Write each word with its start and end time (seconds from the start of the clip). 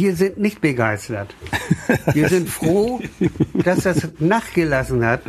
Wir 0.00 0.14
sind 0.14 0.38
nicht 0.38 0.60
begeistert. 0.60 1.34
Wir 2.12 2.28
sind 2.28 2.48
froh, 2.48 3.00
dass 3.64 3.80
das 3.80 4.06
nachgelassen 4.20 5.04
hat, 5.04 5.22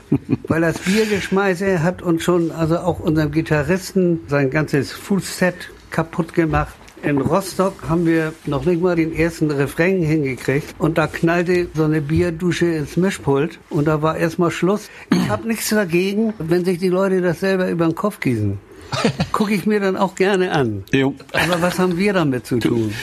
weil 0.48 0.62
das 0.62 0.78
Biergeschmeiße 0.78 1.82
hat 1.82 2.04
uns 2.04 2.22
schon, 2.24 2.52
also 2.52 2.78
auch 2.78 3.00
unserem 3.00 3.32
Gitarristen, 3.32 4.20
sein 4.28 4.52
ganzes 4.52 4.92
Fußset 4.92 5.56
kaputt 5.90 6.36
gemacht. 6.36 6.76
In 7.02 7.20
Rostock 7.20 7.90
haben 7.90 8.06
wir 8.06 8.32
noch 8.46 8.64
nicht 8.66 8.80
mal 8.80 8.96
den 8.96 9.12
ersten 9.12 9.50
Refrain 9.50 10.04
hingekriegt 10.04 10.76
und 10.78 11.00
da 11.00 11.08
knallte 11.08 11.68
so 11.74 11.86
eine 11.86 12.02
Bierdusche 12.02 12.68
ins 12.68 12.96
Mischpult 12.96 13.58
und 13.72 13.88
da 13.88 14.04
war 14.04 14.18
erstmal 14.18 14.52
Schluss. 14.52 14.92
Ich 15.12 15.30
habe 15.30 15.48
nichts 15.48 15.70
dagegen, 15.70 16.36
wenn 16.38 16.64
sich 16.64 16.78
die 16.78 16.90
Leute 16.90 17.22
das 17.22 17.40
selber 17.40 17.72
über 17.72 17.88
den 17.88 17.96
Kopf 17.96 18.20
gießen. 18.20 18.60
Gucke 19.32 19.56
ich 19.56 19.66
mir 19.66 19.80
dann 19.80 19.98
auch 19.98 20.14
gerne 20.14 20.52
an. 20.52 20.84
Jo. 20.92 21.16
Aber 21.34 21.60
was 21.60 21.80
haben 21.80 21.98
wir 21.98 22.14
damit 22.14 22.46
zu 22.46 22.60
tun? 22.60 22.94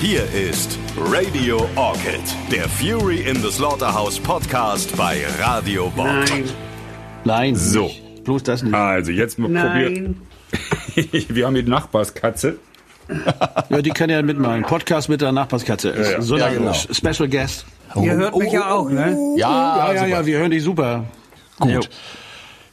Hier 0.00 0.22
ist 0.32 0.78
Radio 0.98 1.66
Orchid, 1.74 2.20
der 2.50 2.68
Fury 2.68 3.20
in 3.22 3.36
the 3.42 3.50
Slaughterhouse 3.50 4.18
Podcast 4.20 4.96
bei 4.96 5.22
Radio 5.40 5.90
Bob. 5.90 6.06
Nein, 6.06 6.44
Nein. 7.24 7.56
So. 7.56 7.84
nicht. 7.84 8.24
Bloß 8.24 8.42
das 8.42 8.62
nicht. 8.62 8.74
Also 8.74 9.10
jetzt 9.12 9.38
mal 9.38 9.46
probiert. 9.48 9.92
nein. 9.92 10.20
Wir 11.28 11.46
haben 11.46 11.54
hier 11.54 11.62
die 11.64 11.70
Nachbarskatze. 11.70 12.58
Ja, 13.68 13.82
die 13.82 13.90
kann 13.90 14.10
ja 14.10 14.20
mitmachen. 14.22 14.62
Podcast 14.62 15.08
mit 15.08 15.20
der 15.20 15.32
Nachbarskatze. 15.32 15.94
Ja, 15.96 16.10
ja. 16.12 16.22
So 16.22 16.36
Ja, 16.36 16.48
genau. 16.52 16.72
Special 16.72 17.28
Guest. 17.28 17.64
Ihr 17.94 18.12
hört 18.14 18.36
mich 18.36 18.52
ja 18.52 18.70
auch, 18.72 18.88
ne? 18.90 19.16
Ja, 19.36 19.48
Ja, 19.76 19.92
ja, 19.92 19.98
super. 20.00 20.08
ja, 20.08 20.26
wir 20.26 20.38
hören 20.38 20.50
dich 20.50 20.62
super. 20.62 21.04
Gut. 21.58 21.88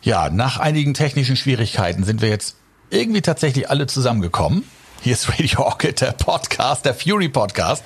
Ja, 0.01 0.29
nach 0.29 0.59
einigen 0.59 0.93
technischen 0.93 1.35
Schwierigkeiten 1.35 2.03
sind 2.03 2.21
wir 2.21 2.29
jetzt 2.29 2.57
irgendwie 2.89 3.21
tatsächlich 3.21 3.69
alle 3.69 3.87
zusammengekommen. 3.87 4.63
Hier 5.03 5.11
ist 5.11 5.27
Radio 5.37 5.59
Orchid, 5.63 5.99
der 5.99 6.13
Podcast, 6.13 6.85
der 6.85 6.95
Fury 6.95 7.27
Podcast 7.27 7.83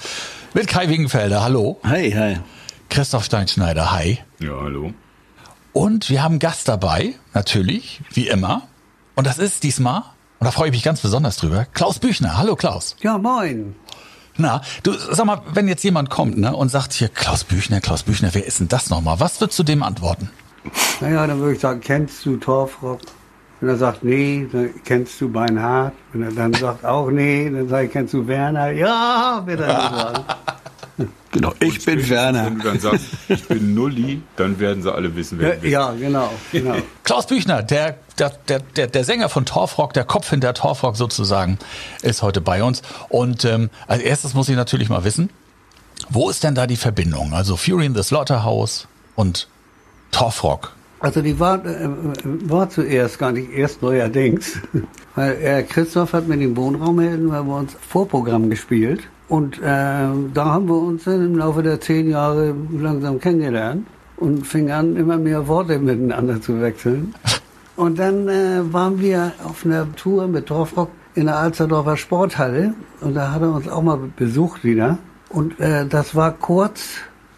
mit 0.54 0.68
Kai 0.68 0.88
Wingenfelder. 0.88 1.44
Hallo. 1.44 1.80
Hi, 1.84 2.12
hi. 2.12 2.38
Christoph 2.90 3.24
Steinschneider. 3.24 3.92
Hi. 3.92 4.20
Ja, 4.38 4.52
hallo. 4.62 4.94
Und 5.74 6.12
wir 6.12 6.22
haben 6.22 6.34
einen 6.34 6.40
Gast 6.40 6.68
dabei, 6.68 7.16
natürlich, 7.34 8.02
wie 8.14 8.28
immer. 8.28 8.68
Und 9.16 9.26
das 9.26 9.40
ist 9.40 9.64
diesmal, 9.64 10.04
und 10.38 10.46
da 10.46 10.52
freue 10.52 10.68
ich 10.68 10.74
mich 10.74 10.84
ganz 10.84 11.02
besonders 11.02 11.38
drüber, 11.38 11.66
Klaus 11.74 11.98
Büchner. 11.98 12.38
Hallo 12.38 12.56
Klaus. 12.56 12.96
Ja, 13.02 13.18
moin. 13.18 13.76
Na, 14.36 14.62
du 14.84 14.94
sag 14.94 15.26
mal, 15.26 15.42
wenn 15.52 15.68
jetzt 15.68 15.84
jemand 15.84 16.12
kommt 16.12 16.38
ne, 16.38 16.56
und 16.56 16.70
sagt 16.70 16.94
hier, 16.94 17.10
Klaus 17.10 17.44
Büchner, 17.46 17.82
Klaus 17.82 18.04
Büchner, 18.04 18.30
wer 18.36 18.46
ist 18.46 18.60
denn 18.60 18.68
das 18.68 18.92
nochmal? 18.92 19.20
Was 19.20 19.42
würdest 19.42 19.58
du 19.58 19.64
dem 19.64 19.82
antworten? 19.82 20.30
Naja, 21.02 21.26
dann 21.26 21.40
würde 21.40 21.56
ich 21.56 21.62
sagen, 21.62 21.82
kennst 21.82 22.24
du 22.28 22.38
Torfrock? 22.38 23.00
Wenn 23.60 23.70
er 23.70 23.78
sagt, 23.78 24.04
nee, 24.04 24.48
dann 24.52 24.70
kennst 24.84 25.20
du 25.20 25.30
Beinhardt. 25.30 25.94
Wenn 26.14 26.24
er 26.24 26.32
dann 26.32 26.54
sagt, 26.54 26.86
auch 26.86 27.10
nee, 27.10 27.50
dann 27.50 27.68
sage 27.68 27.88
ich, 27.88 27.92
kennst 27.92 28.14
du 28.14 28.28
Werner? 28.28 28.72
Ja, 28.72 29.42
wird 29.46 29.62
er 29.62 29.68
sagen. 29.68 30.24
Genau, 31.32 31.54
ich 31.60 31.86
bin 31.86 32.10
Werner. 32.10 32.46
Wenn 32.46 32.58
du 32.58 32.64
dann 32.64 32.80
sagst, 32.80 33.06
ich 33.28 33.48
bin 33.48 33.76
Nulli, 33.76 34.24
dann 34.38 34.60
werden 34.60 34.82
sie 34.82 34.92
alle 34.92 35.16
wissen, 35.16 35.38
wer 35.38 35.56
du 35.56 35.62
bist. 35.62 35.72
ja, 35.72 35.92
genau, 35.92 36.32
genau. 36.52 36.76
Klaus 37.04 37.28
Büchner, 37.28 37.62
der, 37.62 37.98
der, 38.18 38.32
der, 38.48 38.60
der, 38.60 38.88
der 38.88 39.04
Sänger 39.04 39.30
von 39.30 39.46
Torfrock, 39.46 39.94
der 39.94 40.06
Kopf 40.06 40.30
hinter 40.30 40.56
Torfrock 40.56 40.98
sozusagen, 40.98 41.60
ist 42.02 42.24
heute 42.24 42.42
bei 42.42 42.64
uns. 42.64 42.82
Und 43.10 43.46
ähm, 43.46 43.70
als 43.86 44.02
erstes 44.02 44.34
muss 44.34 44.50
ich 44.50 44.56
natürlich 44.56 44.90
mal 44.90 45.04
wissen, 45.04 45.30
wo 46.10 46.30
ist 46.30 46.44
denn 46.44 46.56
da 46.56 46.66
die 46.66 46.78
Verbindung? 46.78 47.34
Also 47.34 47.56
Fury 47.58 47.86
in 47.86 47.94
the 47.94 48.02
Slaughterhouse 48.02 48.88
und 49.16 49.48
Torfrock. 50.12 50.77
Also 51.00 51.22
die 51.22 51.40
war, 51.40 51.64
äh, 51.66 51.90
war 52.24 52.70
zuerst 52.70 53.20
gar 53.20 53.32
nicht 53.32 53.52
erst 53.52 53.82
neuerdings. 53.82 54.60
Weil 55.16 55.38
äh, 55.42 55.64
Christoph 55.64 56.14
hat 56.14 56.28
mit 56.28 56.42
dem 56.42 56.56
Wohnraumhelden 56.56 57.30
bei 57.30 57.40
uns 57.40 57.76
Vorprogramm 57.88 58.50
gespielt. 58.50 59.02
Und 59.28 59.60
äh, 59.60 59.62
da 59.62 60.46
haben 60.46 60.68
wir 60.68 60.78
uns 60.78 61.06
im 61.06 61.38
Laufe 61.38 61.62
der 61.62 61.82
zehn 61.82 62.10
Jahre 62.10 62.56
langsam 62.72 63.20
kennengelernt 63.20 63.86
und 64.16 64.48
fingen 64.48 64.72
an, 64.72 64.96
immer 64.96 65.18
mehr 65.18 65.48
Worte 65.48 65.80
miteinander 65.80 66.42
zu 66.42 66.62
wechseln. 66.62 67.14
Und 67.76 68.00
dann 68.00 68.28
äh, 68.28 68.74
waren 68.74 69.00
wir 69.00 69.34
auf 69.44 69.64
einer 69.64 69.88
Tour 69.96 70.28
mit 70.28 70.50
Dorfrock 70.50 70.90
in 71.14 71.28
der 71.28 71.38
Alsterdorfer 71.38 71.96
Sporthalle 71.96 72.74
und 73.02 73.16
da 73.16 73.32
hat 73.32 73.44
er 73.44 73.54
uns 73.54 73.68
auch 73.68 73.84
mal 73.84 74.00
besucht 74.16 74.64
wieder. 74.64 74.98
Und 75.30 75.60
äh, 75.60 75.86
das 75.86 76.16
war 76.16 76.32
kurz 76.32 76.96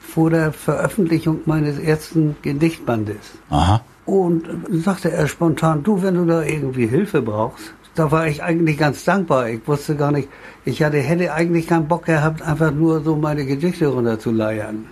vor 0.09 0.29
der 0.29 0.51
Veröffentlichung 0.51 1.41
meines 1.45 1.79
ersten 1.79 2.35
Gedichtbandes. 2.41 3.17
Aha. 3.49 3.81
Und 4.05 4.43
sagte 4.71 5.11
er 5.11 5.27
spontan, 5.27 5.83
du, 5.83 6.01
wenn 6.01 6.15
du 6.15 6.25
da 6.25 6.43
irgendwie 6.43 6.87
Hilfe 6.87 7.21
brauchst, 7.21 7.73
da 7.95 8.11
war 8.11 8.27
ich 8.27 8.41
eigentlich 8.41 8.77
ganz 8.77 9.03
dankbar. 9.03 9.49
Ich 9.49 9.67
wusste 9.67 9.95
gar 9.95 10.11
nicht, 10.11 10.29
ich 10.65 10.81
hatte, 10.83 10.97
hätte 10.97 11.33
eigentlich 11.33 11.67
keinen 11.67 11.87
Bock 11.87 12.05
gehabt, 12.05 12.41
einfach 12.41 12.71
nur 12.71 13.01
so 13.01 13.15
meine 13.15 13.45
Gedichte 13.45 13.87
runterzuleiern. 13.87 14.85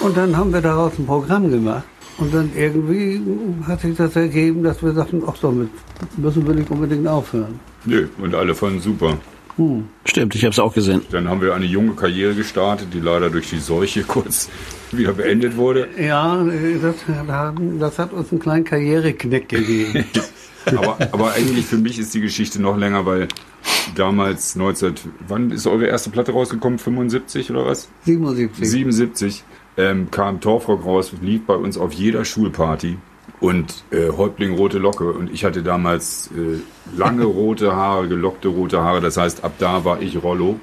Und 0.00 0.16
dann 0.16 0.36
haben 0.36 0.52
wir 0.52 0.60
daraus 0.60 0.98
ein 0.98 1.06
Programm 1.06 1.50
gemacht. 1.50 1.84
Und 2.18 2.32
dann 2.32 2.50
irgendwie 2.56 3.20
hat 3.66 3.80
sich 3.80 3.96
das 3.96 4.16
ergeben, 4.16 4.62
dass 4.62 4.82
wir 4.82 4.92
sagten, 4.92 5.22
ach, 5.26 5.36
damit 5.40 5.70
müssen 6.16 6.46
wir 6.46 6.54
nicht 6.54 6.70
unbedingt 6.70 7.06
aufhören. 7.06 7.60
Nö, 7.84 8.08
und 8.18 8.34
alle 8.34 8.54
fanden 8.54 8.80
super. 8.80 9.18
Stimmt, 10.04 10.34
ich 10.34 10.44
habe 10.44 10.52
es 10.52 10.58
auch 10.58 10.74
gesehen. 10.74 11.02
Dann 11.10 11.28
haben 11.28 11.40
wir 11.40 11.54
eine 11.54 11.64
junge 11.64 11.94
Karriere 11.94 12.34
gestartet, 12.34 12.88
die 12.92 13.00
leider 13.00 13.30
durch 13.30 13.50
die 13.50 13.58
Seuche 13.58 14.02
kurz 14.06 14.50
wieder 14.92 15.12
beendet 15.12 15.56
wurde. 15.56 15.88
Ja, 15.98 16.44
das, 16.82 16.94
das 17.78 17.98
hat 17.98 18.12
uns 18.12 18.30
einen 18.30 18.40
kleinen 18.40 18.64
Karriereknick 18.64 19.48
gegeben. 19.48 20.04
Aber, 20.66 20.98
aber 21.12 21.32
eigentlich 21.32 21.64
für 21.64 21.76
mich 21.76 21.96
ist 21.96 22.12
die 22.12 22.20
Geschichte 22.20 22.60
noch 22.60 22.76
länger, 22.76 23.06
weil 23.06 23.28
damals 23.94 24.56
19, 24.56 24.94
wann 25.28 25.52
ist 25.52 25.68
eure 25.68 25.86
erste 25.86 26.10
Platte 26.10 26.32
rausgekommen? 26.32 26.80
75 26.80 27.52
oder 27.52 27.66
was? 27.66 27.88
77. 28.02 28.68
77 28.68 29.44
ähm, 29.76 30.10
kam 30.10 30.40
Torfrock 30.40 30.84
raus, 30.84 31.12
lief 31.20 31.46
bei 31.46 31.54
uns 31.54 31.78
auf 31.78 31.92
jeder 31.92 32.24
Schulparty 32.24 32.98
und 33.40 33.84
äh, 33.90 34.10
Häuptling 34.10 34.54
rote 34.54 34.78
Locke 34.78 35.12
und 35.12 35.32
ich 35.32 35.44
hatte 35.44 35.62
damals 35.62 36.30
äh, 36.36 36.60
lange 36.96 37.24
rote 37.24 37.74
Haare, 37.74 38.08
gelockte 38.08 38.48
rote 38.48 38.80
Haare, 38.80 39.00
das 39.00 39.16
heißt 39.16 39.44
ab 39.44 39.52
da 39.58 39.84
war 39.84 40.00
ich 40.00 40.22
Rollo 40.22 40.58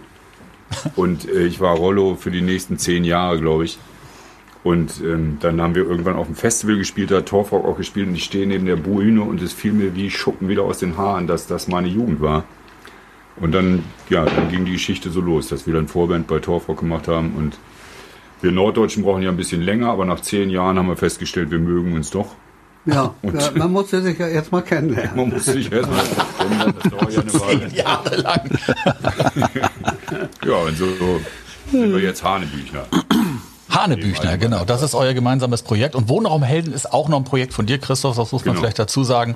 und 0.95 1.27
äh, 1.29 1.45
ich 1.45 1.59
war 1.59 1.75
Rollo 1.75 2.15
für 2.15 2.31
die 2.31 2.41
nächsten 2.41 2.77
zehn 2.77 3.03
Jahre, 3.03 3.39
glaube 3.39 3.65
ich. 3.65 3.77
Und 4.63 5.01
ähm, 5.03 5.37
dann 5.41 5.61
haben 5.61 5.75
wir 5.75 5.83
irgendwann 5.83 6.15
auf 6.15 6.27
dem 6.27 6.35
Festival 6.35 6.77
gespielt, 6.77 7.11
da 7.11 7.17
hat 7.17 7.25
Torfrock 7.25 7.65
auch 7.65 7.77
gespielt 7.77 8.07
und 8.07 8.15
ich 8.15 8.23
stehe 8.23 8.47
neben 8.47 8.65
der 8.65 8.77
Bühne 8.77 9.21
und 9.21 9.41
es 9.41 9.51
fiel 9.51 9.73
mir 9.73 9.93
wie 9.93 10.09
Schuppen 10.09 10.47
wieder 10.47 10.63
aus 10.63 10.79
den 10.79 10.97
Haaren, 10.97 11.27
dass 11.27 11.47
das 11.47 11.67
meine 11.67 11.89
Jugend 11.89 12.21
war. 12.21 12.45
Und 13.35 13.51
dann, 13.53 13.83
ja, 14.09 14.23
dann 14.23 14.49
ging 14.49 14.63
die 14.63 14.73
Geschichte 14.73 15.09
so 15.09 15.19
los, 15.19 15.49
dass 15.49 15.67
wir 15.67 15.73
dann 15.73 15.87
Vorband 15.87 16.27
bei 16.27 16.39
Torfrock 16.39 16.79
gemacht 16.79 17.09
haben 17.09 17.33
und 17.35 17.57
wir 18.41 18.51
Norddeutschen 18.51 19.03
brauchen 19.03 19.23
ja 19.23 19.29
ein 19.29 19.37
bisschen 19.37 19.61
länger, 19.61 19.89
aber 19.89 20.05
nach 20.05 20.21
zehn 20.21 20.49
Jahren 20.49 20.77
haben 20.77 20.87
wir 20.87 20.97
festgestellt, 20.97 21.51
wir 21.51 21.59
mögen 21.59 21.93
uns 21.93 22.09
doch. 22.09 22.35
Ja, 22.85 23.13
Und- 23.21 23.41
ja, 23.41 23.51
man 23.55 23.71
musste 23.71 24.01
sich 24.01 24.17
ja 24.19 24.27
erst 24.27 24.51
mal 24.51 24.61
kennenlernen. 24.61 25.15
Man 25.15 25.29
muss 25.29 25.45
sich 25.45 25.71
erstmal 25.71 26.03
kennenlernen, 26.37 26.75
das 26.81 26.91
dauert 26.91 27.13
ja 27.13 27.21
eine 27.21 27.33
Weile. 27.33 27.75
Jahre 27.75 28.15
lang. 28.17 28.49
Ja, 30.45 30.55
und 30.55 30.77
so, 30.77 30.85
so 30.99 31.19
sind 31.71 31.91
wir 31.93 31.99
jetzt 32.01 32.23
Hanebüchner. 32.23 32.85
Hanebüchner, 33.69 34.37
genau. 34.37 34.65
Das 34.65 34.81
ist 34.81 34.93
euer 34.95 35.13
gemeinsames 35.13 35.61
Projekt. 35.63 35.95
Und 35.95 36.09
Wohnraumhelden 36.09 36.73
ist 36.73 36.91
auch 36.93 37.09
noch 37.09 37.17
ein 37.17 37.23
Projekt 37.23 37.53
von 37.53 37.65
dir, 37.65 37.79
Christoph, 37.79 38.15
das 38.17 38.31
muss 38.31 38.43
man 38.45 38.53
Genau. 38.53 38.61
vielleicht 38.63 38.79
dazu 38.79 39.03
sagen. 39.03 39.35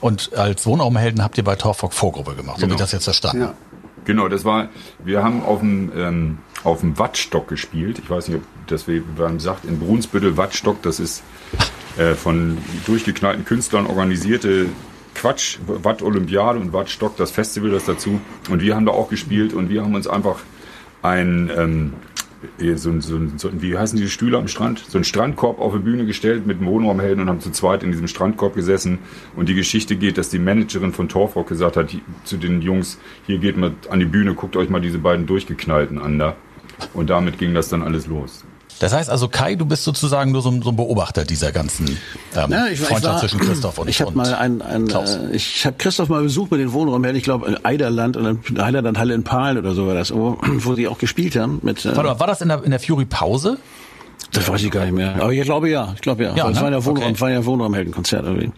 Und 0.00 0.36
als 0.36 0.66
Wohnraumhelden 0.66 1.22
habt 1.22 1.38
ihr 1.38 1.44
bei 1.44 1.56
Torfrock 1.56 1.92
Vorgruppe 1.92 2.34
gemacht, 2.34 2.56
so 2.58 2.62
wie 2.62 2.70
Genau. 2.70 2.78
das 2.78 2.92
jetzt 2.92 3.04
verstanden. 3.04 3.42
Ja. 3.42 3.54
Genau, 4.04 4.28
das 4.28 4.44
war, 4.44 4.68
wir 5.04 5.22
haben 5.22 5.42
auf 5.44 5.60
dem, 5.60 5.92
ähm, 5.96 6.38
auf 6.64 6.80
dem 6.80 6.98
Wattstock 6.98 7.46
gespielt. 7.48 7.98
Ich 8.02 8.08
weiß 8.08 8.28
nicht, 8.28 8.38
ob 8.38 8.66
das 8.68 8.86
wir 8.88 9.02
man 9.16 9.38
sagt, 9.38 9.64
in 9.64 9.78
Brunsbüttel 9.78 10.36
Wattstock, 10.36 10.80
das 10.82 10.98
ist 10.98 11.22
äh, 11.98 12.14
von 12.14 12.58
durchgeknallten 12.86 13.44
Künstlern 13.44 13.86
organisierte 13.86 14.66
Quatsch, 15.14 15.58
Watt 15.66 16.02
Olympiade 16.02 16.58
und 16.60 16.72
Wattstock, 16.72 17.16
das 17.16 17.30
Festival, 17.32 17.70
das 17.70 17.84
dazu. 17.84 18.20
Und 18.50 18.62
wir 18.62 18.76
haben 18.76 18.86
da 18.86 18.92
auch 18.92 19.08
gespielt 19.10 19.52
und 19.52 19.68
wir 19.68 19.82
haben 19.82 19.94
uns 19.94 20.06
einfach 20.06 20.38
ein, 21.02 21.50
ähm, 21.56 21.92
so, 22.76 23.00
so, 23.00 23.18
so, 23.36 23.50
wie 23.60 23.76
heißen 23.76 23.98
diese 23.98 24.10
Stühle 24.10 24.38
am 24.38 24.46
Strand? 24.46 24.84
So 24.88 24.96
einen 24.96 25.04
Strandkorb 25.04 25.58
auf 25.60 25.72
die 25.72 25.80
Bühne 25.80 26.06
gestellt 26.06 26.46
mit 26.46 26.58
einem 26.58 26.68
Wohnraumhelden 26.68 27.22
und 27.22 27.28
haben 27.28 27.40
zu 27.40 27.50
zweit 27.50 27.82
in 27.82 27.90
diesem 27.90 28.06
Strandkorb 28.06 28.54
gesessen. 28.54 29.00
Und 29.34 29.48
die 29.48 29.54
Geschichte 29.54 29.96
geht, 29.96 30.18
dass 30.18 30.28
die 30.28 30.38
Managerin 30.38 30.92
von 30.92 31.08
Torfrock 31.08 31.48
gesagt 31.48 31.76
hat 31.76 31.90
die- 31.90 32.02
zu 32.22 32.36
den 32.36 32.62
Jungs, 32.62 32.98
hier 33.26 33.38
geht 33.38 33.56
mal 33.56 33.72
an 33.90 33.98
die 33.98 34.04
Bühne, 34.06 34.34
guckt 34.34 34.56
euch 34.56 34.70
mal 34.70 34.80
diese 34.80 34.98
beiden 34.98 35.26
durchgeknallten 35.26 35.98
an 35.98 36.18
da. 36.20 36.36
Und 36.94 37.10
damit 37.10 37.38
ging 37.38 37.54
das 37.54 37.68
dann 37.70 37.82
alles 37.82 38.06
los. 38.06 38.44
Das 38.80 38.92
heißt 38.92 39.10
also, 39.10 39.28
Kai, 39.28 39.56
du 39.56 39.66
bist 39.66 39.84
sozusagen 39.84 40.30
nur 40.30 40.42
so 40.42 40.50
ein, 40.50 40.62
so 40.62 40.70
ein 40.70 40.76
Beobachter 40.76 41.24
dieser 41.24 41.50
ganzen 41.52 41.98
ähm, 42.36 42.50
Ja, 42.50 42.66
ich, 42.66 42.74
ich 42.74 42.80
Freundschaft 42.80 43.04
war, 43.04 43.18
zwischen 43.20 43.40
Christoph 43.40 43.78
und 43.78 43.88
ich 43.88 44.00
habe 44.00 44.12
mal 44.12 44.34
ein, 44.34 44.62
ein 44.62 44.86
Klaus. 44.86 45.16
äh, 45.16 45.30
ich 45.34 45.66
habe 45.66 45.76
Christoph 45.78 46.08
mal 46.08 46.22
besucht 46.22 46.50
mit 46.52 46.60
den 46.60 46.72
Wohnräumen, 46.72 47.16
ich 47.16 47.24
glaube 47.24 47.46
in 47.48 47.64
Eiderland 47.64 48.16
und 48.16 48.24
dann 48.24 48.60
Eiderland 48.60 48.98
Halle 48.98 49.14
in 49.14 49.24
Pahlen 49.24 49.58
oder 49.58 49.74
so 49.74 49.86
war 49.86 49.94
das, 49.94 50.14
wo, 50.14 50.38
wo 50.46 50.74
die 50.74 50.86
auch 50.86 50.98
gespielt 50.98 51.34
haben 51.36 51.58
mit 51.62 51.84
äh, 51.84 51.96
Warte 51.96 52.10
mal, 52.10 52.20
war 52.20 52.26
das 52.28 52.40
in 52.40 52.48
der, 52.48 52.62
in 52.62 52.70
der 52.70 52.80
Fury-Pause? 52.80 53.58
Das 54.32 54.46
weiß 54.48 54.62
ich 54.62 54.70
gar 54.70 54.84
nicht 54.84 54.94
mehr. 54.94 55.14
Aber 55.20 55.32
ich 55.32 55.42
glaube 55.42 55.70
ja, 55.70 55.92
ich 55.94 56.00
glaube 56.02 56.24
ja. 56.24 56.34
Ja, 56.36 56.44
Weil 56.44 56.52
es 56.52 56.58
ne? 56.58 56.64
war 56.64 56.70
ja 56.70 56.84
Wohnraum, 56.84 57.04
Okay. 57.12 57.20
war 57.20 57.30
ja 57.30 57.44
Wohnraumheldenkonzert 57.44 58.24
irgendwie. 58.24 58.50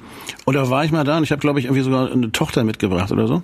Und 0.44 0.54
da 0.54 0.68
war 0.68 0.84
ich 0.84 0.90
mal 0.90 1.04
da 1.04 1.16
und 1.18 1.22
ich 1.22 1.30
habe 1.30 1.40
glaube 1.40 1.60
ich 1.60 1.66
irgendwie 1.66 1.82
sogar 1.82 2.10
eine 2.10 2.32
Tochter 2.32 2.64
mitgebracht 2.64 3.12
oder 3.12 3.26
so. 3.28 3.42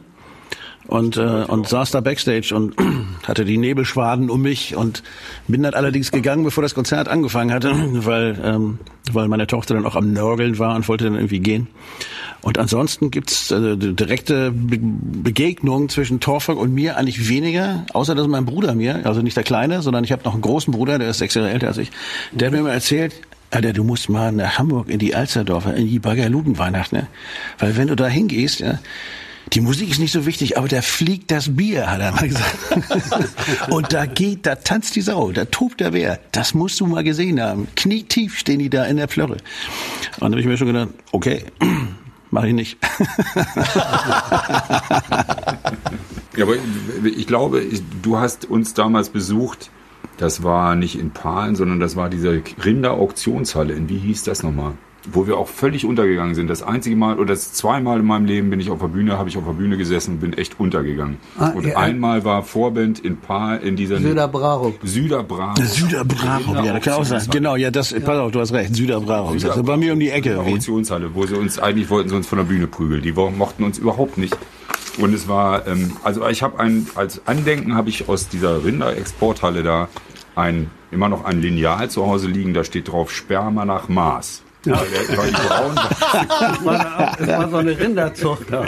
Und, 0.86 1.16
äh, 1.16 1.20
und 1.20 1.68
saß 1.68 1.90
da 1.90 2.00
backstage 2.00 2.54
und 2.54 2.74
hatte 3.24 3.44
die 3.44 3.58
Nebelschwaden 3.58 4.30
um 4.30 4.42
mich 4.42 4.76
und 4.76 5.02
bin 5.48 5.62
dann 5.62 5.74
allerdings 5.74 6.12
gegangen, 6.12 6.44
bevor 6.44 6.62
das 6.62 6.74
Konzert 6.74 7.08
angefangen 7.08 7.52
hatte, 7.52 7.72
weil, 7.92 8.38
ähm, 8.42 8.78
weil 9.12 9.28
meine 9.28 9.46
Tochter 9.46 9.74
dann 9.74 9.86
auch 9.86 9.96
am 9.96 10.12
Nörgeln 10.12 10.58
war 10.58 10.76
und 10.76 10.88
wollte 10.88 11.04
dann 11.04 11.14
irgendwie 11.14 11.40
gehen. 11.40 11.68
Und 12.42 12.58
ansonsten 12.58 13.10
gibt's 13.10 13.50
äh, 13.50 13.76
direkte 13.76 14.52
Be 14.52 14.78
Begegnungen 14.78 15.88
zwischen 15.88 16.20
Torfolk 16.20 16.58
und 16.58 16.72
mir 16.72 16.96
eigentlich 16.96 17.28
weniger, 17.28 17.84
außer 17.92 18.14
dass 18.14 18.28
mein 18.28 18.44
Bruder 18.44 18.74
mir, 18.74 19.04
also 19.04 19.22
nicht 19.22 19.36
der 19.36 19.44
Kleine, 19.44 19.82
sondern 19.82 20.04
ich 20.04 20.12
habe 20.12 20.22
noch 20.24 20.34
einen 20.34 20.42
großen 20.42 20.72
Bruder, 20.72 20.98
der 20.98 21.10
ist 21.10 21.18
sechs 21.18 21.34
Jahre 21.34 21.50
älter 21.50 21.66
als 21.68 21.78
ich, 21.78 21.90
der 22.32 22.46
hat 22.46 22.52
mir 22.52 22.60
immer 22.60 22.72
erzählt, 22.72 23.14
Alter, 23.50 23.72
du 23.72 23.84
musst 23.84 24.08
mal 24.08 24.32
nach 24.32 24.58
Hamburg 24.58 24.88
in 24.88 24.98
die 24.98 25.14
Alsterdorfer, 25.14 25.74
in 25.74 25.88
die 25.88 25.98
Baggerludenweihnacht, 25.98 26.92
ne? 26.92 27.06
Weil 27.58 27.76
wenn 27.76 27.88
du 27.88 27.94
da 27.96 28.06
hingehst, 28.06 28.60
ja, 28.60 28.78
die 29.52 29.60
Musik 29.60 29.90
ist 29.90 29.98
nicht 29.98 30.12
so 30.12 30.26
wichtig, 30.26 30.58
aber 30.58 30.68
da 30.68 30.82
fliegt 30.82 31.30
das 31.30 31.54
Bier, 31.56 31.90
hat 31.90 32.00
er 32.00 32.12
mal 32.12 32.28
gesagt. 32.28 32.56
und 33.70 33.92
da 33.92 34.06
geht, 34.06 34.44
da 34.44 34.56
tanzt 34.56 34.96
die 34.96 35.00
Sau, 35.00 35.30
da 35.30 35.44
tobt 35.44 35.80
der 35.80 35.92
Bär. 35.92 36.18
Das 36.32 36.52
musst 36.54 36.80
du 36.80 36.86
mal 36.86 37.04
gesehen 37.04 37.40
haben. 37.40 37.68
Knietief 37.76 38.38
stehen 38.38 38.58
die 38.58 38.70
da 38.70 38.84
in 38.84 38.96
der 38.96 39.06
Plörre. 39.06 39.34
Und 39.34 39.40
dann 40.20 40.32
habe 40.32 40.40
ich 40.40 40.46
mir 40.46 40.56
schon 40.56 40.66
gedacht, 40.68 40.88
okay, 41.12 41.44
mache 42.30 42.48
ich 42.48 42.54
nicht. 42.54 42.78
ja, 46.36 46.44
aber 46.44 46.56
ich 47.04 47.26
glaube, 47.26 47.64
du 48.02 48.18
hast 48.18 48.46
uns 48.46 48.74
damals 48.74 49.10
besucht. 49.10 49.70
Das 50.18 50.42
war 50.42 50.74
nicht 50.74 50.98
in 50.98 51.10
Palen, 51.10 51.56
sondern 51.56 51.78
das 51.78 51.94
war 51.94 52.08
diese 52.08 52.42
Rinder-Auktionshalle. 52.64 53.74
In 53.74 53.88
wie 53.88 53.98
hieß 53.98 54.24
das 54.24 54.42
nochmal? 54.42 54.72
Wo 55.12 55.26
wir 55.26 55.36
auch 55.36 55.48
völlig 55.48 55.84
untergegangen 55.84 56.34
sind. 56.34 56.48
Das 56.48 56.62
einzige 56.62 56.96
Mal 56.96 57.18
oder 57.18 57.34
das 57.34 57.52
zweimal 57.52 58.00
in 58.00 58.06
meinem 58.06 58.26
Leben 58.26 58.50
bin 58.50 58.60
ich 58.60 58.70
auf 58.70 58.80
der 58.80 58.88
Bühne, 58.88 59.18
habe 59.18 59.28
ich 59.28 59.36
auf 59.36 59.44
der 59.44 59.52
Bühne 59.52 59.76
gesessen 59.76 60.14
und 60.14 60.20
bin 60.20 60.32
echt 60.32 60.58
untergegangen. 60.58 61.18
Ah, 61.38 61.50
und 61.50 61.66
ja, 61.66 61.76
einmal 61.76 62.24
war 62.24 62.42
Vorband 62.42 62.98
in 62.98 63.16
Paar 63.16 63.60
in 63.60 63.76
dieser 63.76 63.98
Süderbraro. 63.98 64.74
Süderbraro. 64.82 65.62
Süderbraro, 65.62 66.54
ja, 66.64 66.72
das 66.74 66.82
kann 66.82 66.94
auch 66.94 67.04
sein. 67.04 67.22
Genau, 67.30 67.56
ja, 67.56 67.70
das, 67.70 67.90
ja. 67.90 68.00
pass 68.00 68.18
auf, 68.18 68.32
du 68.32 68.40
hast 68.40 68.52
recht, 68.52 68.74
Süderbraro. 68.74 69.32
Süder 69.32 69.54
das 69.54 69.62
bei 69.62 69.76
mir 69.76 69.92
um 69.92 70.00
die 70.00 70.10
Ecke. 70.10 70.38
Auktionshalle, 70.38 71.14
wo 71.14 71.26
sie 71.26 71.36
uns 71.36 71.58
eigentlich 71.58 71.90
wollten 71.90 72.08
sie 72.08 72.16
uns 72.16 72.26
von 72.26 72.38
der 72.38 72.44
Bühne 72.44 72.66
prügeln. 72.66 73.02
Die 73.02 73.12
mochten 73.12 73.64
uns 73.64 73.78
überhaupt 73.78 74.18
nicht. 74.18 74.36
Und 74.98 75.12
es 75.12 75.28
war, 75.28 75.66
ähm, 75.66 75.92
also 76.04 76.26
ich 76.26 76.42
habe 76.42 76.58
ein, 76.58 76.86
als 76.94 77.26
Andenken 77.26 77.74
habe 77.74 77.90
ich 77.90 78.08
aus 78.08 78.28
dieser 78.28 78.64
Rinderexporthalle 78.64 79.62
da 79.62 79.88
ein, 80.34 80.70
immer 80.90 81.08
noch 81.08 81.24
ein 81.24 81.40
Lineal 81.40 81.90
zu 81.90 82.06
Hause 82.06 82.28
liegen, 82.28 82.54
da 82.54 82.64
steht 82.64 82.90
drauf 82.90 83.10
Sperma 83.10 83.64
nach 83.64 83.88
Maß. 83.88 84.42
Ja. 84.66 84.82
Braun 85.14 85.76
war. 86.64 87.16
Das 87.18 87.28
war 87.28 87.50
so 87.50 87.56
eine 87.56 87.78
Rinderzucht. 87.78 88.50
Ja. 88.50 88.64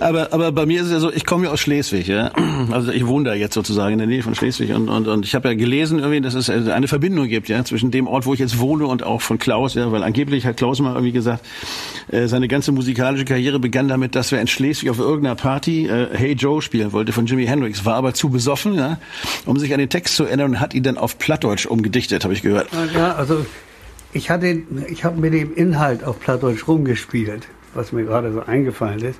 aber, 0.00 0.32
aber 0.32 0.52
bei 0.52 0.66
mir 0.66 0.80
ist 0.80 0.86
es 0.86 0.92
ja 0.92 1.00
so, 1.00 1.12
ich 1.12 1.24
komme 1.24 1.46
ja 1.46 1.52
aus 1.52 1.60
Schleswig. 1.60 2.08
Ja? 2.08 2.32
Also 2.70 2.92
ich 2.92 3.06
wohne 3.06 3.30
da 3.30 3.34
jetzt 3.34 3.54
sozusagen 3.54 3.92
in 3.92 3.98
der 3.98 4.08
Nähe 4.08 4.22
von 4.22 4.34
Schleswig 4.34 4.72
und, 4.72 4.88
und, 4.88 5.08
und 5.08 5.24
ich 5.24 5.34
habe 5.34 5.48
ja 5.48 5.54
gelesen, 5.54 5.98
irgendwie, 5.98 6.20
dass 6.20 6.34
es 6.34 6.50
eine 6.50 6.88
Verbindung 6.88 7.28
gibt 7.28 7.48
ja, 7.48 7.64
zwischen 7.64 7.90
dem 7.90 8.06
Ort, 8.06 8.26
wo 8.26 8.34
ich 8.34 8.40
jetzt 8.40 8.58
wohne 8.58 8.86
und 8.86 9.02
auch 9.02 9.22
von 9.22 9.38
Klaus. 9.38 9.74
Ja? 9.74 9.90
Weil 9.92 10.02
angeblich 10.02 10.46
hat 10.46 10.56
Klaus 10.56 10.80
mal 10.80 10.92
irgendwie 10.92 11.12
gesagt, 11.12 11.46
äh, 12.10 12.26
seine 12.26 12.48
ganze 12.48 12.72
musikalische 12.72 13.24
Karriere 13.24 13.58
begann 13.58 13.88
damit, 13.88 14.14
dass 14.14 14.32
er 14.32 14.40
in 14.40 14.46
Schleswig 14.46 14.90
auf 14.90 14.98
irgendeiner 14.98 15.36
Party 15.36 15.86
äh, 15.86 16.08
Hey 16.12 16.32
Joe 16.32 16.60
spielen 16.60 16.92
wollte 16.92 17.12
von 17.12 17.26
Jimi 17.26 17.46
Hendrix, 17.46 17.84
war 17.84 17.94
aber 17.94 18.14
zu 18.14 18.30
besoffen, 18.30 18.74
ja? 18.74 18.98
um 19.46 19.58
sich 19.58 19.72
an 19.72 19.78
den 19.78 19.88
Text 19.88 20.16
zu 20.16 20.24
erinnern 20.24 20.52
und 20.52 20.60
hat 20.60 20.74
ihn 20.74 20.82
dann 20.82 20.98
auf 20.98 21.18
Plattdeutsch 21.18 21.66
umgedichtet, 21.66 22.24
habe 22.24 22.34
ich 22.34 22.42
gehört. 22.42 22.68
Ja, 22.94 23.14
also 23.14 23.44
ich 24.14 24.30
hatte, 24.30 24.62
ich 24.88 25.04
habe 25.04 25.20
mit 25.20 25.34
dem 25.34 25.54
Inhalt 25.54 26.04
auf 26.04 26.18
Plattdeutsch 26.20 26.66
rumgespielt, 26.66 27.48
was 27.74 27.92
mir 27.92 28.04
gerade 28.04 28.32
so 28.32 28.40
eingefallen 28.40 29.00
ist. 29.00 29.18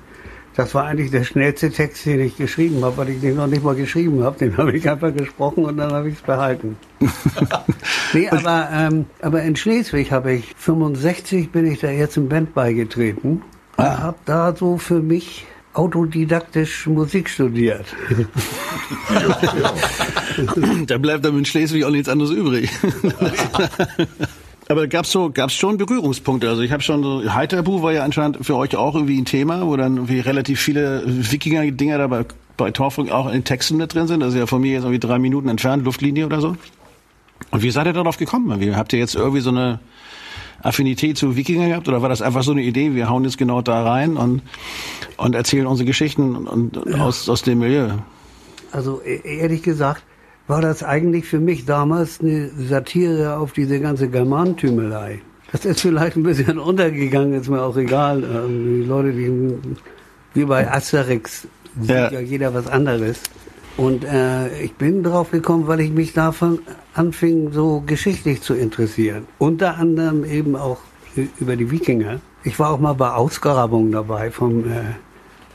Das 0.55 0.73
war 0.73 0.85
eigentlich 0.85 1.11
der 1.11 1.25
schnellste 1.25 1.69
Text, 1.69 2.05
den 2.05 2.21
ich 2.21 2.37
geschrieben 2.37 2.83
habe, 2.85 2.95
weil 2.95 3.09
ich 3.09 3.19
den 3.19 3.35
noch 3.35 3.47
nicht 3.47 3.61
mal 3.61 3.75
geschrieben 3.75 4.23
habe. 4.23 4.39
Den 4.39 4.55
habe 4.57 4.71
ich 4.71 4.89
einfach 4.89 5.13
gesprochen 5.13 5.65
und 5.65 5.75
dann 5.77 5.91
habe 5.91 6.09
ich 6.09 6.15
es 6.15 6.21
behalten. 6.21 6.77
nee, 8.13 8.29
aber, 8.29 8.69
ähm, 8.71 9.05
aber 9.21 9.43
in 9.43 9.57
Schleswig 9.57 10.13
habe 10.13 10.31
ich 10.31 10.53
65 10.57 11.51
bin 11.51 11.65
ich 11.65 11.81
da 11.81 11.89
jetzt 11.89 12.15
im 12.15 12.29
Band 12.29 12.53
beigetreten 12.53 13.41
und 13.75 13.83
ah. 13.83 13.99
habe 13.99 14.17
da 14.23 14.55
so 14.55 14.77
für 14.77 15.01
mich 15.01 15.45
autodidaktisch 15.73 16.87
Musik 16.87 17.29
studiert. 17.29 17.85
da 20.87 20.97
bleibt 20.97 21.25
dann 21.25 21.37
in 21.37 21.43
Schleswig 21.43 21.83
auch 21.83 21.89
nichts 21.89 22.07
anderes 22.07 22.31
übrig. 22.31 22.69
Aber 24.67 24.87
gab's 24.87 25.11
so, 25.11 25.29
gab's 25.29 25.53
schon 25.53 25.77
Berührungspunkte? 25.77 26.49
Also 26.49 26.61
ich 26.61 26.71
habe 26.71 26.81
schon 26.81 27.03
so, 27.03 27.33
Heiterbu 27.33 27.83
war 27.83 27.93
ja 27.93 28.03
anscheinend 28.03 28.43
für 28.45 28.55
euch 28.55 28.75
auch 28.75 28.95
irgendwie 28.95 29.19
ein 29.19 29.25
Thema, 29.25 29.65
wo 29.67 29.75
dann 29.75 29.97
irgendwie 29.97 30.19
relativ 30.19 30.59
viele 30.59 31.03
Wikinger-Dinger 31.05 31.97
dabei 31.97 32.25
bei 32.57 32.71
Torfunk 32.71 33.11
auch 33.11 33.31
in 33.31 33.43
Texten 33.43 33.77
mit 33.77 33.93
drin 33.93 34.07
sind. 34.07 34.21
Ist 34.21 34.33
ja 34.33 34.47
von 34.47 34.61
mir 34.61 34.71
jetzt 34.71 34.83
irgendwie 34.83 34.99
drei 34.99 35.19
Minuten 35.19 35.49
entfernt, 35.49 35.83
Luftlinie 35.83 36.25
oder 36.25 36.41
so. 36.41 36.55
Und 37.51 37.63
wie 37.63 37.69
seid 37.69 37.85
ihr 37.85 37.93
darauf 37.93 38.17
gekommen? 38.17 38.59
Wie, 38.59 38.73
habt 38.75 38.93
ihr 38.93 38.99
jetzt 38.99 39.15
irgendwie 39.15 39.41
so 39.41 39.49
eine 39.49 39.79
Affinität 40.63 41.17
zu 41.17 41.35
Wikinger 41.35 41.67
gehabt 41.67 41.87
oder 41.87 42.01
war 42.01 42.09
das 42.09 42.21
einfach 42.21 42.43
so 42.43 42.51
eine 42.51 42.63
Idee, 42.63 42.95
wir 42.95 43.09
hauen 43.09 43.23
jetzt 43.23 43.37
genau 43.37 43.61
da 43.61 43.83
rein 43.83 44.17
und, 44.17 44.41
und 45.17 45.35
erzählen 45.35 45.67
unsere 45.67 45.85
Geschichten 45.85 46.47
und, 46.47 46.79
ja. 46.87 46.97
aus, 47.03 47.29
aus 47.29 47.43
dem 47.43 47.59
Milieu? 47.59 47.89
Also 48.71 49.01
e-, 49.05 49.21
ehrlich 49.37 49.61
gesagt, 49.61 50.03
war 50.47 50.61
das 50.61 50.83
eigentlich 50.83 51.25
für 51.25 51.39
mich 51.39 51.65
damals 51.65 52.21
eine 52.21 52.49
Satire 52.49 53.37
auf 53.37 53.53
diese 53.53 53.79
ganze 53.79 54.09
Germanentümelei. 54.09 55.21
Das 55.51 55.65
ist 55.65 55.81
vielleicht 55.81 56.17
ein 56.17 56.23
bisschen 56.23 56.59
untergegangen, 56.59 57.33
ist 57.33 57.49
mir 57.49 57.61
auch 57.61 57.77
egal. 57.77 58.23
Ähm, 58.23 58.81
die 58.81 58.87
Leute, 58.87 59.11
die 59.13 59.53
wie 60.33 60.45
bei 60.45 60.69
Asterix 60.69 61.47
sieht 61.79 61.89
ja. 61.89 62.11
ja 62.11 62.19
jeder 62.19 62.53
was 62.53 62.67
anderes. 62.67 63.21
Und 63.77 64.05
äh, 64.05 64.61
ich 64.61 64.73
bin 64.75 65.03
drauf 65.03 65.31
gekommen, 65.31 65.67
weil 65.67 65.81
ich 65.81 65.91
mich 65.91 66.13
davon 66.13 66.59
anfing, 66.93 67.51
so 67.51 67.83
geschichtlich 67.85 68.41
zu 68.41 68.53
interessieren. 68.53 69.27
Unter 69.37 69.77
anderem 69.77 70.23
eben 70.23 70.55
auch 70.55 70.79
über 71.39 71.55
die 71.55 71.71
Wikinger. 71.71 72.19
Ich 72.43 72.59
war 72.59 72.71
auch 72.71 72.79
mal 72.79 72.93
bei 72.93 73.11
Ausgrabungen 73.11 73.91
dabei 73.91 74.31
vom 74.31 74.65
äh, 74.65 74.83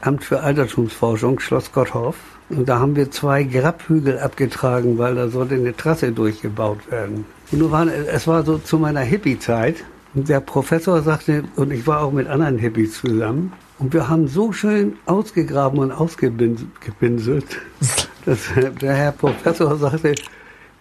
Amt 0.02 0.25
für 0.25 0.40
Altertumsforschung, 0.40 1.40
Schloss 1.40 1.72
Gotthof. 1.72 2.16
Und 2.50 2.69
da 2.69 2.81
haben 2.81 2.97
wir 2.97 3.11
zwei 3.11 3.44
Grabhügel 3.44 4.19
abgetragen, 4.19 4.99
weil 4.99 5.14
da 5.14 5.29
sollte 5.29 5.55
eine 5.55 5.76
Trasse 5.76 6.12
durchgebaut 6.12 6.91
werden. 6.91 7.25
Und 7.52 7.58
nur 7.58 7.70
war, 7.70 7.87
es 7.87 8.26
war 8.26 8.44
so 8.44 8.58
zu 8.58 8.79
meiner 8.79 9.00
Hippie-Zeit. 9.00 9.76
Und 10.14 10.29
der 10.29 10.41
Professor 10.41 11.00
sagte, 11.02 11.44
und 11.55 11.73
ich 11.73 11.87
war 11.87 12.02
auch 12.02 12.12
mit 12.12 12.26
anderen 12.26 12.58
Hippies 12.58 13.00
zusammen, 13.00 13.52
und 13.79 13.94
wir 13.94 14.08
haben 14.08 14.29
so 14.29 14.52
schön 14.52 14.99
ausgegraben 15.06 15.79
und 15.79 15.91
ausgepinselt, 15.91 17.47
dass 18.26 18.41
der 18.81 18.94
Herr 18.94 19.12
Professor 19.12 19.75
sagte, 19.76 20.14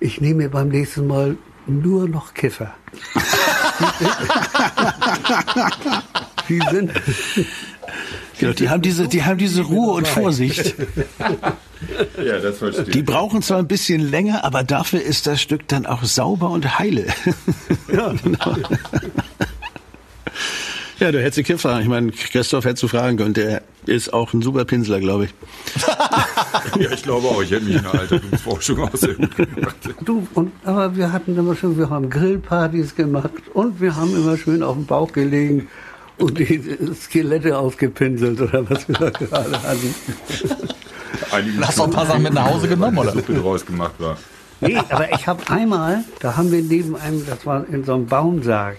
ich 0.01 0.19
nehme 0.19 0.50
beim 0.50 0.68
nächsten 0.68 1.07
Mal 1.07 1.38
nur 1.66 2.09
noch 2.09 2.33
Kiffer. 2.33 2.73
Die 6.49 6.59
sind, 6.71 6.92
Genau, 8.40 8.54
die 8.54 8.69
haben 8.69 8.81
diese, 8.81 9.08
die 9.08 9.24
haben 9.24 9.38
diese 9.38 9.62
Ruhe 9.62 9.94
und 9.94 10.08
Vorsicht. 10.08 10.76
Ja, 12.18 12.40
das 12.40 12.58
verstehe 12.58 12.84
ich. 12.84 12.92
Die 12.92 13.04
brauchen 13.04 13.42
zwar 13.42 13.58
ein 13.60 13.68
bisschen 13.68 14.02
länger, 14.02 14.44
aber 14.44 14.64
dafür 14.64 15.02
ist 15.02 15.28
das 15.28 15.42
Stück 15.42 15.66
dann 15.69 15.86
auch 15.86 16.04
sauber 16.04 16.50
und 16.50 16.78
heile. 16.78 17.06
Ja, 17.94 18.14
genau. 18.22 18.56
Ja, 21.00 21.12
du 21.14 21.24
hättest 21.24 21.48
Kiffer. 21.48 21.80
Ich 21.80 21.88
meine, 21.88 22.12
Christoph 22.12 22.66
hättest 22.66 22.84
du 22.84 22.90
fragen 22.90 23.16
können. 23.16 23.34
Der 23.34 23.62
ist 23.86 24.12
auch 24.12 24.34
ein 24.34 24.42
super 24.42 24.66
Pinsler, 24.66 25.00
glaube 25.00 25.26
ich. 25.26 25.34
ja, 26.81 26.92
ich 26.92 27.02
glaube 27.02 27.28
auch. 27.28 27.42
Ich 27.42 27.52
hätte 27.52 27.64
mich 27.64 27.78
in 27.78 27.84
der 27.84 27.94
Altertumsforschung 27.94 28.80
auch 28.81 28.96
sehr 28.96 29.14
gut 29.14 29.36
gemacht. 29.38 29.78
Du, 30.04 30.28
und, 30.34 30.52
aber 30.66 30.98
wir 30.98 31.14
hatten 31.14 31.38
immer 31.38 31.56
schon, 31.56 31.78
wir 31.78 31.90
haben 31.90 32.10
Grillpartys 32.10 32.96
gemacht 32.96 33.31
und 33.54 33.80
wir 33.80 33.96
haben 33.96 34.14
immer 34.14 34.38
schön 34.38 34.62
auf 34.62 34.76
dem 34.76 34.86
Bauch 34.86 35.14
gelegen 35.14 35.69
und 36.19 36.38
die 36.38 36.61
Skelette 36.99 37.57
aufgepinselt 37.57 38.42
oder 38.42 38.69
was 38.69 38.88
wir 38.88 38.95
da 38.95 39.09
gerade 39.09 39.64
hatten. 39.64 39.95
Hast 41.61 41.78
du 41.78 41.83
ein 41.83 41.92
paar 41.92 42.06
Sachen 42.06 42.23
mit 42.23 42.33
nach 42.33 42.49
Hause 42.49 42.68
genommen, 42.68 42.97
oder? 42.97 43.11
Suppe 43.11 43.33
draus 43.33 43.66
gemacht 43.66 43.95
war. 43.99 44.18
Nee, 44.61 44.78
aber 44.90 45.14
ich 45.14 45.26
habe 45.26 45.49
einmal, 45.49 46.04
da 46.19 46.35
haben 46.35 46.52
wir 46.52 46.61
neben 46.61 46.95
einem, 46.95 47.26
das 47.26 47.45
war 47.45 47.66
in 47.69 47.85
so 47.85 47.94
einem 47.94 48.07
Baumsarg, 48.07 48.76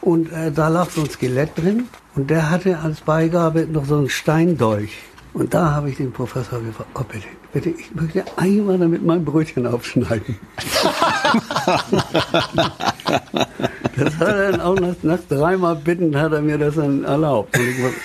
und 0.00 0.32
äh, 0.32 0.50
da 0.50 0.68
lag 0.68 0.88
so 0.90 1.02
ein 1.02 1.10
Skelett 1.10 1.50
drin 1.56 1.88
und 2.14 2.30
der 2.30 2.50
hatte 2.50 2.78
als 2.78 3.02
Beigabe 3.02 3.66
noch 3.66 3.84
so 3.84 3.98
einen 3.98 4.08
Steindolch. 4.08 4.96
Und 5.32 5.54
da 5.54 5.72
habe 5.72 5.90
ich 5.90 5.96
den 5.96 6.10
Professor 6.10 6.60
gefragt, 6.60 6.90
oh 6.94 7.04
bitte, 7.04 7.28
bitte, 7.52 7.70
ich 7.70 7.94
möchte 7.94 8.24
einmal 8.36 8.78
damit 8.78 9.04
mein 9.04 9.24
Brötchen 9.24 9.66
aufschneiden. 9.66 10.36
das 14.00 14.18
hat 14.18 14.28
er 14.28 14.52
dann 14.52 14.60
auch 14.60 14.78
nach, 14.78 14.94
nach, 15.02 15.18
dreimal 15.28 15.76
Bitten 15.76 16.16
hat 16.16 16.32
er 16.32 16.40
mir 16.40 16.58
das 16.58 16.74
dann 16.76 17.04
erlaubt. 17.04 17.58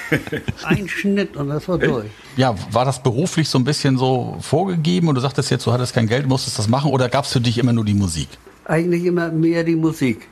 ein 0.63 0.87
Schnitt 0.87 1.35
und 1.37 1.49
das 1.49 1.67
war 1.67 1.77
durch. 1.77 2.07
Ja, 2.37 2.55
war 2.71 2.85
das 2.85 3.01
beruflich 3.01 3.49
so 3.49 3.57
ein 3.57 3.63
bisschen 3.63 3.97
so 3.97 4.37
vorgegeben 4.41 5.07
und 5.07 5.15
du 5.15 5.21
sagtest 5.21 5.49
jetzt, 5.51 5.65
du 5.65 5.71
hattest 5.71 5.93
kein 5.93 6.07
Geld, 6.07 6.27
musstest 6.27 6.59
das 6.59 6.67
machen 6.67 6.91
oder 6.91 7.09
gab 7.09 7.25
es 7.25 7.33
für 7.33 7.41
dich 7.41 7.57
immer 7.57 7.73
nur 7.73 7.85
die 7.85 7.93
Musik? 7.93 8.27
Eigentlich 8.65 9.05
immer 9.05 9.29
mehr 9.29 9.63
die 9.63 9.75
Musik. 9.75 10.27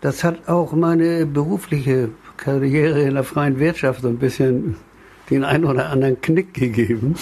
Das 0.00 0.24
hat 0.24 0.48
auch 0.48 0.72
meine 0.72 1.26
berufliche 1.26 2.10
Karriere 2.36 3.02
in 3.02 3.14
der 3.14 3.24
freien 3.24 3.58
Wirtschaft 3.58 4.02
so 4.02 4.08
ein 4.08 4.18
bisschen 4.18 4.76
den 5.30 5.44
einen 5.44 5.64
oder 5.64 5.88
anderen 5.90 6.20
Knick 6.20 6.54
gegeben. 6.54 7.16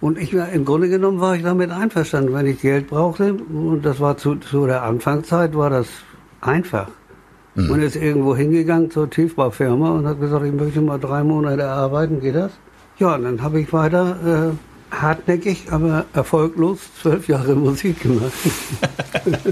Und 0.00 0.16
ich 0.18 0.36
war, 0.36 0.48
im 0.50 0.64
Grunde 0.64 0.88
genommen 0.88 1.20
war 1.20 1.34
ich 1.34 1.42
damit 1.42 1.70
einverstanden, 1.70 2.32
wenn 2.32 2.46
ich 2.46 2.60
Geld 2.60 2.88
brauchte. 2.88 3.34
Und 3.34 3.82
das 3.84 3.98
war 3.98 4.16
zu, 4.16 4.36
zu 4.36 4.66
der 4.66 4.82
Anfangszeit 4.84 5.56
war 5.56 5.70
das 5.70 5.88
einfach. 6.40 6.88
Mhm. 7.58 7.70
Und 7.70 7.82
ist 7.82 7.96
irgendwo 7.96 8.36
hingegangen 8.36 8.88
zur 8.88 9.10
Tiefbaufirma 9.10 9.90
und 9.90 10.06
hat 10.06 10.20
gesagt, 10.20 10.46
ich 10.46 10.52
möchte 10.52 10.80
mal 10.80 10.98
drei 10.98 11.24
Monate 11.24 11.66
arbeiten, 11.66 12.20
geht 12.20 12.36
das? 12.36 12.52
Ja, 12.98 13.16
und 13.16 13.24
dann 13.24 13.42
habe 13.42 13.60
ich 13.60 13.72
weiter 13.72 14.52
äh, 14.92 14.94
hartnäckig, 14.94 15.72
aber 15.72 16.04
erfolglos 16.12 16.78
zwölf 17.02 17.26
Jahre 17.26 17.56
Musik 17.56 18.00
gemacht. 18.00 18.32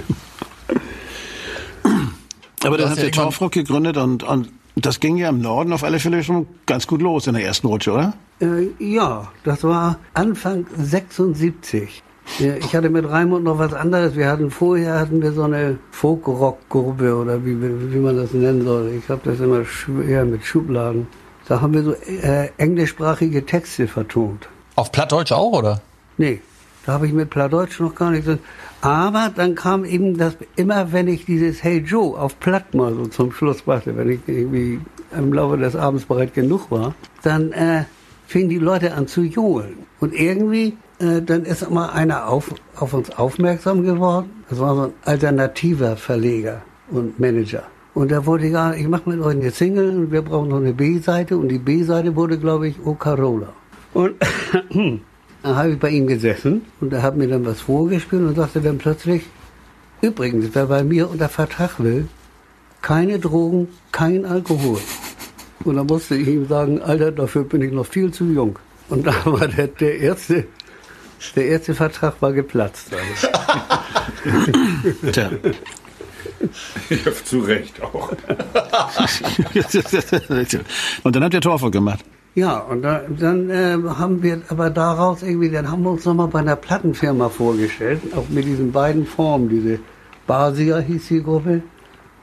aber 2.65 2.79
dann 2.79 2.91
hat 2.91 2.99
der 2.99 3.11
Torfrock 3.11 3.51
gegründet 3.51 3.97
und, 3.97 4.23
und 4.23 4.51
das 4.77 5.01
ging 5.01 5.17
ja 5.17 5.29
im 5.29 5.41
Norden 5.41 5.73
auf 5.73 5.83
alle 5.83 5.99
Fälle 5.99 6.23
schon 6.23 6.47
ganz 6.67 6.87
gut 6.87 7.03
los 7.03 7.27
in 7.27 7.35
der 7.35 7.45
ersten 7.45 7.67
Rutsche, 7.67 7.91
oder? 7.93 8.15
Äh, 8.41 8.69
ja, 8.79 9.33
das 9.43 9.65
war 9.65 9.99
Anfang 10.15 10.65
76. 10.77 12.05
Ich 12.39 12.75
hatte 12.75 12.91
mit 12.91 13.09
Raimund 13.09 13.45
noch 13.45 13.59
was 13.59 13.73
anderes. 13.73 14.15
Wir 14.15 14.29
hatten 14.29 14.51
vorher 14.51 14.99
hatten 14.99 15.23
wir 15.23 15.33
so 15.33 15.45
eine 15.45 15.79
Folk-Rock-Gruppe 15.91 17.17
oder 17.17 17.45
wie, 17.45 17.57
wie 17.61 17.99
man 17.99 18.17
das 18.17 18.33
nennen 18.33 18.65
soll. 18.65 18.93
Ich 18.99 19.09
habe 19.09 19.21
das 19.25 19.41
immer 19.41 19.65
schwer 19.65 20.25
mit 20.25 20.45
Schubladen. 20.45 21.07
Da 21.49 21.61
haben 21.61 21.73
wir 21.73 21.83
so 21.83 21.93
äh, 21.93 22.51
englischsprachige 22.59 23.47
Texte 23.47 23.87
vertont. 23.87 24.49
Auf 24.75 24.93
Plattdeutsch 24.93 25.33
auch, 25.33 25.53
oder? 25.53 25.81
Nee, 26.19 26.41
da 26.85 26.93
habe 26.93 27.07
ich 27.07 27.13
mit 27.13 27.31
Plattdeutsch 27.31 27.81
noch 27.81 27.95
gar 27.95 28.11
nichts. 28.11 28.29
Aber 28.81 29.33
dann 29.35 29.55
kam 29.55 29.85
eben 29.85 30.19
das, 30.19 30.37
immer 30.57 30.93
wenn 30.93 31.09
ich 31.09 31.25
dieses 31.25 31.63
Hey 31.63 31.79
Joe 31.79 32.19
auf 32.19 32.39
Platt 32.39 32.75
mal 32.75 32.95
so 32.95 33.07
zum 33.07 33.33
Schluss 33.33 33.63
brachte, 33.63 33.97
wenn 33.97 34.11
ich 34.11 34.21
irgendwie 34.27 34.81
im 35.17 35.33
Laufe 35.33 35.57
des 35.57 35.75
Abends 35.75 36.05
bereit 36.05 36.35
genug 36.35 36.71
war, 36.71 36.95
dann 37.23 37.53
äh, 37.53 37.85
fingen 38.27 38.49
die 38.49 38.59
Leute 38.59 38.95
an 38.95 39.07
zu 39.07 39.23
johlen. 39.23 39.79
Und 40.01 40.13
irgendwie, 40.13 40.77
äh, 40.99 41.23
dann 41.23 41.45
ist 41.45 41.69
mal 41.71 41.91
einer 41.91 42.29
auf, 42.29 42.55
auf 42.77 42.95
uns 42.95 43.11
aufmerksam 43.11 43.83
geworden. 43.83 44.31
Das 44.49 44.59
war 44.59 44.75
so 44.75 44.83
ein 44.83 44.93
alternativer 45.05 45.97
Verleger 45.97 46.63
und 46.91 47.19
Manager. 47.19 47.65
Und 47.95 48.11
da 48.11 48.21
ich, 48.21 48.57
ah, 48.57 48.75
ich 48.75 48.87
mache 48.89 49.09
mit 49.09 49.21
euch 49.21 49.37
eine 49.37 49.51
Single 49.51 49.89
und 49.89 50.13
wir 50.13 50.23
brauchen 50.23 50.51
noch 50.51 50.59
eine 50.59 50.75
B-Seite. 50.75 51.37
Und 51.37 51.49
die 51.49 51.59
B-Seite 51.59 52.15
wurde, 52.15 52.39
glaube 52.39 52.69
ich, 52.69 52.77
O 52.85 52.95
Carola. 52.95 53.53
Und 53.95 54.15
dann 54.75 55.57
habe 55.57 55.71
ich 55.71 55.79
bei 55.79 55.91
ihm 55.91 56.07
gesessen 56.07 56.63
und 56.81 56.93
er 56.93 57.03
hat 57.03 57.17
mir 57.17 57.29
dann 57.29 57.47
was 57.47 57.63
vorgespielt 57.63 58.23
und 58.23 58.35
sagte 58.35 58.61
dann 58.61 58.77
plötzlich, 58.79 59.23
übrigens, 60.03 60.51
wer 60.53 60.67
bei 60.67 60.85
mir 60.85 61.09
unter 61.09 61.31
Vertrag 61.31 61.83
will, 61.83 62.07
keine 62.83 63.19
Drogen, 63.19 63.69
kein 63.93 64.27
Alkohol. 64.27 64.79
Und 65.65 65.77
dann 65.77 65.87
musste 65.87 66.17
ich 66.17 66.29
ihm 66.29 66.47
sagen, 66.47 66.83
Alter, 66.83 67.13
dafür 67.13 67.45
bin 67.45 67.63
ich 67.63 67.73
noch 67.73 67.87
viel 67.87 68.13
zu 68.13 68.27
jung. 68.27 68.59
Und 68.89 69.07
da 69.07 69.15
war 69.25 69.49
der, 69.49 69.69
der 69.69 69.99
erste, 69.99 70.47
der 71.35 71.47
erste 71.47 71.75
Vertrag 71.75 72.21
war 72.21 72.33
geplatzt. 72.33 72.91
Also. 72.93 73.29
Tja. 75.13 75.31
Ja, 76.91 77.13
zu 77.25 77.41
Recht 77.41 77.83
auch. 77.83 78.11
und 81.03 81.17
dann 81.17 81.25
habt 81.25 81.35
ihr 81.35 81.41
Torfer 81.41 81.71
gemacht. 81.71 82.05
Ja, 82.35 82.59
und 82.59 82.83
da, 82.83 83.01
dann 83.09 83.49
äh, 83.49 83.79
haben 83.97 84.23
wir 84.23 84.43
aber 84.49 84.69
daraus 84.69 85.23
irgendwie, 85.23 85.51
dann 85.51 85.71
haben 85.71 85.83
wir 85.83 85.93
uns 85.93 86.05
nochmal 86.05 86.29
bei 86.29 86.41
einer 86.41 86.57
Plattenfirma 86.57 87.31
vorgestellt, 87.31 88.03
auch 88.15 88.29
mit 88.29 88.45
diesen 88.45 88.73
beiden 88.73 89.07
Formen, 89.07 89.49
diese 89.49 89.79
Basia 90.27 90.79
hieß 90.79 91.09
die 91.09 91.23
Gruppe, 91.23 91.63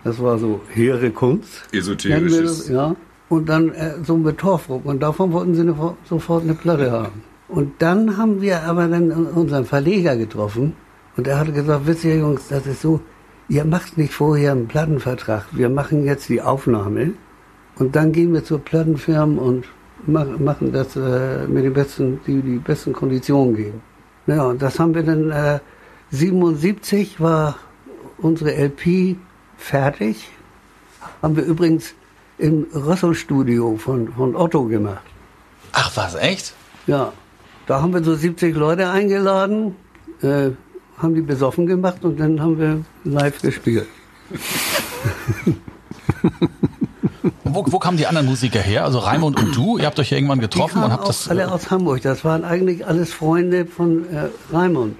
das 0.04 0.22
war 0.22 0.38
so 0.38 0.62
hehre 0.70 1.10
Kunst. 1.10 1.64
Esoterisches. 1.72 2.70
ja. 2.70 2.96
Und 3.30 3.50
dann 3.50 3.74
äh, 3.74 3.96
so 4.04 4.16
mit 4.18 4.38
Torfruck 4.38 4.86
und 4.86 5.02
davon 5.02 5.32
wollten 5.32 5.56
sie 5.56 5.62
eine, 5.62 5.96
sofort 6.08 6.44
eine 6.44 6.54
Platte 6.54 6.92
haben. 6.92 7.24
Und 7.54 7.84
dann 7.84 8.18
haben 8.18 8.42
wir 8.42 8.64
aber 8.64 8.88
dann 8.88 9.12
unseren 9.12 9.66
Verleger 9.66 10.18
getroffen 10.18 10.74
und 11.16 11.28
er 11.28 11.38
hatte 11.38 11.52
gesagt, 11.52 11.86
wisst 11.86 12.04
ihr 12.04 12.18
Jungs, 12.18 12.48
das 12.48 12.66
ist 12.66 12.82
so, 12.82 13.00
ihr 13.48 13.64
macht 13.64 13.96
nicht 13.96 14.12
vorher 14.12 14.54
einen 14.54 14.68
Plattenvertrag, 14.68 15.46
wir 15.52 15.70
machen 15.70 16.04
jetzt 16.04 16.30
die 16.30 16.42
Aufnahme 16.42 17.14
und 17.76 17.96
dann 17.96 18.12
gehen 18.12 18.34
wir 18.34 18.44
zur 18.44 18.58
Plattenfirma 18.58 19.40
und 19.40 19.66
machen 20.08 20.72
das 20.72 20.96
äh, 20.96 21.46
mit 21.46 21.64
den 21.64 21.74
besten, 21.74 22.22
die 22.26 22.42
die 22.42 22.58
besten 22.58 22.92
Konditionen 22.92 23.56
geben. 23.56 23.82
Ja, 24.26 24.46
und 24.46 24.60
das 24.60 24.80
haben 24.80 24.96
wir 24.96 25.04
dann, 25.04 25.30
äh, 25.30 25.60
77 26.10 27.22
war 27.22 27.58
unsere 28.18 28.52
LP 28.56 29.16
fertig. 29.58 30.28
Haben 31.22 31.36
wir 31.36 31.44
übrigens 31.44 31.94
im 32.40 32.66
Rössel-Studio 32.74 33.78
von, 33.78 34.12
von 34.12 34.36
Otto 34.36 34.64
gemacht. 34.66 35.06
Ach 35.72 35.92
was, 35.96 36.16
echt? 36.16 36.56
Ja, 36.88 37.14
da 37.68 37.82
haben 37.82 37.94
wir 37.94 38.04
so 38.04 38.16
70 38.16 38.56
Leute 38.56 38.90
eingeladen, 38.90 39.76
äh, 40.22 40.50
haben 40.98 41.16
die 41.16 41.22
besoffen 41.22 41.66
gemacht 41.66 42.04
und 42.04 42.20
dann 42.20 42.42
haben 42.42 42.60
wir 42.60 42.84
live 43.04 43.42
gespielt. 43.42 43.88
wo, 47.44 47.66
wo 47.68 47.80
kamen 47.80 47.98
die 47.98 48.08
anderen 48.08 48.28
Musiker 48.28 48.60
her? 48.60 48.84
Also 48.86 49.00
Raimund 49.00 49.40
und 49.40 49.56
du, 49.56 49.78
ihr 49.78 49.86
habt 49.86 50.00
euch 50.00 50.12
irgendwann 50.12 50.40
getroffen 50.40 50.84
und 50.84 50.92
habt 50.92 51.08
das. 51.08 51.30
Alle 51.30 51.52
aus 51.52 51.72
Hamburg. 51.72 52.02
Das 52.02 52.26
waren 52.26 52.44
eigentlich 52.44 52.86
alles 52.86 53.14
Freunde 53.14 53.66
von 53.66 54.06
äh, 54.10 54.30
Raimund. 54.52 54.98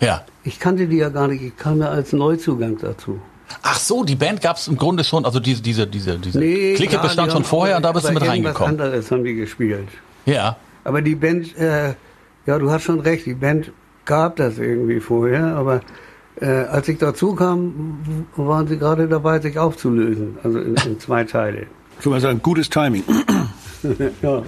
Ja. 0.00 0.24
Ich 0.44 0.60
kannte 0.60 0.86
die 0.86 0.96
ja 0.96 1.08
gar 1.08 1.28
nicht. 1.28 1.42
Ich 1.42 1.56
kam 1.56 1.80
ja 1.80 1.88
als 1.88 2.12
Neuzugang 2.12 2.78
dazu. 2.78 3.20
Ach 3.62 3.78
so, 3.78 4.04
die 4.04 4.16
Band 4.16 4.40
gab 4.40 4.56
es 4.56 4.68
im 4.68 4.76
Grunde 4.76 5.04
schon, 5.04 5.24
also 5.24 5.38
diese, 5.40 5.62
diese, 5.62 5.86
diese, 5.86 6.18
diese 6.18 6.38
nee, 6.38 6.74
Clique 6.74 6.98
bestand 6.98 7.30
schon 7.32 7.44
vorher 7.44 7.76
und 7.76 7.84
da 7.84 7.92
bist 7.92 8.08
du 8.08 8.12
mit 8.12 8.26
reingekommen. 8.26 8.80
Anderes 8.80 9.10
haben 9.10 9.24
die 9.24 9.34
gespielt. 9.34 9.88
Ja. 10.24 10.56
Aber 10.84 11.00
die 11.00 11.14
Band, 11.14 11.56
äh, 11.56 11.94
ja, 12.46 12.58
du 12.58 12.70
hast 12.70 12.82
schon 12.82 13.00
recht, 13.00 13.26
die 13.26 13.34
Band 13.34 13.72
gab 14.04 14.36
das 14.36 14.58
irgendwie 14.58 15.00
vorher, 15.00 15.56
aber 15.56 15.80
äh, 16.40 16.46
als 16.46 16.88
ich 16.88 16.98
dazu 16.98 17.34
kam, 17.34 18.26
waren 18.36 18.68
sie 18.68 18.78
gerade 18.78 19.08
dabei, 19.08 19.40
sich 19.40 19.58
aufzulösen, 19.58 20.38
also 20.42 20.58
in, 20.58 20.74
in 20.76 21.00
zwei 21.00 21.24
Teile. 21.24 21.66
Ich 21.98 22.06
würde 22.06 22.20
sagen, 22.20 22.40
gutes 22.42 22.68
Timing. 22.68 23.02
ja. 24.22 24.42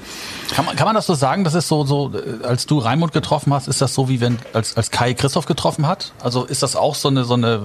Kann 0.55 0.65
man, 0.65 0.77
kann 0.77 0.87
man 0.87 0.95
das 0.95 1.07
so 1.07 1.15
sagen, 1.15 1.45
das 1.45 1.55
ist 1.55 1.69
so, 1.69 1.85
so, 1.85 2.13
als 2.43 2.67
du 2.67 2.79
Raimund 2.79 3.13
getroffen 3.13 3.53
hast, 3.53 3.69
ist 3.69 3.81
das 3.81 3.95
so 3.95 4.09
wie 4.09 4.21
wenn, 4.21 4.39
als, 4.53 4.77
als 4.77 4.91
Kai 4.91 5.15
Christoph 5.15 5.47
getroffen 5.47 5.87
hat? 5.87 6.13
Also 6.23 6.45
ist 6.45 6.63
das 6.63 6.77
auch 6.77 6.95
so 6.95 7.09
eine, 7.09 7.25
so 7.25 7.35
eine 7.35 7.63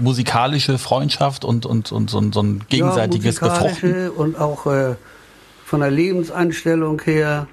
musikalische 0.00 0.78
Freundschaft 0.78 1.44
und, 1.44 1.66
und, 1.66 1.92
und 1.92 2.10
so 2.10 2.18
ein, 2.18 2.32
so 2.32 2.42
ein 2.42 2.64
gegenseitiges 2.68 3.40
ja, 3.40 3.48
Befruchten? 3.48 4.10
Und 4.10 4.38
auch 4.38 4.66
äh, 4.66 4.96
von 5.64 5.80
der 5.80 5.90
Lebenseinstellung 5.90 7.00
her. 7.02 7.46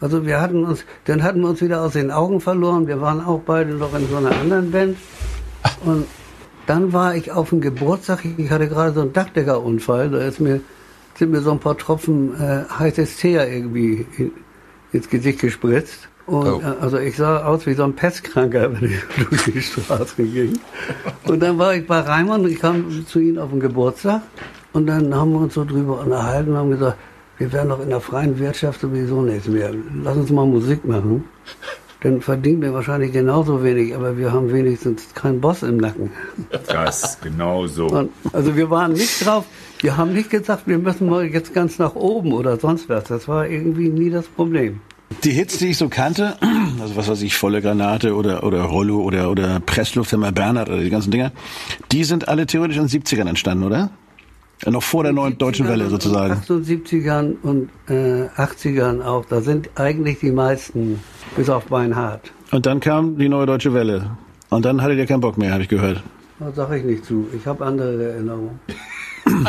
Also 0.00 0.24
wir 0.24 0.40
hatten 0.40 0.64
uns, 0.64 0.84
dann 1.04 1.22
hatten 1.22 1.40
wir 1.40 1.48
uns 1.48 1.60
wieder 1.60 1.82
aus 1.82 1.92
den 1.92 2.10
Augen 2.10 2.40
verloren. 2.40 2.86
Wir 2.86 3.00
waren 3.00 3.24
auch 3.24 3.40
beide 3.44 3.72
noch 3.72 3.94
in 3.94 4.08
so 4.08 4.16
einer 4.16 4.30
anderen 4.30 4.70
Band. 4.70 4.96
Und 5.84 6.06
dann 6.66 6.92
war 6.92 7.16
ich 7.16 7.32
auf 7.32 7.48
dem 7.48 7.60
Geburtstag, 7.60 8.24
ich 8.36 8.50
hatte 8.50 8.68
gerade 8.68 8.92
so 8.92 9.00
einen 9.00 9.12
Dachdeckerunfall, 9.12 10.10
da 10.10 10.18
ist 10.18 10.38
mir, 10.38 10.60
sind 11.14 11.30
mir 11.30 11.40
so 11.40 11.50
ein 11.50 11.58
paar 11.58 11.78
Tropfen 11.78 12.34
äh, 12.40 12.64
heißes 12.78 13.16
Teer 13.16 13.50
irgendwie 13.50 14.06
ins 14.92 15.08
Gesicht 15.08 15.40
gespritzt. 15.40 16.08
Und 16.26 16.46
oh. 16.46 16.60
äh, 16.60 16.74
also 16.82 16.98
ich 16.98 17.16
sah 17.16 17.44
aus 17.44 17.66
wie 17.66 17.72
so 17.72 17.84
ein 17.84 17.94
Pestkranker, 17.94 18.70
wenn 18.80 18.90
ich 18.90 19.00
durch 19.16 19.44
die 19.44 19.62
Straße 19.62 20.22
ging. 20.22 20.60
Und 21.24 21.40
dann 21.40 21.58
war 21.58 21.74
ich 21.74 21.86
bei 21.86 22.00
Raimund 22.00 22.44
und 22.44 22.50
ich 22.50 22.60
kam 22.60 23.06
zu 23.06 23.18
ihm 23.18 23.38
auf 23.38 23.50
den 23.50 23.60
Geburtstag. 23.60 24.22
Und 24.74 24.86
dann 24.86 25.14
haben 25.14 25.32
wir 25.32 25.40
uns 25.40 25.54
so 25.54 25.64
drüber 25.64 26.00
unterhalten 26.00 26.50
und 26.50 26.56
haben 26.58 26.70
gesagt, 26.70 26.98
wir 27.38 27.52
werden 27.52 27.68
doch 27.68 27.80
in 27.80 27.90
der 27.90 28.00
freien 28.00 28.38
Wirtschaft 28.38 28.80
sowieso 28.80 29.22
nichts 29.22 29.48
mehr. 29.48 29.72
Lass 30.02 30.16
uns 30.16 30.30
mal 30.30 30.46
Musik 30.46 30.84
machen 30.84 31.24
dann 32.00 32.20
verdienen 32.20 32.62
wir 32.62 32.72
wahrscheinlich 32.72 33.12
genauso 33.12 33.64
wenig, 33.64 33.94
aber 33.94 34.16
wir 34.16 34.32
haben 34.32 34.52
wenigstens 34.52 35.14
keinen 35.14 35.40
Boss 35.40 35.62
im 35.62 35.78
Nacken. 35.78 36.10
Das, 36.68 37.20
genau 37.20 37.66
so. 37.66 37.86
Und 37.88 38.10
also 38.32 38.56
wir 38.56 38.70
waren 38.70 38.92
nicht 38.92 39.26
drauf, 39.26 39.44
wir 39.80 39.96
haben 39.96 40.12
nicht 40.12 40.30
gesagt, 40.30 40.66
wir 40.66 40.78
müssen 40.78 41.08
mal 41.08 41.24
jetzt 41.24 41.54
ganz 41.54 41.78
nach 41.78 41.94
oben 41.94 42.32
oder 42.32 42.58
sonst 42.58 42.88
was. 42.88 43.04
Das 43.04 43.26
war 43.26 43.48
irgendwie 43.48 43.88
nie 43.88 44.10
das 44.10 44.26
Problem. 44.26 44.80
Die 45.24 45.30
Hits, 45.30 45.58
die 45.58 45.68
ich 45.68 45.78
so 45.78 45.88
kannte, 45.88 46.36
also 46.80 46.94
was 46.94 47.08
weiß 47.08 47.22
ich, 47.22 47.36
Volle 47.36 47.62
Granate 47.62 48.14
oder, 48.14 48.44
oder 48.44 48.62
Rollo 48.62 49.00
oder, 49.00 49.30
oder 49.30 49.58
Presslufthammer 49.58 50.30
Bernhard 50.30 50.68
oder 50.68 50.80
die 50.80 50.90
ganzen 50.90 51.10
Dinger, 51.10 51.32
die 51.90 52.04
sind 52.04 52.28
alle 52.28 52.46
theoretisch 52.46 52.76
in 52.76 52.86
den 52.86 53.02
70ern 53.02 53.28
entstanden, 53.28 53.64
oder? 53.64 53.90
Noch 54.66 54.82
vor 54.82 55.04
der 55.04 55.12
neuen 55.12 55.38
deutschen 55.38 55.68
Welle 55.68 55.88
sozusagen. 55.88 56.34
78ern 56.34 57.36
und 57.42 57.70
äh, 57.88 58.26
80ern 58.36 59.02
auch. 59.02 59.24
Da 59.24 59.40
sind 59.40 59.70
eigentlich 59.76 60.18
die 60.18 60.32
meisten, 60.32 61.00
bis 61.36 61.48
auf 61.48 61.66
Beinhardt. 61.66 62.32
Und 62.50 62.66
dann 62.66 62.80
kam 62.80 63.18
die 63.18 63.28
neue 63.28 63.46
deutsche 63.46 63.72
Welle. 63.72 64.16
Und 64.50 64.64
dann 64.64 64.82
hattet 64.82 64.98
ihr 64.98 65.06
keinen 65.06 65.20
Bock 65.20 65.38
mehr, 65.38 65.52
habe 65.52 65.62
ich 65.62 65.68
gehört. 65.68 66.02
Das 66.40 66.56
sage 66.56 66.78
ich 66.78 66.84
nicht 66.84 67.04
zu. 67.04 67.28
Ich 67.36 67.46
habe 67.46 67.64
andere 67.64 68.12
Erinnerungen. 68.12 68.58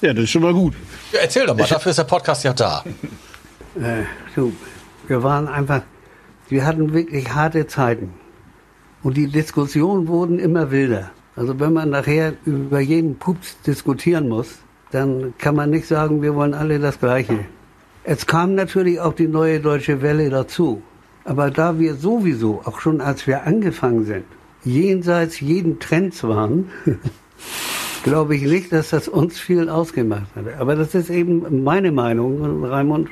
ja, 0.00 0.12
das 0.12 0.24
ist 0.24 0.30
schon 0.30 0.42
mal 0.42 0.54
gut. 0.54 0.74
Ja, 1.12 1.20
erzähl 1.20 1.46
doch 1.46 1.56
mal, 1.56 1.66
dafür 1.66 1.90
ist 1.90 1.98
der 1.98 2.04
Podcast 2.04 2.44
ja 2.44 2.52
da. 2.52 2.84
Äh, 3.76 4.04
du, 4.34 4.52
wir 5.08 5.22
waren 5.22 5.48
einfach, 5.48 5.82
wir 6.48 6.64
hatten 6.64 6.92
wirklich 6.92 7.32
harte 7.34 7.66
Zeiten. 7.66 8.14
Und 9.02 9.16
die 9.16 9.28
Diskussionen 9.28 10.08
wurden 10.08 10.38
immer 10.38 10.70
wilder. 10.70 11.10
Also 11.36 11.58
wenn 11.58 11.72
man 11.72 11.90
nachher 11.90 12.34
über 12.44 12.80
jeden 12.80 13.16
Pups 13.16 13.60
diskutieren 13.66 14.28
muss, 14.28 14.58
dann 14.92 15.34
kann 15.38 15.56
man 15.56 15.70
nicht 15.70 15.86
sagen, 15.86 16.22
wir 16.22 16.34
wollen 16.34 16.54
alle 16.54 16.78
das 16.78 17.00
Gleiche. 17.00 17.40
Es 18.04 18.26
kam 18.26 18.54
natürlich 18.54 19.00
auch 19.00 19.14
die 19.14 19.26
neue 19.26 19.60
deutsche 19.60 20.02
Welle 20.02 20.30
dazu. 20.30 20.82
Aber 21.24 21.50
da 21.50 21.78
wir 21.78 21.94
sowieso, 21.94 22.60
auch 22.64 22.80
schon 22.80 23.00
als 23.00 23.26
wir 23.26 23.44
angefangen 23.44 24.04
sind, 24.04 24.24
jenseits 24.62 25.40
jeden 25.40 25.80
Trends 25.80 26.22
waren, 26.22 26.68
glaube 28.04 28.36
ich 28.36 28.42
nicht, 28.42 28.72
dass 28.72 28.90
das 28.90 29.08
uns 29.08 29.38
viel 29.38 29.68
ausgemacht 29.68 30.28
hat. 30.36 30.44
Aber 30.60 30.76
das 30.76 30.94
ist 30.94 31.10
eben 31.10 31.64
meine 31.64 31.90
Meinung 31.90 32.40
und 32.40 32.64
Raimund 32.64 33.08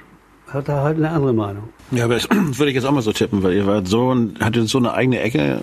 hat 0.47 0.69
da 0.69 0.83
halt 0.83 0.99
eine 0.99 1.11
andere 1.11 1.33
Meinung. 1.33 1.65
Ja, 1.91 2.05
aber 2.05 2.15
das 2.15 2.29
würde 2.31 2.69
ich 2.69 2.75
jetzt 2.75 2.85
auch 2.85 2.93
mal 2.93 3.03
so 3.03 3.13
tippen, 3.13 3.43
weil 3.43 3.55
ihr 3.55 3.67
wart 3.67 3.89
so 3.89 4.11
und 4.11 4.39
hattet 4.41 4.69
so 4.69 4.79
eine 4.79 4.93
eigene 4.93 5.21
Ecke. 5.21 5.63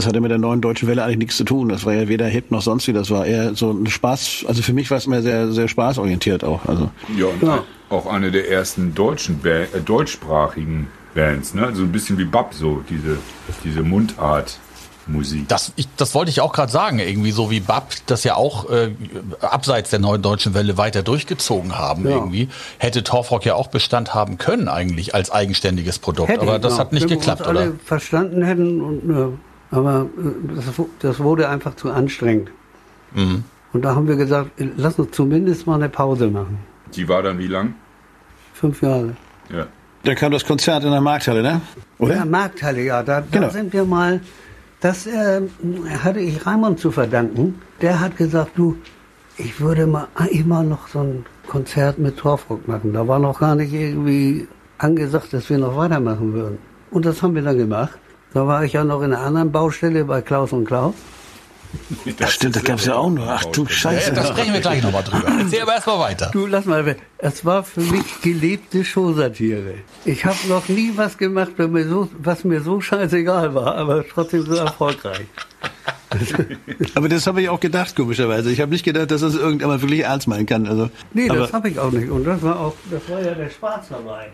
Das 0.00 0.06
hatte 0.06 0.22
mit 0.22 0.30
der 0.30 0.38
neuen 0.38 0.62
deutschen 0.62 0.88
Welle 0.88 1.04
eigentlich 1.04 1.18
nichts 1.18 1.36
zu 1.36 1.44
tun. 1.44 1.68
Das 1.68 1.84
war 1.84 1.92
ja 1.92 2.08
weder 2.08 2.26
hip 2.26 2.50
noch 2.50 2.62
sonst 2.62 2.88
wie. 2.88 2.94
Das 2.94 3.10
war 3.10 3.26
eher 3.26 3.54
so 3.54 3.70
ein 3.70 3.86
Spaß. 3.86 4.46
Also 4.48 4.62
für 4.62 4.72
mich 4.72 4.90
war 4.90 4.96
es 4.96 5.04
immer 5.04 5.20
sehr, 5.20 5.52
sehr 5.52 5.68
spaßorientiert 5.68 6.42
auch. 6.42 6.64
Also 6.64 6.90
Ja, 7.18 7.26
und 7.26 7.42
Ja. 7.42 7.64
auch 7.90 8.06
eine 8.06 8.30
der 8.30 8.50
ersten 8.50 8.94
deutschen 8.94 9.40
ba 9.42 9.50
äh, 9.50 9.66
deutschsprachigen 9.84 10.86
Bands, 11.14 11.52
ne? 11.52 11.70
So 11.74 11.82
ein 11.82 11.92
bisschen 11.92 12.16
wie 12.16 12.24
Bab, 12.24 12.54
so 12.54 12.82
diese, 12.88 13.18
diese 13.62 13.82
Mundart 13.82 14.58
Musik. 15.06 15.48
Das, 15.48 15.72
ich, 15.76 15.86
das 15.98 16.14
wollte 16.14 16.30
ich 16.30 16.40
auch 16.40 16.52
gerade 16.54 16.72
sagen, 16.72 16.98
irgendwie 16.98 17.32
so 17.32 17.50
wie 17.50 17.60
Bab 17.60 17.90
das 18.06 18.24
ja 18.24 18.36
auch 18.36 18.70
äh, 18.70 18.92
abseits 19.40 19.90
der 19.90 19.98
neuen 19.98 20.22
deutschen 20.22 20.54
Welle 20.54 20.78
weiter 20.78 21.02
durchgezogen 21.02 21.76
haben 21.78 22.04
Ja. 22.08 22.12
irgendwie, 22.16 22.48
hätte 22.78 23.02
Torfrock 23.02 23.44
ja 23.44 23.54
auch 23.54 23.66
Bestand 23.68 24.14
haben 24.14 24.38
können 24.38 24.68
eigentlich 24.68 25.14
als 25.14 25.30
eigenständiges 25.30 25.98
Produkt. 25.98 26.38
aber 26.38 26.58
das 26.58 26.74
ja. 26.74 26.78
hat 26.78 26.92
nicht 26.94 27.02
Wenn 27.02 27.10
wir 27.10 27.16
geklappt, 27.18 27.40
uns 27.42 27.48
alle 27.48 27.68
oder? 27.70 27.78
verstanden 27.84 28.42
hätten, 28.44 28.80
und, 28.80 29.10
äh, 29.10 29.26
aber 29.70 30.06
äh, 30.18 30.54
das, 30.56 30.64
das 31.00 31.20
wurde 31.20 31.48
einfach 31.48 31.76
zu 31.76 31.90
anstrengend. 31.90 32.50
Mhm. 33.14 33.44
Und 33.72 33.82
da 33.84 33.94
haben 33.94 34.08
wir 34.08 34.16
gesagt, 34.16 34.60
äh, 34.60 34.68
lass 34.76 34.98
uns 34.98 35.12
zumindest 35.12 35.66
mal 35.66 35.76
eine 35.76 35.88
Pause 35.88 36.28
machen. 36.28 36.58
Die 36.94 37.08
war 37.08 37.22
dann 37.22 37.38
wie 37.38 37.46
lang? 37.46 37.74
Fünf 38.54 38.82
Jahre. 38.82 39.16
Ja. 39.52 39.66
da 40.04 40.14
kam 40.14 40.32
das 40.32 40.44
Konzert 40.44 40.84
in 40.84 40.90
der 40.90 41.00
Markthalle, 41.00 41.42
ne? 41.42 41.60
Oder? 41.98 42.16
Ja, 42.16 42.24
Markthalle, 42.24 42.82
ja. 42.82 43.02
Da, 43.02 43.20
da 43.20 43.26
Genau. 43.30 43.50
sind 43.50 43.72
wir 43.72 43.84
mal, 43.84 44.20
das 44.80 45.06
äh, 45.06 45.42
hatte 46.02 46.20
ich 46.20 46.46
Raimund 46.46 46.78
zu 46.78 46.90
verdanken. 46.90 47.60
Der 47.80 48.00
hat 48.00 48.16
gesagt, 48.16 48.52
du, 48.56 48.76
ich 49.36 49.60
würde 49.60 49.86
mal 49.86 50.08
immer 50.30 50.62
noch 50.62 50.88
so 50.88 51.00
ein 51.00 51.24
Konzert 51.48 51.98
mit 51.98 52.16
Torfrock 52.16 52.66
machen. 52.68 52.92
Da 52.92 53.06
war 53.08 53.18
noch 53.18 53.40
gar 53.40 53.54
nicht 53.56 53.72
irgendwie 53.72 54.46
angesagt, 54.78 55.32
dass 55.32 55.48
wir 55.50 55.58
noch 55.58 55.76
weitermachen 55.76 56.32
würden. 56.32 56.58
Und 56.90 57.04
das 57.06 57.22
haben 57.22 57.34
wir 57.34 57.42
dann 57.42 57.56
gemacht. 57.58 57.98
Da 58.32 58.46
war 58.46 58.64
ich 58.64 58.72
ja 58.74 58.84
noch 58.84 59.02
in 59.02 59.12
einer 59.12 59.22
anderen 59.22 59.50
Baustelle 59.52 60.04
bei 60.04 60.22
Klaus 60.22 60.52
und 60.52 60.64
Klaus. 60.64 60.94
Das 62.18 62.32
stimmt, 62.32 62.56
das 62.56 62.64
gab's 62.64 62.84
ja 62.86 62.94
auch 62.96 63.10
noch. 63.10 63.26
Ach 63.28 63.44
du 63.44 63.62
Ja, 63.62 63.68
Scheiße. 63.70 64.12
da 64.12 64.24
sprechen 64.26 64.52
wir 64.52 64.60
gleich 64.60 64.82
nochmal 64.82 65.04
drüber. 65.04 65.28
Erzähl 65.38 65.62
aber 65.62 65.74
erstmal 65.74 65.98
weiter. 66.00 66.30
Du, 66.32 66.46
lass 66.46 66.64
mal, 66.64 66.96
es 67.18 67.44
war 67.44 67.62
für 67.62 67.80
mich 67.80 68.20
gelebte 68.22 68.84
Showsatire. 68.84 69.74
Ich 70.04 70.24
habe 70.24 70.36
noch 70.48 70.68
nie 70.68 70.92
was 70.96 71.16
gemacht, 71.16 71.52
was 71.56 71.68
mir, 71.68 71.88
so, 71.88 72.08
was 72.18 72.42
mir 72.44 72.60
so 72.60 72.80
scheißegal 72.80 73.54
war, 73.54 73.76
aber 73.76 74.04
trotzdem 74.06 74.42
so 74.46 74.54
erfolgreich. 74.54 75.26
Aber 76.96 77.08
das 77.08 77.28
habe 77.28 77.40
ich 77.40 77.48
auch 77.48 77.60
gedacht, 77.60 77.94
komischerweise. 77.94 78.50
Ich 78.50 78.60
habe 78.60 78.72
nicht 78.72 78.84
gedacht, 78.84 79.12
dass 79.12 79.20
das 79.20 79.36
irgendjemand 79.36 79.80
wirklich 79.80 80.00
ernst 80.00 80.26
meinen 80.26 80.44
kann. 80.44 80.66
Also, 80.66 80.90
Nee, 81.12 81.28
das 81.28 81.52
habe 81.52 81.68
ich 81.68 81.78
auch 81.78 81.92
nicht. 81.92 82.10
Und 82.10 82.24
das 82.24 82.42
war 82.42 82.58
auch, 82.58 82.74
das 82.90 83.08
war 83.08 83.22
ja 83.22 83.32
der 83.32 83.48
Spaß 83.48 83.90
dabei. 83.90 84.30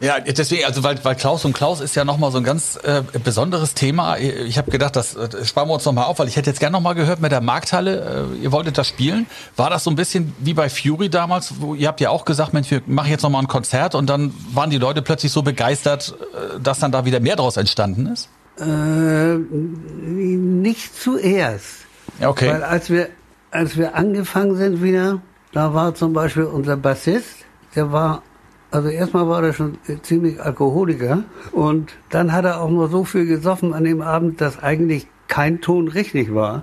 Ja, 0.00 0.20
deswegen, 0.20 0.64
also 0.64 0.82
weil, 0.82 1.02
weil 1.04 1.14
Klaus 1.14 1.44
und 1.44 1.54
Klaus 1.54 1.80
ist 1.80 1.94
ja 1.96 2.04
nochmal 2.04 2.30
so 2.30 2.38
ein 2.38 2.44
ganz 2.44 2.78
äh, 2.82 3.02
besonderes 3.24 3.74
Thema. 3.74 4.18
Ich 4.18 4.58
habe 4.58 4.70
gedacht, 4.70 4.94
das, 4.96 5.16
äh, 5.16 5.44
sparen 5.44 5.68
wir 5.68 5.74
uns 5.74 5.84
nochmal 5.84 6.04
auf, 6.04 6.18
weil 6.18 6.28
ich 6.28 6.36
hätte 6.36 6.50
jetzt 6.50 6.60
gerne 6.60 6.72
nochmal 6.72 6.94
gehört 6.94 7.20
mit 7.20 7.32
der 7.32 7.40
Markthalle, 7.40 8.28
äh, 8.34 8.42
ihr 8.42 8.52
wolltet 8.52 8.76
das 8.76 8.86
spielen. 8.86 9.26
War 9.56 9.70
das 9.70 9.84
so 9.84 9.90
ein 9.90 9.96
bisschen 9.96 10.34
wie 10.38 10.54
bei 10.54 10.68
Fury 10.68 11.08
damals, 11.08 11.60
wo 11.60 11.74
ihr 11.74 11.88
habt 11.88 12.00
ja 12.00 12.10
auch 12.10 12.24
gesagt, 12.24 12.52
Mensch, 12.52 12.70
wir 12.70 12.82
machen 12.86 13.10
jetzt 13.10 13.22
nochmal 13.22 13.42
ein 13.42 13.48
Konzert 13.48 13.94
und 13.94 14.06
dann 14.10 14.34
waren 14.52 14.70
die 14.70 14.78
Leute 14.78 15.00
plötzlich 15.02 15.32
so 15.32 15.42
begeistert, 15.42 16.14
äh, 16.34 16.60
dass 16.60 16.78
dann 16.78 16.92
da 16.92 17.04
wieder 17.04 17.20
mehr 17.20 17.36
draus 17.36 17.56
entstanden 17.56 18.06
ist? 18.06 18.28
Äh, 18.58 19.36
nicht 19.36 20.98
zuerst. 21.00 21.86
Ja, 22.20 22.28
okay. 22.30 22.50
Weil 22.50 22.64
als 22.64 22.90
wir, 22.90 23.08
als 23.50 23.76
wir 23.76 23.94
angefangen 23.94 24.56
sind 24.56 24.82
wieder, 24.82 25.20
da 25.52 25.74
war 25.74 25.94
zum 25.94 26.12
Beispiel 26.12 26.44
unser 26.44 26.76
Bassist, 26.76 27.44
der 27.74 27.92
war, 27.92 28.22
also 28.70 28.88
erstmal 28.88 29.28
war 29.28 29.42
er 29.42 29.52
schon 29.52 29.78
ziemlich 30.02 30.40
Alkoholiker 30.40 31.24
und 31.52 31.92
dann 32.10 32.32
hat 32.32 32.44
er 32.44 32.60
auch 32.60 32.70
nur 32.70 32.88
so 32.88 33.04
viel 33.04 33.26
gesoffen 33.26 33.72
an 33.72 33.84
dem 33.84 34.02
Abend, 34.02 34.40
dass 34.40 34.62
eigentlich 34.62 35.06
kein 35.28 35.60
Ton 35.60 35.88
richtig 35.88 36.34
war. 36.34 36.62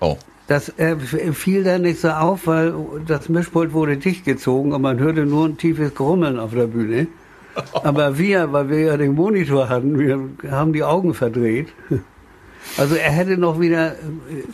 Oh. 0.00 0.16
Das 0.48 0.76
äh, 0.78 0.96
fiel 0.96 1.64
dann 1.64 1.82
nicht 1.82 2.00
so 2.00 2.08
auf, 2.10 2.46
weil 2.46 2.74
das 3.06 3.28
Mischpult 3.28 3.72
wurde 3.72 3.96
dicht 3.96 4.24
gezogen 4.24 4.72
und 4.72 4.82
man 4.82 4.98
hörte 4.98 5.24
nur 5.24 5.46
ein 5.46 5.56
tiefes 5.56 5.94
Grummeln 5.94 6.38
auf 6.38 6.52
der 6.52 6.66
Bühne. 6.66 7.06
Aber 7.84 8.18
wir, 8.18 8.52
weil 8.52 8.68
wir 8.68 8.80
ja 8.80 8.96
den 8.96 9.14
Monitor 9.14 9.68
hatten, 9.68 9.98
wir 9.98 10.50
haben 10.50 10.72
die 10.72 10.82
Augen 10.82 11.14
verdreht. 11.14 11.68
Also 12.76 12.94
er 12.94 13.10
hätte 13.10 13.36
noch 13.36 13.60
wieder 13.60 13.92
äh, 13.92 13.96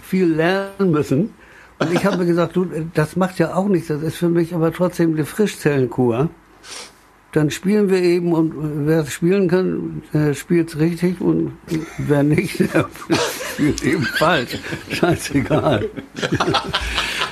viel 0.02 0.34
lernen 0.34 0.90
müssen. 0.90 1.34
Und 1.78 1.92
ich 1.92 2.04
habe 2.04 2.18
mir 2.18 2.26
gesagt, 2.26 2.56
du, 2.56 2.66
das 2.94 3.14
macht 3.16 3.38
ja 3.38 3.54
auch 3.54 3.68
nichts, 3.68 3.88
das 3.88 4.02
ist 4.02 4.16
für 4.16 4.28
mich 4.28 4.54
aber 4.54 4.72
trotzdem 4.72 5.14
eine 5.14 5.24
Frischzellenkur. 5.24 6.28
Dann 7.32 7.50
spielen 7.50 7.90
wir 7.90 8.02
eben 8.02 8.32
und 8.32 8.86
wer 8.86 9.00
es 9.00 9.12
spielen 9.12 9.48
kann, 9.48 10.02
der 10.14 10.32
spielt 10.32 10.70
es 10.70 10.78
richtig 10.78 11.20
und 11.20 11.52
wer 11.98 12.22
nicht, 12.22 12.58
der 12.74 12.88
spielt 13.52 13.82
eben 13.84 14.04
falsch. 14.04 14.58
Scheißegal. 14.90 15.90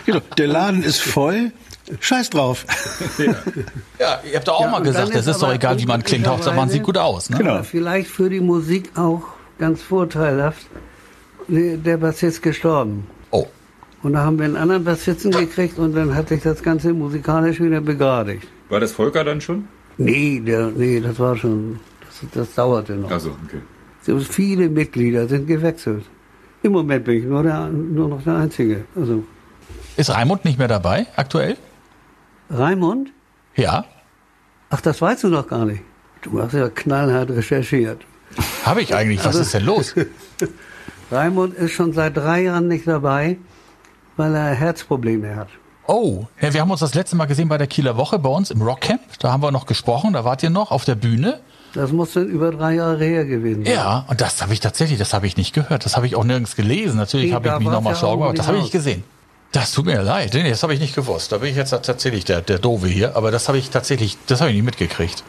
genau, 0.04 0.20
der 0.36 0.48
Laden 0.48 0.82
ist 0.82 1.00
voll. 1.00 1.52
Scheiß 2.00 2.30
drauf. 2.30 2.66
Ja, 3.98 4.20
ihr 4.28 4.36
habt 4.36 4.48
doch 4.48 4.54
auch 4.54 4.60
Ja, 4.62 4.70
mal 4.70 4.82
gesagt, 4.82 5.14
das 5.14 5.26
ist 5.26 5.36
ist 5.36 5.42
doch 5.42 5.52
egal, 5.52 5.78
wie 5.78 5.86
man 5.86 6.02
klingt, 6.02 6.26
Hauptsache 6.26 6.56
man 6.56 6.68
sieht 6.68 6.82
gut 6.82 6.98
aus. 6.98 7.30
Ne? 7.30 7.38
Genau. 7.38 7.62
Vielleicht 7.62 8.10
für 8.10 8.28
die 8.28 8.40
Musik 8.40 8.90
auch 8.96 9.22
ganz 9.58 9.82
vorteilhaft. 9.82 10.66
Der 11.48 11.76
der 11.76 11.96
Bassist 11.96 12.42
gestorben. 12.42 13.06
Oh. 13.30 13.46
Und 14.02 14.14
da 14.14 14.24
haben 14.24 14.38
wir 14.38 14.46
einen 14.46 14.56
anderen 14.56 14.82
Bassisten 14.82 15.30
gekriegt 15.30 15.78
und 15.78 15.94
dann 15.94 16.14
hat 16.14 16.28
sich 16.28 16.42
das 16.42 16.62
Ganze 16.62 16.92
musikalisch 16.92 17.60
wieder 17.60 17.80
begradigt. 17.80 18.48
War 18.68 18.81
das 18.81 18.92
Volker 18.92 19.24
dann 19.24 19.40
schon? 19.40 19.68
Nee, 19.98 20.40
der, 20.40 20.70
nee, 20.70 21.00
das 21.00 21.18
war 21.18 21.37
schon, 21.37 21.81
das, 22.00 22.31
das 22.33 22.55
dauerte 22.55 22.94
noch. 22.94 23.11
Also, 23.11 23.31
okay. 23.44 23.61
So 24.02 24.18
viele 24.20 24.68
Mitglieder 24.68 25.26
sind 25.29 25.46
gewechselt. 25.46 26.05
Im 26.62 26.72
Moment 26.72 27.05
bin 27.05 27.18
ich 27.18 27.24
nur, 27.24 27.42
der, 27.42 27.68
nur 27.68 28.09
noch 28.09 28.22
der 28.22 28.37
Einzige. 28.37 28.85
Also 28.94 29.24
Ist 29.96 30.11
Raimund 30.11 30.44
nicht 30.44 30.59
mehr 30.59 30.68
dabei 30.68 31.07
aktuell? 31.16 31.57
Raimund? 32.50 33.12
Ja. 33.55 33.85
Ach, 34.70 34.81
das 34.81 35.00
weißt 35.00 35.24
du 35.24 35.29
noch 35.29 35.48
gar 35.48 35.64
nicht. 35.64 35.83
Du 36.22 36.40
hast 36.40 36.55
ja 36.55 36.68
knallhart 36.68 37.31
recherchiert. 37.31 38.05
Habe 38.64 38.83
ich 38.83 38.94
eigentlich. 38.94 39.24
Was 39.24 39.37
ist 39.37 39.55
denn 39.55 39.64
los? 39.64 39.94
Raimund 41.11 41.55
ist 41.55 41.72
schon 41.72 41.92
seit 41.92 42.16
drei 42.16 42.42
Jahren 42.42 42.68
nicht 42.68 42.87
dabei, 42.87 43.38
weil 44.16 44.35
er 44.35 44.55
Herzprobleme 44.55 45.37
hat. 45.37 45.48
Oh, 45.88 46.25
ja, 46.40 46.53
wir 46.53 46.61
haben 46.61 46.70
uns 46.70 46.81
das 46.81 46.94
letzte 46.94 47.16
Mal 47.16 47.27
gesehen 47.27 47.49
bei 47.49 47.59
der 47.59 47.66
Kieler 47.66 47.96
Woche 47.96 48.18
bei 48.18 48.29
uns 48.29 48.51
im 48.51 48.61
Rockcamp. 48.61 49.01
Da 49.20 49.33
haben 49.33 49.42
wir 49.42 49.53
noch 49.53 49.66
gesprochen, 49.66 50.12
da 50.12 50.25
wart 50.25 50.42
ihr 50.42 50.51
noch 50.51 50.70
auf 50.70 50.85
der 50.85 50.96
Bühne. 50.96 51.40
Das 51.75 51.92
muss 51.92 52.14
dann 52.14 52.27
über 52.27 52.51
drei 52.51 52.75
Jahre 52.75 53.05
her 53.05 53.25
gewesen 53.25 53.64
sein. 53.64 53.75
Ja, 53.75 54.05
und 54.09 54.20
das 54.20 54.42
habe 54.42 54.53
ich 54.53 54.61
tatsächlich, 54.61 54.99
das 54.99 55.12
habe 55.12 55.27
ich 55.27 55.37
nicht 55.37 55.55
gehört. 55.55 55.85
Das 55.85 55.96
habe 55.96 56.07
ich 56.07 56.16
auch 56.16 56.25
nirgends 56.25 56.57
gelesen. 56.57 56.96
Natürlich 56.96 57.33
habe 57.33 57.49
ich 57.49 57.59
mich 57.59 57.68
nochmal 57.68 57.92
ja 57.92 57.99
schlau 57.99 58.16
gemacht. 58.16 58.38
Das 58.38 58.46
habe 58.46 58.57
ich 58.57 58.64
nicht 58.64 58.72
gesehen. 58.72 59.05
Das 59.53 59.72
tut 59.72 59.87
mir 59.87 60.03
leid, 60.03 60.35
das 60.35 60.62
habe 60.62 60.75
ich 60.75 60.81
nicht 60.81 60.94
gewusst. 60.94 61.33
Da 61.33 61.38
bin 61.38 61.51
ich 61.51 61.57
jetzt 61.57 61.70
tatsächlich 61.70 62.25
der, 62.25 62.42
der 62.42 62.59
Doofe 62.59 62.88
hier, 62.88 63.16
aber 63.16 63.31
das 63.31 63.49
habe 63.49 63.59
ich 63.59 63.70
tatsächlich, 63.70 64.18
das 64.27 64.40
habe 64.40 64.51
ich 64.51 64.57
nicht 64.57 64.64
mitgekriegt. 64.64 65.22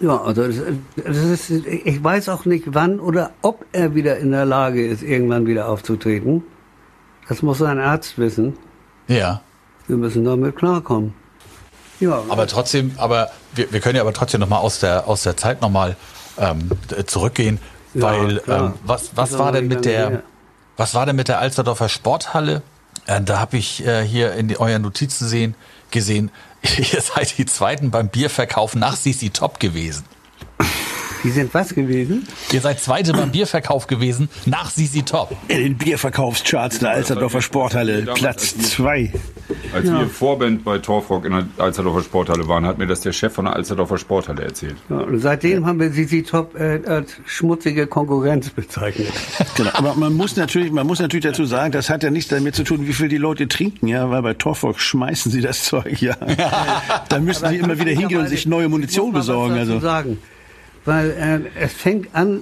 Ja, 0.00 0.20
also 0.20 0.46
das, 0.46 0.56
das 0.96 1.16
ist, 1.16 1.50
ich 1.50 2.04
weiß 2.04 2.28
auch 2.28 2.44
nicht, 2.44 2.64
wann 2.66 3.00
oder 3.00 3.30
ob 3.42 3.64
er 3.72 3.94
wieder 3.94 4.18
in 4.18 4.32
der 4.32 4.44
Lage 4.44 4.86
ist, 4.86 5.02
irgendwann 5.02 5.46
wieder 5.46 5.68
aufzutreten. 5.68 6.42
Das 7.28 7.42
muss 7.42 7.62
ein 7.62 7.78
Arzt 7.78 8.18
wissen. 8.18 8.54
Ja. 9.06 9.40
Wir 9.88 9.96
müssen 9.96 10.24
damit 10.24 10.56
klarkommen. 10.56 11.14
Ja, 12.00 12.22
Aber 12.28 12.46
trotzdem, 12.46 12.92
aber 12.98 13.30
wir, 13.54 13.72
wir 13.72 13.80
können 13.80 13.96
ja 13.96 14.02
aber 14.02 14.12
trotzdem 14.12 14.40
nochmal 14.40 14.60
aus 14.60 14.78
der, 14.78 15.08
aus 15.08 15.24
der 15.24 15.36
Zeit 15.36 15.60
nochmal 15.60 15.96
ähm, 16.38 16.70
zurückgehen, 17.06 17.58
Ja, 17.94 18.02
weil 18.02 18.40
ähm, 18.46 18.74
was, 18.84 19.16
was 19.16 19.36
war 19.38 19.50
denn 19.50 19.66
mit 19.66 19.84
der 19.84 20.10
her. 20.10 20.22
was 20.76 20.94
war 20.94 21.06
denn 21.06 21.16
mit 21.16 21.26
der 21.26 21.40
Alsterdorfer 21.40 21.88
Sporthalle? 21.88 22.62
Äh, 23.06 23.20
da 23.22 23.40
habe 23.40 23.56
ich 23.56 23.84
äh, 23.84 24.04
hier 24.04 24.34
in 24.34 24.46
die, 24.46 24.60
euren 24.60 24.82
Notizen 24.82 25.26
sehen, 25.26 25.56
gesehen, 25.90 26.30
ihr 26.62 27.00
seid 27.00 27.36
die 27.38 27.46
Zweiten 27.46 27.90
beim 27.90 28.08
Bierverkauf 28.08 28.76
nach 28.76 28.94
Sisi 28.94 29.30
Top 29.30 29.58
gewesen. 29.58 30.04
Die 31.24 31.30
sind 31.30 31.52
was 31.54 31.74
gewesen? 31.74 32.26
Ihr 32.52 32.60
seid 32.60 32.80
Zweite 32.80 33.12
beim 33.12 33.30
Bierverkauf 33.30 33.86
gewesen 33.86 34.28
nach 34.46 34.70
Sisi 34.70 35.02
Top. 35.02 35.34
In 35.48 35.58
den 35.58 35.76
Bierverkaufscharts 35.76 36.78
der 36.78 36.90
Alsterdorfer 36.90 37.42
Sporthalle, 37.42 38.02
Platz 38.14 38.54
als 38.54 38.56
wir- 38.58 38.64
zwei. 38.64 39.12
Als 39.74 39.86
Ja. 39.86 40.00
wir 40.00 40.06
Vorband 40.08 40.62
bei 40.64 40.78
Torfrock 40.78 41.24
in 41.24 41.32
der 41.32 41.46
Alsterdorfer 41.58 42.02
Sporthalle 42.02 42.46
waren, 42.48 42.66
hat 42.66 42.78
mir 42.78 42.86
das 42.86 43.00
der 43.00 43.12
Chef 43.12 43.32
von 43.32 43.46
der 43.46 43.54
Alsterdorfer 43.56 43.98
Sporthalle 43.98 44.42
erzählt. 44.44 44.76
Ja, 44.90 44.96
und 44.98 45.18
seitdem 45.20 45.66
haben 45.66 45.80
wir 45.80 45.90
Sisi 45.90 46.22
Top 46.22 46.54
äh, 46.54 46.80
als 46.86 47.16
schmutzige 47.26 47.86
Konkurrenz 47.86 48.50
bezeichnet. 48.50 49.08
Genau. 49.56 49.70
Aber 49.72 49.94
man 49.96 50.14
muss 50.14 50.36
natürlich, 50.36 50.70
man 50.70 50.86
muss 50.86 51.00
natürlich 51.00 51.24
dazu 51.24 51.44
sagen, 51.44 51.72
das 51.72 51.90
hat 51.90 52.04
ja 52.04 52.10
nichts 52.10 52.28
damit 52.30 52.54
zu 52.54 52.62
tun, 52.62 52.86
wie 52.86 52.92
viel 52.92 53.08
die 53.08 53.16
Leute 53.16 53.48
trinken, 53.48 53.88
ja, 53.88 54.08
weil 54.08 54.22
bei 54.22 54.34
Torfolk 54.34 54.78
schmeißen 54.78 55.32
sie 55.32 55.40
das 55.40 55.64
Zeug, 55.64 56.00
ja. 56.00 56.14
Da 57.08 57.18
müssen 57.18 57.48
sie 57.48 57.56
immer 57.56 57.76
wieder 57.78 57.90
hingehen 57.90 58.20
und 58.20 58.28
sich 58.28 58.46
neue 58.46 58.68
Munition 58.68 59.12
besorgen, 59.12 59.54
also. 59.58 59.80
sagen, 59.80 60.18
weil 60.88 61.10
äh, 61.10 61.62
es 61.62 61.74
fängt 61.74 62.14
an 62.14 62.40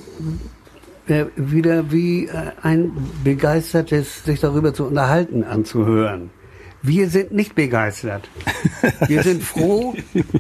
äh, 1.09 1.27
wieder 1.35 1.91
wie 1.91 2.27
äh, 2.27 2.53
ein 2.63 2.93
begeistertes 3.25 4.25
sich 4.25 4.41
darüber 4.41 4.73
zu 4.73 4.87
unterhalten 4.87 5.43
anzuhören. 5.43 6.31
Wir 6.81 7.09
sind 7.09 7.33
nicht 7.33 7.57
begeistert. 7.57 8.29
Wir 9.09 9.25
sind 9.25 9.43
froh, 9.43 9.95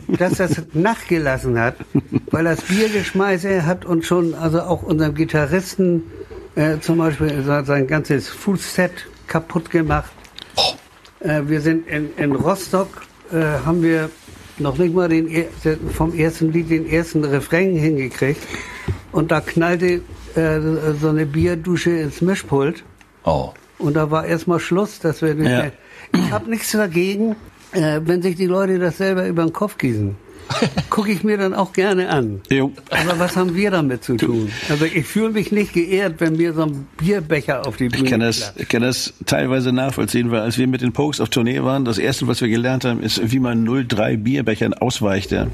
dass 0.06 0.34
das 0.34 0.62
nachgelassen 0.72 1.58
hat, 1.58 1.74
weil 2.30 2.44
das 2.44 2.62
Biergeschmeiße 2.62 3.66
hat 3.66 3.84
uns 3.84 4.06
schon, 4.06 4.34
also 4.34 4.60
auch 4.60 4.84
unserem 4.84 5.14
Gitarristen 5.14 6.04
äh, 6.54 6.78
zum 6.78 6.98
Beispiel 6.98 7.42
sein, 7.42 7.88
ganzes 7.88 8.28
Fußset 8.28 8.92
kaputt 9.26 9.70
gemacht. 9.70 10.12
Äh, 11.18 11.42
wir 11.46 11.60
sind 11.60 11.88
in, 11.88 12.10
in 12.16 12.32
Rostock, 12.32 13.02
äh, 13.32 13.64
haben 13.64 13.82
wir 13.82 14.10
noch 14.58 14.78
nicht 14.78 14.94
mal 14.94 15.08
den, 15.08 15.28
vom 15.92 16.14
ersten 16.14 16.52
Lied 16.52 16.70
den 16.70 16.88
ersten 16.88 17.24
Refrain 17.24 17.74
hingekriegt. 17.76 18.40
Und 19.12 19.30
da 19.30 19.40
knallte 19.40 20.00
äh, 20.34 20.60
so 21.00 21.08
eine 21.08 21.26
Bierdusche 21.26 21.90
ins 21.90 22.20
Mischpult. 22.20 22.84
Oh. 23.24 23.50
Und 23.78 23.94
da 23.94 24.10
war 24.10 24.26
erstmal 24.26 24.60
Schluss, 24.60 24.98
dass 25.00 25.22
wir 25.22 25.34
nicht 25.34 25.50
Ja. 25.50 25.58
mehr. 25.62 25.72
Ich 26.14 26.30
habe 26.30 26.48
nichts 26.50 26.72
dagegen, 26.72 27.36
äh, 27.72 28.00
wenn 28.04 28.22
sich 28.22 28.36
die 28.36 28.46
Leute 28.46 28.78
das 28.78 28.98
selber 28.98 29.26
über 29.26 29.42
den 29.44 29.52
Kopf 29.52 29.76
gießen. 29.78 30.14
Gucke 30.90 31.12
ich 31.12 31.24
mir 31.24 31.36
dann 31.36 31.54
auch 31.54 31.72
gerne 31.72 32.08
an. 32.08 32.40
Jo. 32.50 32.72
Aber 32.90 33.18
was 33.18 33.36
haben 33.36 33.54
wir 33.54 33.70
damit 33.70 34.04
zu 34.04 34.16
tun? 34.16 34.50
Also 34.68 34.84
ich 34.84 35.06
fühle 35.06 35.30
mich 35.30 35.52
nicht 35.52 35.72
geehrt, 35.72 36.14
wenn 36.18 36.36
mir 36.36 36.52
so 36.52 36.62
ein 36.62 36.86
Bierbecher 36.96 37.66
auf 37.66 37.76
die 37.76 37.88
Bühne 37.88 38.04
Ich 38.04 38.10
kann 38.10 38.20
das, 38.20 38.52
ich 38.56 38.68
kann 38.68 38.82
das 38.82 39.14
teilweise 39.26 39.72
nachvollziehen, 39.72 40.30
weil 40.30 40.40
als 40.40 40.58
wir 40.58 40.66
mit 40.66 40.80
den 40.82 40.92
Pokes 40.92 41.20
auf 41.20 41.28
Tournee 41.28 41.62
waren, 41.62 41.84
das 41.84 41.98
erste, 41.98 42.26
was 42.26 42.40
wir 42.40 42.48
gelernt 42.48 42.84
haben, 42.84 43.02
ist, 43.02 43.20
wie 43.30 43.38
man 43.38 43.66
03 43.66 44.16
Bierbechern 44.16 44.74
ausweicht. 44.74 45.32
Ja. 45.32 45.46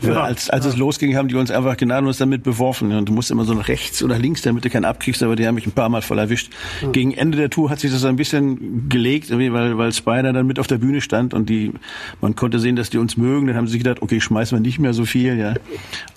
Weil 0.00 0.16
Als, 0.16 0.50
als 0.50 0.64
es 0.66 0.76
losging, 0.76 1.16
haben 1.16 1.28
die 1.28 1.34
uns 1.34 1.50
einfach 1.50 1.76
gnadenlos 1.76 2.18
damit 2.18 2.42
beworfen. 2.42 2.92
Und 2.92 3.08
du 3.08 3.12
musst 3.12 3.30
immer 3.30 3.44
so 3.44 3.54
nach 3.54 3.68
rechts 3.68 4.02
oder 4.02 4.18
links, 4.18 4.42
damit 4.42 4.64
du 4.64 4.70
keinen 4.70 4.84
abkriegst, 4.84 5.22
aber 5.22 5.36
die 5.36 5.46
haben 5.46 5.54
mich 5.54 5.66
ein 5.66 5.72
paar 5.72 5.88
Mal 5.88 6.02
voll 6.02 6.18
erwischt. 6.18 6.52
Gegen 6.92 7.12
Ende 7.12 7.38
der 7.38 7.50
Tour 7.50 7.70
hat 7.70 7.80
sich 7.80 7.90
das 7.90 8.04
ein 8.04 8.16
bisschen 8.16 8.88
gelegt, 8.88 9.30
weil, 9.30 9.78
weil 9.78 9.92
Spider 9.92 10.32
dann 10.32 10.46
mit 10.46 10.58
auf 10.58 10.66
der 10.66 10.78
Bühne 10.78 11.00
stand 11.00 11.34
und 11.34 11.48
die, 11.48 11.72
man 12.20 12.36
konnte 12.36 12.58
sehen, 12.58 12.76
dass 12.76 12.90
die 12.90 12.98
uns 12.98 13.16
mögen. 13.16 13.46
Dann 13.46 13.56
haben 13.56 13.66
sie 13.66 13.72
sich 13.72 13.82
gedacht, 13.82 14.02
okay, 14.02 14.17
schmeißen 14.20 14.56
wir 14.58 14.60
nicht 14.62 14.78
mehr 14.78 14.92
so 14.94 15.04
viel, 15.04 15.38
ja. 15.38 15.54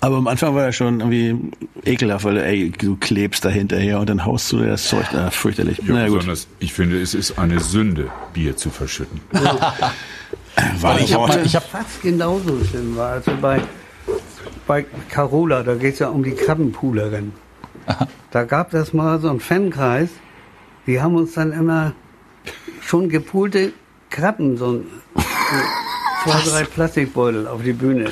Aber 0.00 0.16
am 0.16 0.26
Anfang 0.26 0.54
war 0.54 0.64
er 0.64 0.72
schon 0.72 1.00
irgendwie 1.00 1.36
ekelhaft, 1.84 2.24
weil 2.24 2.36
ey, 2.38 2.70
du 2.70 2.96
klebst 2.96 3.44
da 3.44 3.48
hinterher 3.48 3.98
und 4.00 4.08
dann 4.08 4.24
haust 4.24 4.50
du 4.52 4.58
dir 4.58 4.66
das 4.68 4.84
Zeug 4.88 5.06
da 5.12 5.30
fürchterlich. 5.30 5.78
Ja, 5.78 5.84
Na 5.94 6.06
gut. 6.08 6.18
besonders, 6.18 6.46
ich 6.58 6.72
finde, 6.72 7.00
es 7.00 7.14
ist 7.14 7.38
eine 7.38 7.60
Sünde, 7.60 8.08
Bier 8.32 8.56
zu 8.56 8.70
verschütten. 8.70 9.20
War 10.80 11.00
ich 11.00 11.14
hab 11.14 11.28
mal- 11.28 11.42
ich 11.44 11.56
hab- 11.56 11.68
fast 11.70 12.02
genauso 12.02 12.62
schlimm 12.64 12.96
war. 12.96 13.12
Also 13.12 13.32
bei, 13.40 13.60
bei 14.66 14.84
Carola, 15.08 15.62
da 15.62 15.74
geht 15.74 15.94
es 15.94 15.98
ja 16.00 16.08
um 16.08 16.22
die 16.22 16.32
Krabbenpoolerin. 16.32 17.32
Da 18.30 18.44
gab 18.44 18.74
es 18.74 18.92
mal 18.92 19.18
so 19.20 19.28
einen 19.30 19.40
Fankreis, 19.40 20.10
die 20.86 21.00
haben 21.00 21.16
uns 21.16 21.32
dann 21.34 21.52
immer 21.52 21.92
schon 22.82 23.08
gepoolte 23.08 23.72
Krabben, 24.10 24.56
so 24.58 24.72
ein, 24.72 24.86
zwei, 26.24 26.50
drei 26.50 26.64
Plastikbeutel 26.64 27.46
auf 27.46 27.62
die 27.62 27.72
Bühne. 27.72 28.10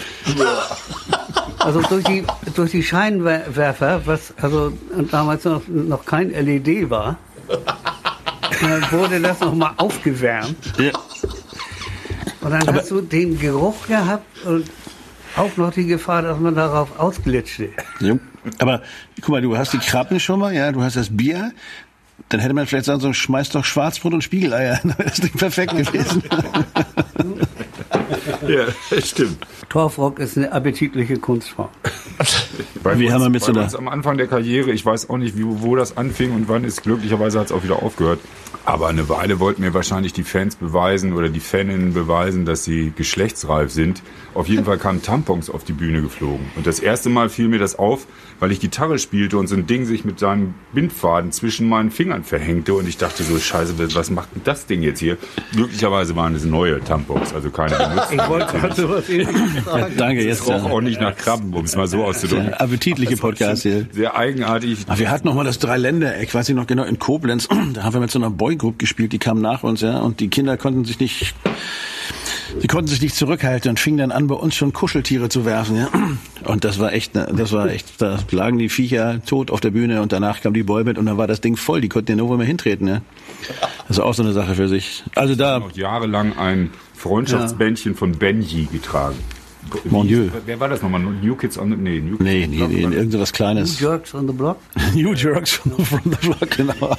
Also 1.59 1.83
durch 1.83 2.05
die, 2.05 2.25
durch 2.55 2.71
die 2.71 2.83
Scheinwerfer, 2.83 4.03
was 4.07 4.33
also 4.41 4.73
damals 5.11 5.45
noch, 5.45 5.63
noch 5.69 6.05
kein 6.05 6.31
LED 6.31 6.89
war, 6.91 7.19
äh, 7.49 8.93
wurde 8.93 9.21
das 9.21 9.41
nochmal 9.41 9.73
aufgewärmt. 9.77 10.57
Ja. 10.79 10.93
Und 12.41 12.51
dann 12.51 12.75
hast 12.75 12.91
du 12.91 13.03
den 13.03 13.39
Geruch 13.39 13.87
gehabt 13.87 14.45
und 14.47 14.67
auch 15.37 15.57
noch 15.57 15.73
die 15.73 15.87
Gefahr, 15.87 16.23
dass 16.23 16.39
man 16.39 16.55
darauf 16.55 16.99
ausglitschte. 16.99 17.71
Jo. 18.01 18.19
Aber 18.59 18.83
guck 19.21 19.29
mal, 19.29 19.43
du 19.43 19.57
hast 19.57 19.73
die 19.73 19.79
Krabben 19.79 20.19
schon 20.19 20.41
mal, 20.41 20.55
ja, 20.55 20.73
du 20.73 20.83
hast 20.83 20.97
das 20.97 21.15
Bier. 21.15 21.53
Dann 22.29 22.41
hätte 22.41 22.55
man 22.55 22.67
vielleicht 22.67 22.87
sagen 22.87 23.01
sollen, 23.01 23.15
schmeiß 23.15 23.51
doch 23.51 23.65
Schwarzbrot 23.65 24.15
und 24.15 24.23
Spiegeleier. 24.23 24.81
Dann 24.83 24.95
wäre 24.99 25.09
das 25.09 25.21
Ding 25.21 25.33
perfekt 25.33 25.77
gewesen. 25.77 26.23
Ja, 28.51 29.01
stimmt. 29.03 29.47
Torfrock 29.69 30.19
ist 30.19 30.37
eine 30.37 30.51
appetitliche 30.53 31.17
Kunstform. 31.19 31.69
Bei 32.83 32.97
Wie 32.99 33.05
uns, 33.07 33.15
haben 33.15 33.23
wir 33.23 33.29
mit 33.31 33.41
bei 33.41 33.47
so 33.47 33.53
einer- 33.53 33.63
uns 33.65 33.75
am 33.75 33.89
Anfang 33.89 34.17
der 34.19 34.27
Karriere, 34.27 34.71
ich 34.73 34.85
weiß 34.85 35.09
auch 35.11 35.17
nicht, 35.19 35.37
wie, 35.37 35.45
wo 35.47 35.77
das 35.77 35.97
anfing 35.97 36.33
und 36.33 36.49
wann 36.49 36.65
ist, 36.65 36.83
glücklicherweise 36.83 37.39
hat 37.39 37.47
es 37.47 37.53
auch 37.53 37.63
wieder 37.63 37.83
aufgehört. 37.83 38.21
Aber 38.67 38.89
eine 38.89 39.09
Weile 39.09 39.41
wollten 39.41 39.63
mir 39.63 39.73
wahrscheinlich 39.73 40.13
die 40.13 40.23
Fans 40.23 40.55
beweisen 40.55 41.15
oder 41.15 41.29
die 41.31 41.41
Faninnen 41.41 41.95
beweisen, 41.95 42.45
dass 42.45 42.63
sie 42.63 42.93
geschlechtsreif 42.95 43.71
sind. 43.73 44.03
Auf 44.35 44.49
jeden 44.49 44.67
Fall 44.67 44.77
kamen 44.77 45.03
Tampons 45.03 45.49
auf 45.49 45.65
die 45.65 45.73
Bühne 45.73 46.03
geflogen. 46.03 46.51
Und 46.57 46.67
das 46.67 46.79
erste 46.79 47.09
Mal 47.09 47.31
fiel 47.31 47.49
mir 47.49 47.59
das 47.59 47.79
auf, 47.79 48.07
weil 48.39 48.53
ich 48.53 48.61
Gitarre 48.61 48.99
spielte 48.99 49.39
und 49.39 49.47
so 49.47 49.57
ein 49.57 49.67
Ding 49.67 49.87
sich 49.87 50.05
mit 50.05 50.19
seinem 50.19 50.55
Bindfaden 50.75 51.33
zwischen 51.33 51.69
meinen 51.71 51.91
Fingern 51.91 52.23
verhängte. 52.23 52.75
Und 52.75 52.87
ich 52.87 52.99
dachte 52.99 53.23
so, 53.25 53.39
scheiße, 53.39 53.75
was 53.95 54.11
macht 54.11 54.35
denn 54.35 54.43
das 54.45 54.67
Ding 54.67 54.83
jetzt 54.83 55.01
hier? 55.01 55.17
Glücklicherweise 55.53 56.15
waren 56.15 56.35
es 56.35 56.45
neue 56.45 56.81
Tampons, 56.85 57.33
also 57.33 57.51
keine 57.51 57.77
benutzten. 57.89 58.19
Wollte 58.41 58.81
sowas 58.81 59.09
ähnliches 59.09 59.65
sagen. 59.65 59.95
Danke, 59.97 60.25
jetzt 60.25 60.47
roch 60.47 60.67
äh, 60.67 60.71
auch 60.71 60.81
nicht 60.81 61.01
nach 61.01 61.17
Krabben, 61.17 61.53
um 61.55 61.65
es 61.65 61.77
mal 61.77 61.87
so 61.87 62.05
auszudrücken. 62.05 62.55
appetitliche 62.55 63.17
Podcast 63.17 63.63
hier. 63.63 63.87
Sehr 63.93 64.17
eigenartig. 64.17 64.79
Aber 64.87 64.99
wir 64.99 65.11
hatten 65.11 65.27
noch 65.27 65.35
mal 65.35 65.45
das 65.45 65.59
Dreiländereck, 65.59 66.35
weiß 66.35 66.49
ich 66.49 66.55
noch 66.55 66.67
genau, 66.67 66.85
in 66.85 66.99
Koblenz. 66.99 67.49
Da 67.73 67.85
haben 67.85 67.95
wir 67.95 68.01
mit 68.01 68.11
so 68.11 68.19
einer 68.19 68.31
Boygroup 68.31 68.79
gespielt, 68.79 69.13
die 69.13 69.19
kam 69.19 69.41
nach 69.41 69.63
uns, 69.63 69.81
ja, 69.81 69.99
und 69.99 70.19
die 70.19 70.29
Kinder 70.29 70.57
konnten 70.57 70.85
sich 70.85 70.99
nicht, 70.99 71.35
sie 72.59 72.67
konnten 72.67 72.89
sich 72.89 73.01
nicht 73.01 73.15
zurückhalten 73.15 73.71
und 73.71 73.81
fingen 73.81 73.99
dann 73.99 74.13
an, 74.13 74.27
bei 74.27 74.35
uns 74.35 74.55
schon 74.55 74.73
Kuscheltiere 74.73 75.29
zu 75.29 75.45
werfen, 75.45 75.77
ja. 75.77 75.89
Und 76.45 76.65
das 76.65 76.79
war 76.79 76.93
echt, 76.93 77.15
ne, 77.15 77.33
das 77.37 77.53
war 77.53 77.69
echt, 77.69 78.01
da 78.01 78.19
lagen 78.31 78.59
die 78.59 78.69
Viecher 78.69 79.23
tot 79.25 79.51
auf 79.51 79.61
der 79.61 79.71
Bühne 79.71 80.03
und 80.03 80.13
danach 80.13 80.41
kam 80.41 80.55
die 80.55 80.63
Boyband 80.63 80.99
und 80.99 81.07
dann 81.07 81.19
war 81.19 81.27
das 81.27 81.41
Ding 81.41 81.57
voll, 81.57 81.81
die 81.81 81.89
konnten 81.89 82.13
ja 82.13 82.17
nirgendwo 82.17 82.37
mehr 82.37 82.47
hintreten, 82.47 82.89
ja. 82.89 83.03
Das 83.89 83.99
ist 83.99 84.01
auch 84.01 84.15
so 84.15 84.23
eine 84.23 84.33
Sache 84.33 84.55
für 84.55 84.69
sich. 84.69 85.05
Also 85.15 85.35
da, 85.35 85.59
noch 85.59 85.77
jahrelang 85.77 86.37
ein 86.39 86.71
Freundschaftsbändchen 86.95 87.95
von 87.95 88.13
Benji 88.13 88.69
getragen. 88.71 89.17
Mon 89.85 90.07
Dieu. 90.07 90.29
Wer 90.47 90.59
war 90.59 90.69
das 90.69 90.83
nochmal? 90.83 91.01
New 91.01 91.37
Kids 91.37 91.59
on 91.59 91.71
the... 91.71 91.77
Nee, 91.77 92.01
New 92.01 92.17
Kids 92.17 92.25
nee, 92.25 92.45
on 92.45 92.51
the 92.51 92.57
nee, 92.57 92.59
Block, 92.59 92.71
nee, 92.71 92.87
oder? 92.87 92.97
irgendwas 92.97 93.33
Kleines. 93.33 93.81
Jerks 93.81 94.15
on 94.15 94.27
the 94.27 94.33
Block. 94.33 94.59
New 94.95 95.15
Jerks 95.15 95.53
from 95.53 95.73
the 96.05 96.27
Block, 96.27 96.51
genau. 96.51 96.75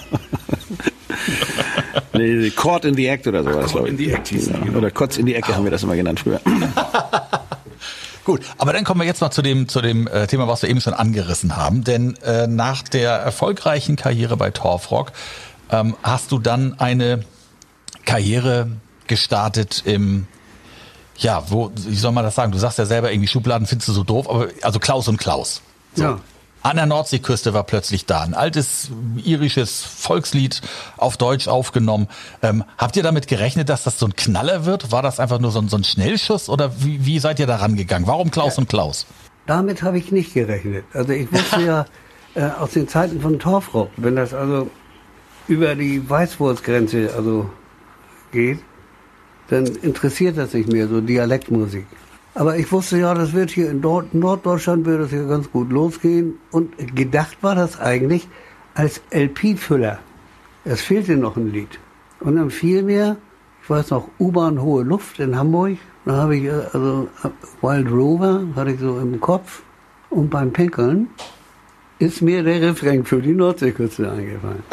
nee, 2.14 2.50
Caught 2.50 2.86
in 2.86 2.96
the 2.96 3.08
Act 3.08 3.28
oder 3.28 3.44
sowas, 3.44 3.72
glaube 3.72 3.88
ich. 3.88 3.94
in 3.94 3.98
the 3.98 4.12
Act 4.12 4.28
hieß 4.28 4.46
die, 4.48 4.54
genau. 4.54 4.78
Oder 4.78 4.92
Kotz 4.92 5.18
in 5.18 5.26
die 5.26 5.36
Ecke 5.36 5.56
haben 5.56 5.64
wir 5.64 5.72
das 5.72 5.84
immer 5.84 5.96
genannt 5.96 6.20
früher. 6.20 6.42
Gut, 8.24 8.42
aber 8.60 8.72
dann 8.72 8.84
kommen 8.84 9.00
wir 9.00 9.08
jetzt 9.08 9.22
mal 9.22 9.32
zu 9.32 9.42
dem, 9.42 9.68
zu 9.68 9.82
dem 9.82 10.08
äh, 10.08 10.28
Thema, 10.28 10.48
was 10.48 10.62
wir 10.62 10.70
eben 10.70 10.80
schon 10.80 10.94
angerissen 10.94 11.58
haben. 11.58 11.84
Denn 11.84 12.16
äh, 12.18 12.46
nach 12.46 12.84
der 12.84 13.14
erfolgreichen 13.14 13.96
Karriere 13.96 14.38
bei 14.38 14.52
Torfrock 14.52 15.12
ähm, 15.72 15.96
hast 16.04 16.32
du 16.32 16.38
dann 16.38 16.80
eine 16.80 17.24
Karriere 18.06 18.68
gestartet 19.08 19.82
im, 19.86 20.28
ja, 21.18 21.44
wo, 21.50 21.72
wie 21.76 21.96
soll 21.96 22.12
man 22.12 22.24
das 22.24 22.36
sagen? 22.36 22.52
Du 22.52 22.60
sagst 22.60 22.78
ja 22.78 22.86
selber 22.86 23.12
irgendwie 23.12 23.28
Schubladen 23.28 23.66
findest 23.66 23.90
du 23.90 23.94
so 23.94 24.04
doof, 24.04 24.30
aber 24.30 24.50
also 24.62 24.80
Klaus 24.80 25.08
und 25.08 25.18
Klaus. 25.18 25.62
Ja. 25.96 26.20
An 26.64 26.76
der 26.76 26.86
Nordseeküste 26.86 27.54
war 27.54 27.64
plötzlich 27.64 28.06
da. 28.06 28.22
Ein 28.22 28.34
altes 28.34 28.92
irisches 29.24 29.82
Volkslied 29.82 30.62
auf 30.98 31.18
Deutsch 31.18 31.48
aufgenommen. 31.48 32.08
Ähm, 32.44 32.64
habt 32.78 32.96
ihr 32.96 33.04
damit 33.04 33.28
gerechnet, 33.28 33.70
dass 33.70 33.84
das 33.84 33.98
so 33.98 34.06
ein 34.06 34.16
Knaller 34.16 34.66
wird? 34.66 34.92
War 34.92 35.02
das 35.02 35.20
einfach 35.20 35.40
nur 35.40 35.52
so 35.52 35.60
ein, 35.60 35.70
so 35.70 35.78
ein 35.78 35.84
Schnellschuss 35.84 36.50
oder 36.50 36.72
wie, 36.84 37.06
wie 37.06 37.20
seid 37.20 37.40
ihr 37.40 37.48
da 37.48 37.56
rangegangen? 37.56 38.08
Warum 38.08 38.30
Klaus 38.30 38.58
und 38.58 38.70
Klaus? 38.70 39.08
Damit 39.48 39.82
habe 39.82 39.98
ich 39.98 40.12
nicht 40.12 40.34
gerechnet. 40.34 40.86
Also 40.94 41.14
ich 41.14 41.32
wusste 41.32 41.62
ja 41.66 41.86
äh, 42.36 42.44
aus 42.44 42.72
den 42.72 42.88
Zeiten 42.88 43.22
von 43.22 43.40
Torfrock, 43.40 43.90
wenn 43.98 44.16
das 44.16 44.34
also 44.34 44.70
über 45.48 45.76
die 45.76 46.08
Weißwurzgrenze 46.08 47.12
also 47.16 47.50
geht, 48.32 48.60
dann 49.50 49.66
interessiert 49.66 50.38
das 50.38 50.54
nicht 50.54 50.72
mehr, 50.72 50.88
so 50.88 51.02
Dialektmusik. 51.02 51.86
Aber 52.34 52.58
ich 52.58 52.72
wusste 52.72 52.98
ja, 52.98 53.14
das 53.14 53.34
wird 53.34 53.52
hier 53.52 53.70
in 53.70 53.82
Nord 53.82 54.14
Norddeutschland 54.14 54.86
wird 54.86 55.02
das 55.02 55.10
hier 55.10 55.26
ganz 55.26 55.52
gut 55.52 55.70
losgehen. 55.72 56.36
Und 56.52 56.96
gedacht 56.96 57.38
war 57.42 57.56
das 57.56 57.80
eigentlich 57.80 58.28
als 58.74 59.02
LP-Füller. 59.12 60.00
Es 60.64 60.82
fehlte 60.82 61.18
noch 61.18 61.36
ein 61.36 61.52
Lied. 61.52 61.80
Und 62.22 62.38
dann 62.38 62.52
fiel 62.52 62.84
mir, 62.84 63.18
ich 63.64 63.70
weiß 63.70 63.90
noch, 63.90 64.08
U-Bahn 64.20 64.62
Hohe 64.62 64.84
Luft 64.84 65.20
in 65.20 65.38
Hamburg. 65.38 65.78
Da 66.06 66.14
habe 66.14 66.38
ich 66.38 66.46
äh, 66.46 66.62
also 66.74 67.10
äh, 67.24 67.30
Wild 67.62 67.92
Rover 67.92 68.44
hatte 68.56 68.72
ich 68.72 68.80
so 68.80 69.00
im 69.00 69.20
Kopf. 69.20 69.64
Und 70.10 70.30
beim 70.30 70.52
Pinkeln 70.52 71.08
ist 72.00 72.22
mir 72.22 72.44
der 72.44 72.62
Refrain 72.62 73.06
für 73.06 73.22
die 73.22 73.34
Nordseeküste 73.34 74.12
eingefallen. 74.12 74.64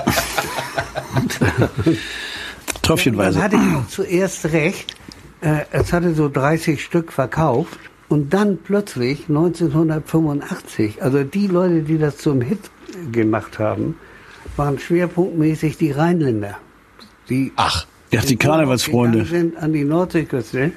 Tröpfchenweise. 2.82 3.34
Dann 3.34 3.44
hatte 3.44 3.56
ich 3.56 3.76
auch 3.76 3.88
zuerst 3.88 4.46
recht. 4.46 4.96
Äh, 5.40 5.60
es 5.72 5.92
hatte 5.92 6.14
so 6.14 6.28
30 6.28 6.82
Stück 6.82 7.12
verkauft. 7.12 7.78
Und 8.08 8.32
dann 8.32 8.56
plötzlich 8.56 9.28
1985, 9.28 11.02
also 11.02 11.24
die 11.24 11.46
Leute, 11.46 11.82
die 11.82 11.98
das 11.98 12.16
zum 12.16 12.40
Hit 12.40 12.70
gemacht 13.12 13.58
haben, 13.58 13.96
waren 14.56 14.78
schwerpunktmäßig 14.78 15.76
die 15.76 15.90
Rheinländer. 15.90 16.56
Die 17.28 17.52
Ach, 17.56 17.86
Ja, 18.10 18.22
die 18.22 18.36
Karnevalsfreunde. 18.36 19.18
gegangen 19.24 19.50
sind 19.52 19.62
an 19.62 19.72
die 19.74 19.84
Nordseeküste. 19.84 20.72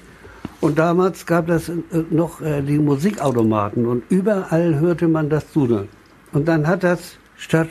Und 0.60 0.78
damals 0.78 1.26
gab 1.26 1.50
es 1.50 1.70
äh, 1.70 1.74
noch 2.10 2.42
äh, 2.42 2.62
die 2.62 2.78
Musikautomaten 2.78 3.86
und 3.86 4.04
überall 4.10 4.80
hörte 4.80 5.08
man 5.08 5.30
das 5.30 5.52
Sudeln. 5.54 5.88
Und 6.34 6.48
dann 6.50 6.68
hat 6.68 6.84
das 6.84 7.16
statt 7.38 7.70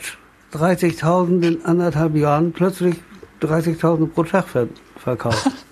30.000 0.53 1.43
in 1.47 1.65
anderthalb 1.65 2.15
Jahren 2.15 2.51
plötzlich 2.51 2.95
30.000 3.41 4.07
pro 4.07 4.23
Tag 4.23 4.47
ver 4.47 4.67
verkauft. 4.97 5.49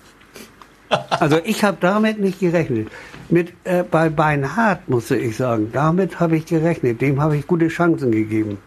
Also 1.10 1.38
ich 1.44 1.62
habe 1.64 1.76
damit 1.80 2.18
nicht 2.18 2.40
gerechnet. 2.40 2.88
Mit 3.28 3.52
äh, 3.64 3.84
bei 3.84 4.08
Beinhardt 4.10 4.88
musste 4.88 5.16
ich 5.16 5.36
sagen, 5.36 5.70
damit 5.72 6.18
habe 6.18 6.36
ich 6.36 6.46
gerechnet. 6.46 7.00
Dem 7.00 7.20
habe 7.20 7.36
ich 7.36 7.46
gute 7.46 7.68
Chancen 7.68 8.10
gegeben. 8.10 8.58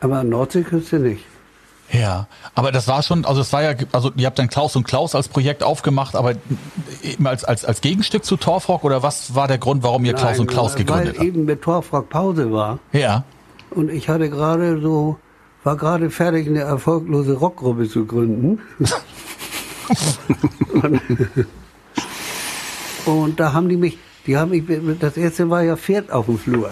Aber 0.00 0.18
an 0.18 0.28
Nordseeküste 0.28 0.98
nicht. 0.98 1.24
Ja, 1.92 2.26
aber 2.54 2.72
das 2.72 2.88
war 2.88 3.02
schon, 3.02 3.24
also 3.26 3.42
es 3.42 3.52
war 3.52 3.62
ja, 3.62 3.74
also 3.92 4.10
ihr 4.16 4.26
habt 4.26 4.38
dann 4.38 4.48
Klaus 4.48 4.76
und 4.76 4.84
Klaus 4.84 5.14
als 5.14 5.28
Projekt 5.28 5.62
aufgemacht, 5.62 6.16
aber 6.16 6.34
eben 7.02 7.26
als, 7.26 7.44
als, 7.44 7.66
als 7.66 7.82
Gegenstück 7.82 8.24
zu 8.24 8.36
Torfrock 8.36 8.82
oder 8.82 9.02
was 9.02 9.34
war 9.34 9.46
der 9.46 9.58
Grund, 9.58 9.82
warum 9.82 10.04
ihr 10.06 10.14
Klaus 10.14 10.32
Nein, 10.32 10.40
und 10.40 10.46
Klaus 10.46 10.74
gegründet 10.74 11.08
Weil 11.08 11.14
habt? 11.18 11.24
eben 11.26 11.44
mit 11.44 11.60
Torfrock 11.60 12.08
Pause 12.08 12.50
war. 12.50 12.78
Ja. 12.92 13.24
Und 13.70 13.90
ich 13.90 14.08
hatte 14.08 14.30
gerade 14.30 14.80
so, 14.80 15.18
war 15.64 15.76
gerade 15.76 16.10
fertig, 16.10 16.46
eine 16.46 16.60
erfolglose 16.60 17.34
Rockgruppe 17.34 17.88
zu 17.88 18.06
gründen. 18.06 18.60
und, 20.72 21.00
und 23.06 23.40
da 23.40 23.52
haben 23.52 23.68
die 23.68 23.76
mich, 23.76 23.98
die 24.26 24.36
haben 24.36 24.50
mich, 24.50 24.64
das 24.98 25.16
erste 25.16 25.50
war 25.50 25.62
ja 25.62 25.76
Pferd 25.76 26.10
auf 26.10 26.26
dem 26.26 26.38
Flur. 26.38 26.70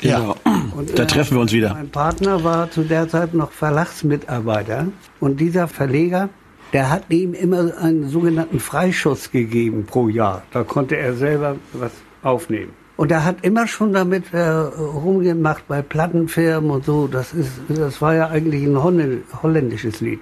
Ja. 0.00 0.34
Und, 0.76 0.98
Da 0.98 1.04
äh, 1.04 1.06
treffen 1.06 1.36
wir 1.36 1.40
uns 1.40 1.52
wieder. 1.52 1.74
Mein 1.74 1.90
Partner 1.90 2.42
war 2.44 2.70
zu 2.70 2.82
der 2.82 3.08
Zeit 3.08 3.34
noch 3.34 3.52
Verlagsmitarbeiter 3.52 4.88
und 5.20 5.40
dieser 5.40 5.68
Verleger, 5.68 6.28
der 6.72 6.90
hat 6.90 7.04
ihm 7.10 7.34
immer 7.34 7.76
einen 7.78 8.08
sogenannten 8.08 8.58
Freischuss 8.58 9.30
gegeben 9.30 9.84
pro 9.86 10.08
Jahr. 10.08 10.42
Da 10.52 10.64
konnte 10.64 10.96
er 10.96 11.14
selber 11.14 11.56
was 11.72 11.92
aufnehmen. 12.22 12.72
Und 12.96 13.10
er 13.10 13.24
hat 13.24 13.38
immer 13.42 13.66
schon 13.66 13.92
damit 13.92 14.32
äh, 14.32 14.40
rumgemacht 14.40 15.66
bei 15.68 15.82
Plattenfirmen 15.82 16.70
und 16.70 16.84
so. 16.84 17.08
Das 17.08 17.32
ist, 17.32 17.50
das 17.68 18.00
war 18.00 18.14
ja 18.14 18.28
eigentlich 18.28 18.64
ein 18.64 18.82
Holländ 18.82 19.24
holländisches 19.42 20.00
Lied. 20.00 20.20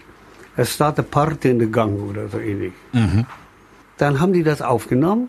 Es 0.56 0.74
startet 0.74 1.10
Part 1.10 1.44
in 1.44 1.60
the 1.60 1.70
Gang 1.70 1.98
oder 2.00 2.28
so 2.28 2.38
ähnlich. 2.38 2.72
Dann 3.98 4.20
haben 4.20 4.32
die 4.32 4.42
das 4.42 4.62
aufgenommen 4.62 5.28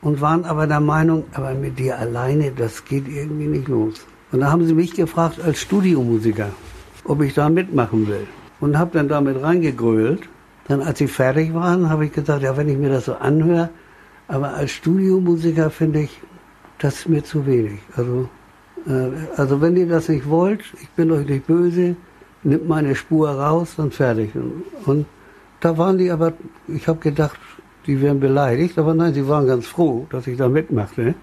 und 0.00 0.20
waren 0.20 0.44
aber 0.44 0.66
der 0.66 0.80
Meinung, 0.80 1.24
aber 1.32 1.54
mit 1.54 1.78
dir 1.78 1.98
alleine, 1.98 2.52
das 2.52 2.84
geht 2.84 3.08
irgendwie 3.08 3.46
nicht 3.46 3.68
los. 3.68 4.06
Und 4.32 4.40
da 4.40 4.50
haben 4.50 4.66
sie 4.66 4.74
mich 4.74 4.94
gefragt 4.94 5.40
als 5.40 5.60
Studiomusiker, 5.60 6.50
ob 7.04 7.22
ich 7.22 7.34
da 7.34 7.48
mitmachen 7.48 8.06
will. 8.08 8.26
Und 8.60 8.78
habe 8.78 8.90
dann 8.92 9.08
damit 9.08 9.42
reingegrölt. 9.42 10.28
Dann, 10.68 10.80
als 10.80 10.98
sie 10.98 11.08
fertig 11.08 11.52
waren, 11.54 11.90
habe 11.90 12.06
ich 12.06 12.12
gesagt, 12.12 12.42
ja, 12.42 12.56
wenn 12.56 12.68
ich 12.68 12.78
mir 12.78 12.88
das 12.88 13.06
so 13.06 13.14
anhöre, 13.14 13.70
aber 14.28 14.54
als 14.54 14.70
Studiomusiker 14.70 15.70
finde 15.70 16.02
ich, 16.02 16.20
das 16.78 17.00
ist 17.00 17.08
mir 17.08 17.24
zu 17.24 17.44
wenig. 17.46 17.80
Also, 17.96 18.28
äh, 18.86 19.10
also 19.36 19.60
wenn 19.60 19.76
ihr 19.76 19.88
das 19.88 20.08
nicht 20.08 20.28
wollt, 20.28 20.62
ich 20.80 20.88
bin 20.90 21.10
euch 21.10 21.26
nicht 21.26 21.46
böse, 21.46 21.96
nimmt 22.42 22.68
meine 22.68 22.94
Spur 22.94 23.30
raus, 23.30 23.74
dann 23.76 23.90
fertig. 23.90 24.34
Und, 24.34 24.64
und 24.86 25.06
da 25.60 25.78
waren 25.78 25.98
die 25.98 26.10
aber, 26.10 26.32
ich 26.68 26.88
habe 26.88 26.98
gedacht, 26.98 27.38
die 27.86 28.00
wären 28.00 28.20
beleidigt, 28.20 28.78
aber 28.78 28.94
nein, 28.94 29.14
sie 29.14 29.26
waren 29.28 29.46
ganz 29.46 29.66
froh, 29.66 30.06
dass 30.10 30.26
ich 30.26 30.36
da 30.36 30.48
mitmachte. 30.48 31.14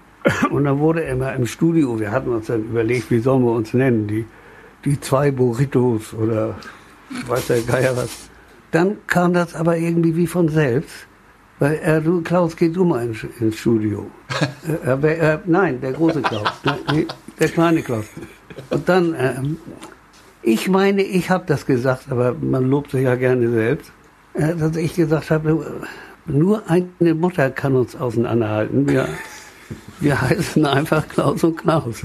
Und 0.50 0.64
dann 0.64 0.78
wurde 0.78 1.02
immer 1.02 1.34
im 1.34 1.46
Studio, 1.46 1.98
wir 1.98 2.10
hatten 2.10 2.30
uns 2.30 2.46
dann 2.46 2.64
überlegt, 2.64 3.10
wie 3.10 3.20
sollen 3.20 3.42
wir 3.42 3.52
uns 3.52 3.72
nennen, 3.72 4.06
die, 4.06 4.26
die 4.84 5.00
zwei 5.00 5.30
Burritos 5.30 6.12
oder 6.12 6.56
weiß 7.26 7.46
der 7.46 7.62
Geier 7.62 7.96
was. 7.96 8.28
Dann 8.70 8.98
kam 9.06 9.32
das 9.32 9.54
aber 9.54 9.78
irgendwie 9.78 10.14
wie 10.16 10.26
von 10.26 10.48
selbst, 10.48 11.06
weil 11.58 11.80
äh, 11.82 12.00
du, 12.00 12.22
Klaus, 12.22 12.56
geh 12.56 12.68
du 12.68 12.84
mal 12.84 13.04
ins, 13.04 13.24
ins 13.40 13.56
Studio. 13.56 14.10
äh, 14.84 14.90
äh, 14.92 15.34
äh, 15.34 15.38
nein, 15.46 15.80
der 15.80 15.92
große 15.92 16.22
Klaus, 16.22 16.48
nee, 16.92 17.06
der 17.38 17.48
kleine 17.48 17.82
Klaus. 17.82 18.04
Und 18.70 18.88
dann, 18.88 19.14
ähm, 19.18 19.56
ich 20.42 20.68
meine, 20.68 21.02
ich 21.02 21.30
habe 21.30 21.44
das 21.46 21.66
gesagt, 21.66 22.10
aber 22.10 22.34
man 22.34 22.68
lobt 22.68 22.92
sich 22.92 23.02
ja 23.02 23.14
gerne 23.14 23.50
selbst, 23.50 23.92
äh, 24.34 24.54
dass 24.54 24.76
ich 24.76 24.94
gesagt 24.94 25.30
habe, 25.30 25.80
nur 26.26 26.62
eine 26.68 27.14
Mutter 27.14 27.50
kann 27.50 27.74
uns 27.76 27.96
auseinanderhalten. 27.96 28.88
Wir, 28.88 29.08
wir 30.00 30.20
heißen 30.20 30.64
einfach 30.64 31.08
Klaus 31.08 31.44
und 31.44 31.56
Klaus. 31.56 32.02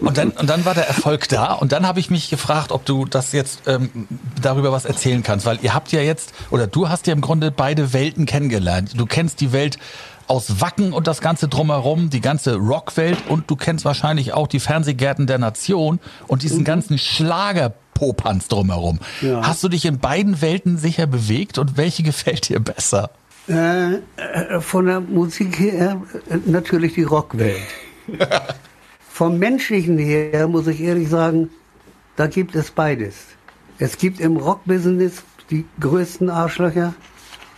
Und 0.00 0.18
dann, 0.18 0.30
und 0.30 0.48
dann 0.50 0.64
war 0.64 0.74
der 0.74 0.88
Erfolg 0.88 1.28
da 1.28 1.52
und 1.52 1.72
dann 1.72 1.86
habe 1.86 2.00
ich 2.00 2.10
mich 2.10 2.30
gefragt, 2.30 2.72
ob 2.72 2.84
du 2.84 3.04
das 3.04 3.32
jetzt 3.32 3.62
ähm, 3.66 4.08
darüber 4.40 4.72
was 4.72 4.84
erzählen 4.84 5.22
kannst, 5.22 5.46
weil 5.46 5.58
ihr 5.62 5.74
habt 5.74 5.92
ja 5.92 6.00
jetzt, 6.00 6.32
oder 6.50 6.66
du 6.66 6.88
hast 6.88 7.06
ja 7.06 7.12
im 7.12 7.20
Grunde 7.20 7.50
beide 7.50 7.92
Welten 7.92 8.26
kennengelernt. 8.26 8.92
Du 8.96 9.06
kennst 9.06 9.40
die 9.40 9.52
Welt 9.52 9.78
aus 10.30 10.60
Wacken 10.60 10.92
und 10.92 11.08
das 11.08 11.20
Ganze 11.20 11.48
drumherum, 11.48 12.08
die 12.08 12.20
ganze 12.20 12.54
Rockwelt 12.54 13.18
und 13.28 13.50
du 13.50 13.56
kennst 13.56 13.84
wahrscheinlich 13.84 14.32
auch 14.32 14.46
die 14.46 14.60
Fernsehgärten 14.60 15.26
der 15.26 15.38
Nation 15.38 15.98
und 16.28 16.44
diesen 16.44 16.62
ganzen 16.62 16.98
Schlagerpopanz 16.98 18.46
drumherum. 18.46 19.00
Ja. 19.20 19.44
Hast 19.44 19.64
du 19.64 19.68
dich 19.68 19.84
in 19.84 19.98
beiden 19.98 20.40
Welten 20.40 20.78
sicher 20.78 21.08
bewegt 21.08 21.58
und 21.58 21.76
welche 21.76 22.02
gefällt 22.04 22.48
dir 22.48 22.60
besser? 22.60 23.10
Äh, 23.48 23.94
äh, 23.94 24.60
von 24.60 24.86
der 24.86 25.00
Musik 25.00 25.58
her 25.58 26.00
äh, 26.30 26.36
natürlich 26.46 26.94
die 26.94 27.02
Rockwelt. 27.02 27.56
Vom 29.12 29.38
Menschlichen 29.38 29.98
her 29.98 30.46
muss 30.46 30.68
ich 30.68 30.80
ehrlich 30.80 31.08
sagen, 31.08 31.50
da 32.14 32.28
gibt 32.28 32.54
es 32.54 32.70
beides. 32.70 33.16
Es 33.78 33.98
gibt 33.98 34.20
im 34.20 34.36
Rockbusiness 34.36 35.24
die 35.50 35.64
größten 35.80 36.30
Arschlöcher 36.30 36.94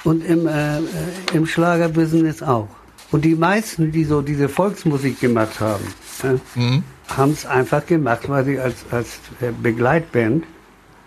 und 0.04 0.24
im, 0.24 0.46
äh, 0.46 0.78
äh, 0.78 0.82
im 1.32 1.46
Schlagerbusiness 1.46 2.42
auch. 2.42 2.68
Und 3.10 3.24
die 3.24 3.34
meisten, 3.34 3.92
die 3.92 4.04
so 4.04 4.22
diese 4.22 4.48
Volksmusik 4.48 5.20
gemacht 5.20 5.60
haben, 5.60 5.84
äh, 6.22 6.80
haben 7.08 7.32
es 7.32 7.44
einfach 7.44 7.86
gemacht, 7.86 8.28
weil 8.28 8.44
sie 8.44 8.58
als, 8.58 8.84
als 8.90 9.20
äh, 9.40 9.52
Begleitband 9.62 10.44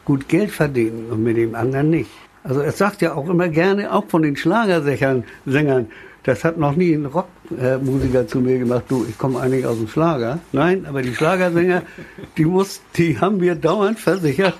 gut 0.05 0.27
Geld 0.29 0.51
verdienen 0.51 1.08
und 1.10 1.23
mit 1.23 1.38
dem 1.38 1.55
anderen 1.55 1.89
nicht. 1.89 2.12
Also 2.43 2.62
es 2.62 2.77
sagt 2.77 3.01
ja 3.01 3.15
auch 3.15 3.27
immer 3.27 3.49
gerne, 3.49 3.91
auch 3.91 4.05
von 4.08 4.21
den 4.21 4.36
Schlagersängern, 4.38 5.23
Sängern, 5.47 5.88
das 6.21 6.43
hat 6.43 6.58
noch 6.58 6.75
nie 6.75 6.93
ein 6.93 7.08
Rockmusiker 7.08 8.27
zu 8.27 8.39
mir 8.39 8.60
gemacht, 8.60 8.84
du, 8.88 9.05
ich 9.10 9.17
komme 9.17 9.39
eigentlich 9.39 9.65
aus 9.65 9.77
dem 9.77 9.88
Schlager. 9.88 10.39
Nein, 10.51 10.86
aber 10.86 11.01
die 11.01 11.13
Schlagersänger, 11.15 11.81
die, 12.38 12.45
muss, 12.45 12.81
die 12.95 13.19
haben 13.19 13.38
mir 13.38 13.55
dauernd 13.55 13.99
versichert, 13.99 14.55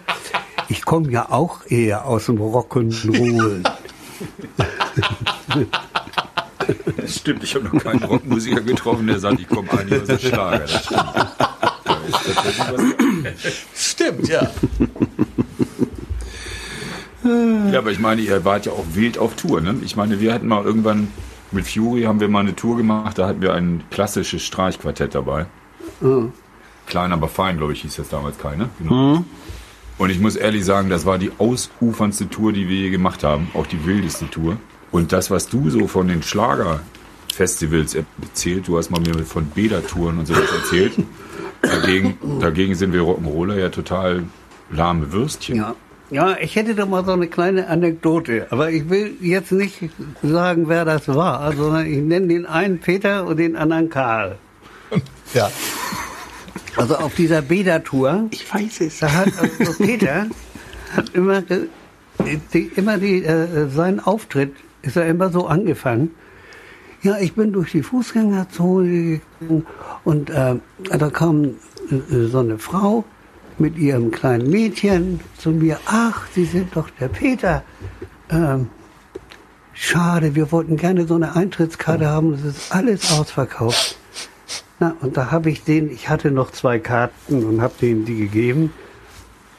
ich 0.68 0.84
komme 0.84 1.12
ja 1.12 1.30
auch 1.30 1.60
eher 1.68 2.06
aus 2.06 2.26
dem 2.26 2.38
Rock'n'Roll. 2.38 3.64
Das 6.98 7.16
stimmt, 7.18 7.44
ich 7.44 7.54
habe 7.56 7.66
noch 7.66 7.84
keinen 7.84 8.04
Rockmusiker 8.04 8.62
getroffen, 8.62 9.08
der 9.08 9.20
sagt, 9.20 9.40
ich 9.40 9.48
komme 9.48 9.72
eigentlich 9.72 10.02
aus 10.02 10.08
dem 10.08 10.20
Schlager. 10.20 10.60
Das 10.60 10.86
stimmt. 10.86 11.36
Stimmt, 13.76 14.28
ja. 14.28 14.52
Ja, 17.72 17.80
aber 17.80 17.92
ich 17.92 18.00
meine, 18.00 18.22
ihr 18.22 18.46
wart 18.46 18.66
ja 18.66 18.72
auch 18.72 18.86
wild 18.94 19.18
auf 19.18 19.36
Tour. 19.36 19.62
Ne? 19.62 19.76
Ich 19.84 19.96
meine, 19.96 20.20
wir 20.20 20.34
hatten 20.34 20.48
mal 20.48 20.64
irgendwann 20.64 21.08
mit 21.52 21.68
Fury 21.68 22.04
haben 22.04 22.20
wir 22.20 22.28
mal 22.28 22.42
eine 22.42 22.56
Tour 22.56 22.78
gemacht, 22.78 23.18
da 23.18 23.28
hatten 23.28 23.42
wir 23.42 23.54
ein 23.54 23.84
klassisches 23.90 24.44
Streichquartett 24.44 25.16
dabei. 25.16 25.46
Klein, 26.86 27.14
aber 27.14 27.28
fein, 27.28 27.58
glaube 27.58 27.74
ich, 27.74 27.82
hieß 27.82 27.96
das 27.96 28.10
damals 28.10 28.38
keine. 28.38 28.70
Genau. 28.80 29.24
Und 29.98 30.10
ich 30.10 30.20
muss 30.20 30.36
ehrlich 30.36 30.66
sagen, 30.66 30.90
das 30.90 31.06
war 31.06 31.18
die 31.18 31.32
ausuferndste 31.38 32.30
Tour, 32.30 32.52
die 32.52 32.68
wir 32.68 32.76
je 32.76 32.90
gemacht 32.90 33.24
haben, 33.24 33.50
auch 33.54 33.66
die 33.66 33.86
wildeste 33.86 34.30
Tour. 34.30 34.58
Und 34.92 35.12
das, 35.12 35.32
was 35.32 35.48
du 35.48 35.70
so 35.70 35.88
von 35.88 36.08
den 36.08 36.22
Schlagerfestivals 36.22 37.96
erzählt, 37.96 38.68
du 38.68 38.78
hast 38.78 38.92
mal 38.92 39.00
mir 39.00 39.14
von 39.26 39.46
Bädertouren 39.48 40.20
und 40.20 40.26
so 40.26 40.34
was 40.34 40.52
erzählt. 40.52 40.94
Dagegen, 41.62 42.18
dagegen 42.40 42.76
sind 42.76 42.94
wir 42.94 43.02
Rock'n'Roller 43.02 43.58
ja 43.58 43.70
total 43.70 44.24
lahme 44.70 45.12
Würstchen. 45.12 45.58
Ja. 45.58 45.76
ja, 46.12 46.38
ich 46.40 46.56
hätte 46.56 46.76
da 46.76 46.86
mal 46.86 47.04
so 47.06 47.12
eine 47.12 47.28
kleine 47.28 47.68
Anekdote, 47.68 48.48
aber 48.52 48.70
ich 48.70 48.90
will 48.90 49.16
jetzt 49.22 49.52
nicht 49.52 49.90
sagen, 50.22 50.68
wer 50.68 50.86
das 50.86 51.08
war, 51.08 51.52
sondern 51.54 51.88
ich 51.88 51.98
nenne 51.98 52.28
den 52.28 52.46
einen 52.46 52.80
Peter 52.80 53.26
und 53.26 53.38
den 53.38 53.56
anderen 53.56 53.90
Karl. 53.90 54.38
Ja. 55.34 55.50
Also 56.78 56.96
auf 56.98 57.16
dieser 57.16 57.42
Bädertour, 57.42 58.28
Ich 58.32 58.54
weiß 58.54 58.82
es. 58.82 59.00
da 59.00 59.12
hat 59.12 59.30
also 59.40 59.74
Peter 59.84 60.28
hat 60.96 61.10
immer, 61.14 61.42
die, 62.54 62.72
immer 62.76 62.98
die, 62.98 63.24
äh, 63.24 63.70
sein 63.70 64.00
Auftritt 64.00 64.54
ist 64.82 64.96
er 64.98 65.06
immer 65.08 65.30
so 65.30 65.48
angefangen. 65.48 66.12
Ja, 67.02 67.18
ich 67.20 67.34
bin 67.34 67.54
durch 67.54 67.72
die 67.72 67.84
Fußgängerzone 67.84 69.20
gegangen 69.40 69.66
und 70.04 70.30
äh, 70.30 70.56
da 70.98 71.10
kam 71.10 71.46
äh, 71.46 72.26
so 72.32 72.40
eine 72.40 72.58
Frau 72.58 73.04
mit 73.58 73.78
ihrem 73.78 74.12
kleinen 74.12 74.50
Mädchen 74.50 75.20
zu 75.38 75.52
mir. 75.52 75.80
Ach, 75.86 76.26
Sie 76.34 76.46
sind 76.46 76.76
doch 76.76 76.90
der 77.00 77.08
Peter. 77.08 77.64
Ähm, 78.30 78.70
schade, 79.74 80.36
wir 80.36 80.52
wollten 80.52 80.78
gerne 80.78 81.08
so 81.08 81.16
eine 81.16 81.36
Eintrittskarte 81.36 82.08
haben. 82.08 82.34
Es 82.34 82.44
ist 82.44 82.72
alles 82.76 83.12
ausverkauft. 83.12 83.98
Na, 84.80 84.96
und 85.02 85.16
da 85.16 85.32
habe 85.32 85.50
ich 85.50 85.64
den, 85.64 85.90
ich 85.90 86.10
hatte 86.10 86.32
noch 86.32 86.52
zwei 86.52 86.80
Karten 86.80 87.46
und 87.46 87.62
habe 87.62 87.74
denen 87.82 88.06
die 88.06 88.18
gegeben. 88.18 88.74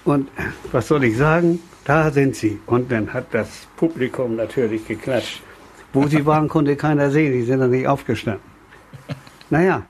Und 0.05 0.29
was 0.73 0.89
soll 0.89 1.05
ich 1.05 1.17
sagen? 1.17 1.61
Da 1.85 2.11
sind 2.11 2.37
sie. 2.37 2.61
Und 2.67 2.93
dann 2.93 3.13
hat 3.13 3.33
das 3.33 3.67
Publikum 3.77 4.37
natürlich 4.37 4.87
geklatscht. 4.87 5.41
Wo 5.93 6.07
sie 6.07 6.27
waren, 6.27 6.49
konnte 6.49 6.77
keiner 6.77 7.11
sehen. 7.11 7.33
Die 7.33 7.43
sind 7.43 7.61
dann 7.61 7.71
nicht 7.71 7.87
aufgestanden. 7.87 8.43
Naja, 9.49 9.87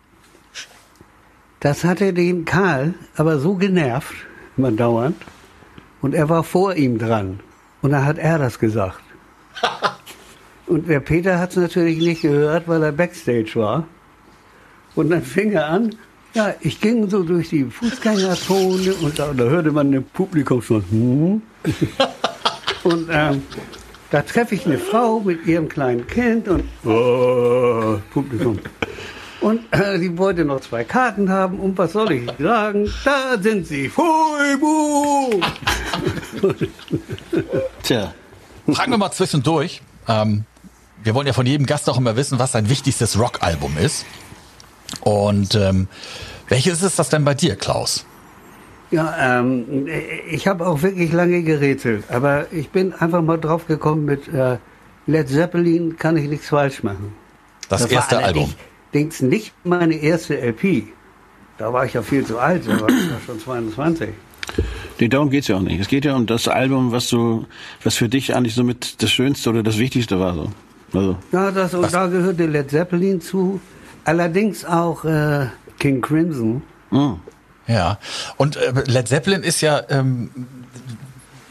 das 1.61 1.85
hatte 1.85 2.13
den 2.13 2.45
Karl 2.45 2.95
aber 3.17 3.39
so 3.39 3.55
genervt, 3.55 4.15
immer 4.57 4.71
dauernd. 4.71 5.17
Und 6.03 6.15
er 6.15 6.29
war 6.29 6.45
vor 6.45 6.75
ihm 6.75 6.99
dran. 6.99 7.41
Und 7.83 7.93
dann 7.93 8.05
hat 8.05 8.19
er 8.19 8.39
das 8.39 8.59
gesagt. 8.59 9.01
Und 10.67 10.89
der 10.89 11.01
Peter 11.01 11.39
hat 11.39 11.51
es 11.51 11.57
natürlich 11.57 11.99
nicht 11.99 12.23
gehört, 12.23 12.69
weil 12.69 12.83
er 12.83 12.93
Backstage 12.93 13.53
war. 13.55 13.85
Und 14.97 15.11
dann 15.11 15.23
fing 15.23 15.53
er 15.53 15.69
an, 15.69 15.95
ja, 16.35 16.55
ich 16.61 16.81
ging 16.81 17.09
so 17.09 17.23
durch 17.23 17.51
die 17.51 17.65
Fußgängerzone 17.65 18.95
und 18.95 19.19
da, 19.19 19.33
da 19.33 19.45
hörte 19.45 19.73
man 19.73 19.93
im 19.93 20.05
Publikum 20.05 20.61
schon, 20.61 20.85
hm. 20.91 21.43
Und 22.87 23.09
ähm, 23.11 23.43
da 24.11 24.23
treffe 24.23 24.55
ich 24.55 24.65
eine 24.65 24.79
Frau 24.79 25.19
mit 25.19 25.45
ihrem 25.47 25.69
kleinen 25.69 26.07
Kind 26.07 26.47
und 26.47 26.65
oh, 26.85 27.99
Publikum. 28.13 28.61
Und 29.41 29.61
äh, 29.73 29.99
die 29.99 30.17
wollte 30.17 30.45
noch 30.45 30.61
zwei 30.61 30.85
Karten 30.85 31.29
haben. 31.29 31.59
Und 31.59 31.77
was 31.77 31.93
soll 31.93 32.13
ich 32.13 32.31
sagen? 32.39 32.89
Da 33.05 33.37
sind 33.41 33.67
sie. 33.67 33.89
Fuibu! 33.89 35.41
Tja. 37.83 38.15
Fragen 38.73 38.93
wir 38.93 38.99
mal 38.99 39.11
zwischendurch. 39.11 39.83
Ähm, 40.09 40.45
wir 41.03 41.15
wollen 41.15 41.27
ja 41.27 41.33
von 41.33 41.47
jedem 41.47 41.67
Gast 41.67 41.91
auch 41.91 41.99
immer 41.99 42.17
wissen, 42.17 42.39
was 42.39 42.53
sein 42.53 42.69
wichtigstes 42.69 43.19
Rockalbum 43.19 43.77
ist. 43.79 44.07
Und 45.01 45.55
ähm, 45.55 45.89
welches 46.49 46.83
ist 46.83 46.99
das 46.99 47.09
denn 47.09 47.25
bei 47.25 47.35
dir, 47.35 47.57
Klaus? 47.57 48.05
Ja, 48.91 49.41
ähm, 49.41 49.87
ich 50.31 50.47
habe 50.47 50.67
auch 50.67 50.83
wirklich 50.83 51.13
lange 51.13 51.43
gerätselt, 51.43 52.05
aber 52.09 52.53
ich 52.53 52.71
bin 52.71 52.93
einfach 52.93 53.21
mal 53.21 53.37
drauf 53.37 53.67
gekommen 53.67 54.05
mit 54.05 54.29
äh, 54.29 54.59
Led 55.07 55.29
Zeppelin 55.29 55.97
kann 55.97 56.17
ich 56.17 56.29
nichts 56.29 56.49
falsch 56.49 56.83
machen. 56.83 57.13
Das, 57.69 57.83
das 57.83 57.91
erste 57.91 58.19
Album. 58.19 58.53
Denkst 58.95 59.23
nicht 59.23 59.53
meine 59.65 59.95
erste 59.95 60.41
LP. 60.41 60.85
Da 61.59 61.73
war 61.73 61.85
ich 61.85 61.95
ja 61.95 62.03
viel 62.03 62.25
zu 62.25 62.39
alt, 62.39 62.67
da 62.67 62.81
war 62.81 62.89
ich 62.89 63.11
ja 63.11 63.19
schon 63.25 63.41
22. 63.41 64.11
Nee, 64.99 65.09
darum 65.09 65.31
geht's 65.31 65.49
ja 65.49 65.57
auch 65.57 65.61
nicht. 65.61 65.81
Es 65.81 65.89
geht 65.89 66.05
ja 66.05 66.15
um 66.15 66.27
das 66.27 66.49
Album, 66.49 66.93
was 66.93 67.09
so, 67.09 67.47
was 67.83 67.97
für 67.97 68.09
dich 68.09 68.35
eigentlich 68.35 68.55
so 68.55 68.65
mit 68.65 69.03
das 69.03 69.11
Schönste 69.11 69.51
oder 69.51 69.63
das 69.63 69.79
Wichtigste 69.79 70.19
war. 70.21 70.35
So. 70.35 70.51
Also. 70.93 71.17
Ja, 71.33 71.51
das, 71.51 71.75
und 71.75 71.93
da 71.93 72.07
gehörte 72.07 72.47
Led 72.47 72.71
Zeppelin 72.71 73.21
zu. 73.21 73.61
Allerdings 74.07 74.65
auch 74.65 75.05
äh, 75.05 75.49
King 75.81 76.01
Crimson. 76.01 76.63
Mhm. 76.93 77.21
Ja, 77.67 77.99
und 78.37 78.55
äh, 78.55 78.73
Led 78.87 79.09
Zeppelin 79.09 79.43
ist 79.43 79.61
ja, 79.61 79.83
ähm, 79.89 80.31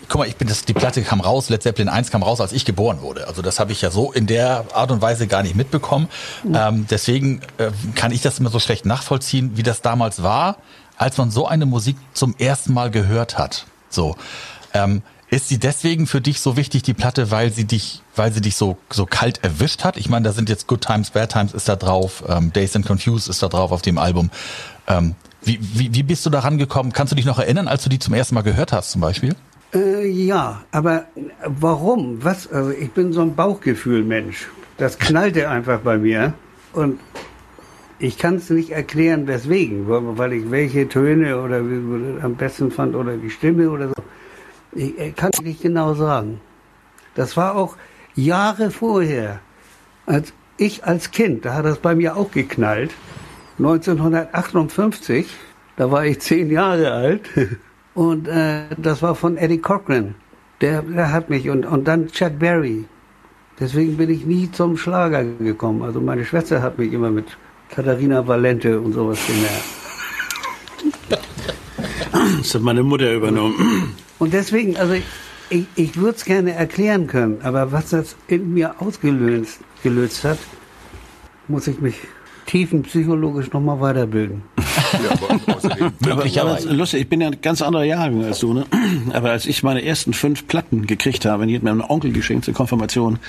guck 0.07 0.19
mal, 0.19 0.27
ich 0.29 0.37
bin 0.37 0.47
das, 0.47 0.63
die 0.63 0.73
Platte 0.73 1.01
kam 1.01 1.19
raus, 1.19 1.49
Led 1.49 1.61
Zeppelin 1.61 1.89
1 1.89 2.11
kam 2.11 2.23
raus, 2.23 2.39
als 2.39 2.53
ich 2.53 2.63
geboren 2.63 3.01
wurde. 3.01 3.27
Also 3.27 3.41
das 3.41 3.59
habe 3.59 3.73
ich 3.73 3.81
ja 3.81 3.91
so 3.91 4.13
in 4.13 4.25
der 4.25 4.63
Art 4.73 4.89
und 4.91 5.01
Weise 5.01 5.27
gar 5.27 5.43
nicht 5.43 5.55
mitbekommen. 5.55 6.07
Mhm. 6.45 6.55
Ähm, 6.55 6.87
deswegen 6.89 7.41
äh, 7.57 7.71
kann 7.93 8.13
ich 8.13 8.21
das 8.21 8.39
immer 8.39 8.49
so 8.49 8.59
schlecht 8.59 8.85
nachvollziehen, 8.85 9.51
wie 9.55 9.63
das 9.63 9.81
damals 9.81 10.23
war, 10.23 10.55
als 10.97 11.17
man 11.17 11.31
so 11.31 11.45
eine 11.47 11.65
Musik 11.65 11.97
zum 12.13 12.35
ersten 12.37 12.73
Mal 12.73 12.89
gehört 12.89 13.37
hat. 13.37 13.65
So. 13.89 14.15
Ähm, 14.73 15.01
ist 15.29 15.47
sie 15.47 15.57
deswegen 15.57 16.07
für 16.07 16.21
dich 16.21 16.39
so 16.39 16.55
wichtig, 16.55 16.83
die 16.83 16.93
Platte, 16.93 17.31
weil 17.31 17.51
sie 17.51 17.65
dich, 17.65 18.01
weil 18.15 18.31
sie 18.31 18.41
dich 18.41 18.55
so, 18.55 18.77
so 18.89 19.05
kalt 19.05 19.43
erwischt 19.43 19.83
hat? 19.83 19.97
Ich 19.97 20.09
meine, 20.09 20.25
da 20.25 20.31
sind 20.31 20.49
jetzt 20.49 20.67
Good 20.67 20.81
Times, 20.81 21.11
Bad 21.11 21.31
Times 21.31 21.53
ist 21.53 21.67
da 21.67 21.75
drauf, 21.75 22.23
ähm, 22.27 22.53
Days 22.53 22.75
and 22.75 22.85
Confused 22.85 23.29
ist 23.29 23.41
da 23.41 23.47
drauf 23.47 23.71
auf 23.71 23.81
dem 23.81 23.97
Album. 23.97 24.29
Ähm, 24.87 25.15
wie, 25.43 25.59
wie, 25.61 25.93
wie 25.93 26.03
bist 26.03 26.25
du 26.25 26.29
da 26.29 26.39
rangekommen? 26.39 26.93
Kannst 26.93 27.11
du 27.11 27.15
dich 27.15 27.25
noch 27.25 27.39
erinnern, 27.39 27.67
als 27.67 27.83
du 27.83 27.89
die 27.89 27.99
zum 27.99 28.13
ersten 28.13 28.35
Mal 28.35 28.41
gehört 28.41 28.71
hast, 28.71 28.91
zum 28.91 29.01
Beispiel? 29.01 29.35
Äh, 29.73 30.07
ja, 30.07 30.63
aber 30.71 31.05
warum? 31.45 32.23
Was? 32.23 32.51
Also 32.51 32.71
ich 32.71 32.91
bin 32.91 33.13
so 33.13 33.21
ein 33.21 33.35
Bauchgefühl-Mensch. 33.35 34.47
Das 34.77 34.99
knallte 34.99 35.49
einfach 35.49 35.79
bei 35.79 35.97
mir 35.97 36.33
und 36.73 36.99
ich 37.97 38.17
kann 38.17 38.35
es 38.35 38.49
nicht 38.49 38.71
erklären, 38.71 39.27
weswegen, 39.27 39.87
weil 39.87 40.33
ich 40.33 40.51
welche 40.51 40.87
Töne 40.87 41.41
oder 41.41 41.57
am 41.57 42.35
besten 42.35 42.71
fand 42.71 42.95
oder 42.95 43.15
die 43.15 43.29
Stimme 43.29 43.69
oder 43.69 43.89
so. 43.89 43.95
Ich, 44.75 45.15
kann 45.15 45.31
nicht 45.41 45.61
genau 45.61 45.93
sagen. 45.93 46.41
Das 47.15 47.37
war 47.37 47.55
auch 47.55 47.77
Jahre 48.13 48.71
vorher, 48.71 49.39
als 50.05 50.33
ich 50.57 50.83
als 50.85 51.11
Kind, 51.11 51.45
da 51.45 51.53
hat 51.53 51.65
das 51.65 51.79
bei 51.79 51.95
mir 51.95 52.15
auch 52.17 52.31
geknallt. 52.31 52.91
1958, 53.57 55.27
da 55.77 55.91
war 55.91 56.05
ich 56.05 56.19
zehn 56.19 56.51
Jahre 56.51 56.91
alt 56.91 57.29
und 57.93 58.27
äh, 58.27 58.63
das 58.77 59.01
war 59.01 59.15
von 59.15 59.37
Eddie 59.37 59.59
Cochran. 59.59 60.15
Der, 60.61 60.81
der 60.81 61.11
hat 61.11 61.29
mich 61.29 61.49
und, 61.49 61.65
und 61.65 61.87
dann 61.87 62.07
Chuck 62.07 62.37
Berry. 62.39 62.85
Deswegen 63.59 63.95
bin 63.95 64.09
ich 64.09 64.25
nie 64.25 64.51
zum 64.51 64.77
Schlager 64.77 65.23
gekommen. 65.23 65.81
Also 65.81 66.01
meine 66.01 66.25
Schwester 66.25 66.61
hat 66.61 66.77
mich 66.77 66.91
immer 66.91 67.09
mit 67.09 67.25
Katharina 67.69 68.27
Valente 68.27 68.79
und 68.79 68.93
sowas 68.93 69.19
genervt. 69.25 69.85
Das 72.39 72.55
hat 72.55 72.61
meine 72.61 72.83
Mutter 72.83 73.13
übernommen. 73.13 73.95
Und 74.19 74.33
deswegen, 74.33 74.77
also 74.77 74.95
ich, 75.49 75.65
ich 75.75 75.97
würde 75.97 76.17
es 76.17 76.25
gerne 76.25 76.53
erklären 76.53 77.07
können, 77.07 77.39
aber 77.43 77.71
was 77.71 77.89
das 77.89 78.15
in 78.27 78.53
mir 78.53 78.81
ausgelöst 78.81 79.59
gelöst 79.83 80.23
hat, 80.23 80.39
muss 81.47 81.67
ich 81.67 81.79
mich 81.79 81.95
tiefenpsychologisch 82.47 83.51
nochmal 83.51 83.79
weiterbilden. 83.79 84.43
ja, 85.03 86.11
aber, 86.11 86.25
aber 86.41 86.73
lustig, 86.73 87.01
ich 87.01 87.09
bin 87.09 87.21
ja 87.21 87.27
ein 87.27 87.41
ganz 87.41 87.61
anderer 87.61 87.83
Jahrgang 87.83 88.23
als 88.23 88.39
du, 88.39 88.53
ne? 88.53 88.65
Aber 89.13 89.31
als 89.31 89.45
ich 89.45 89.63
meine 89.63 89.83
ersten 89.83 90.13
fünf 90.13 90.47
Platten 90.47 90.87
gekriegt 90.87 91.25
habe, 91.25 91.47
die 91.47 91.55
hat 91.55 91.63
mir 91.63 91.71
ein 91.71 91.81
Onkel 91.81 92.11
geschenkt 92.11 92.45
zur 92.45 92.53
Konfirmation, 92.53 93.19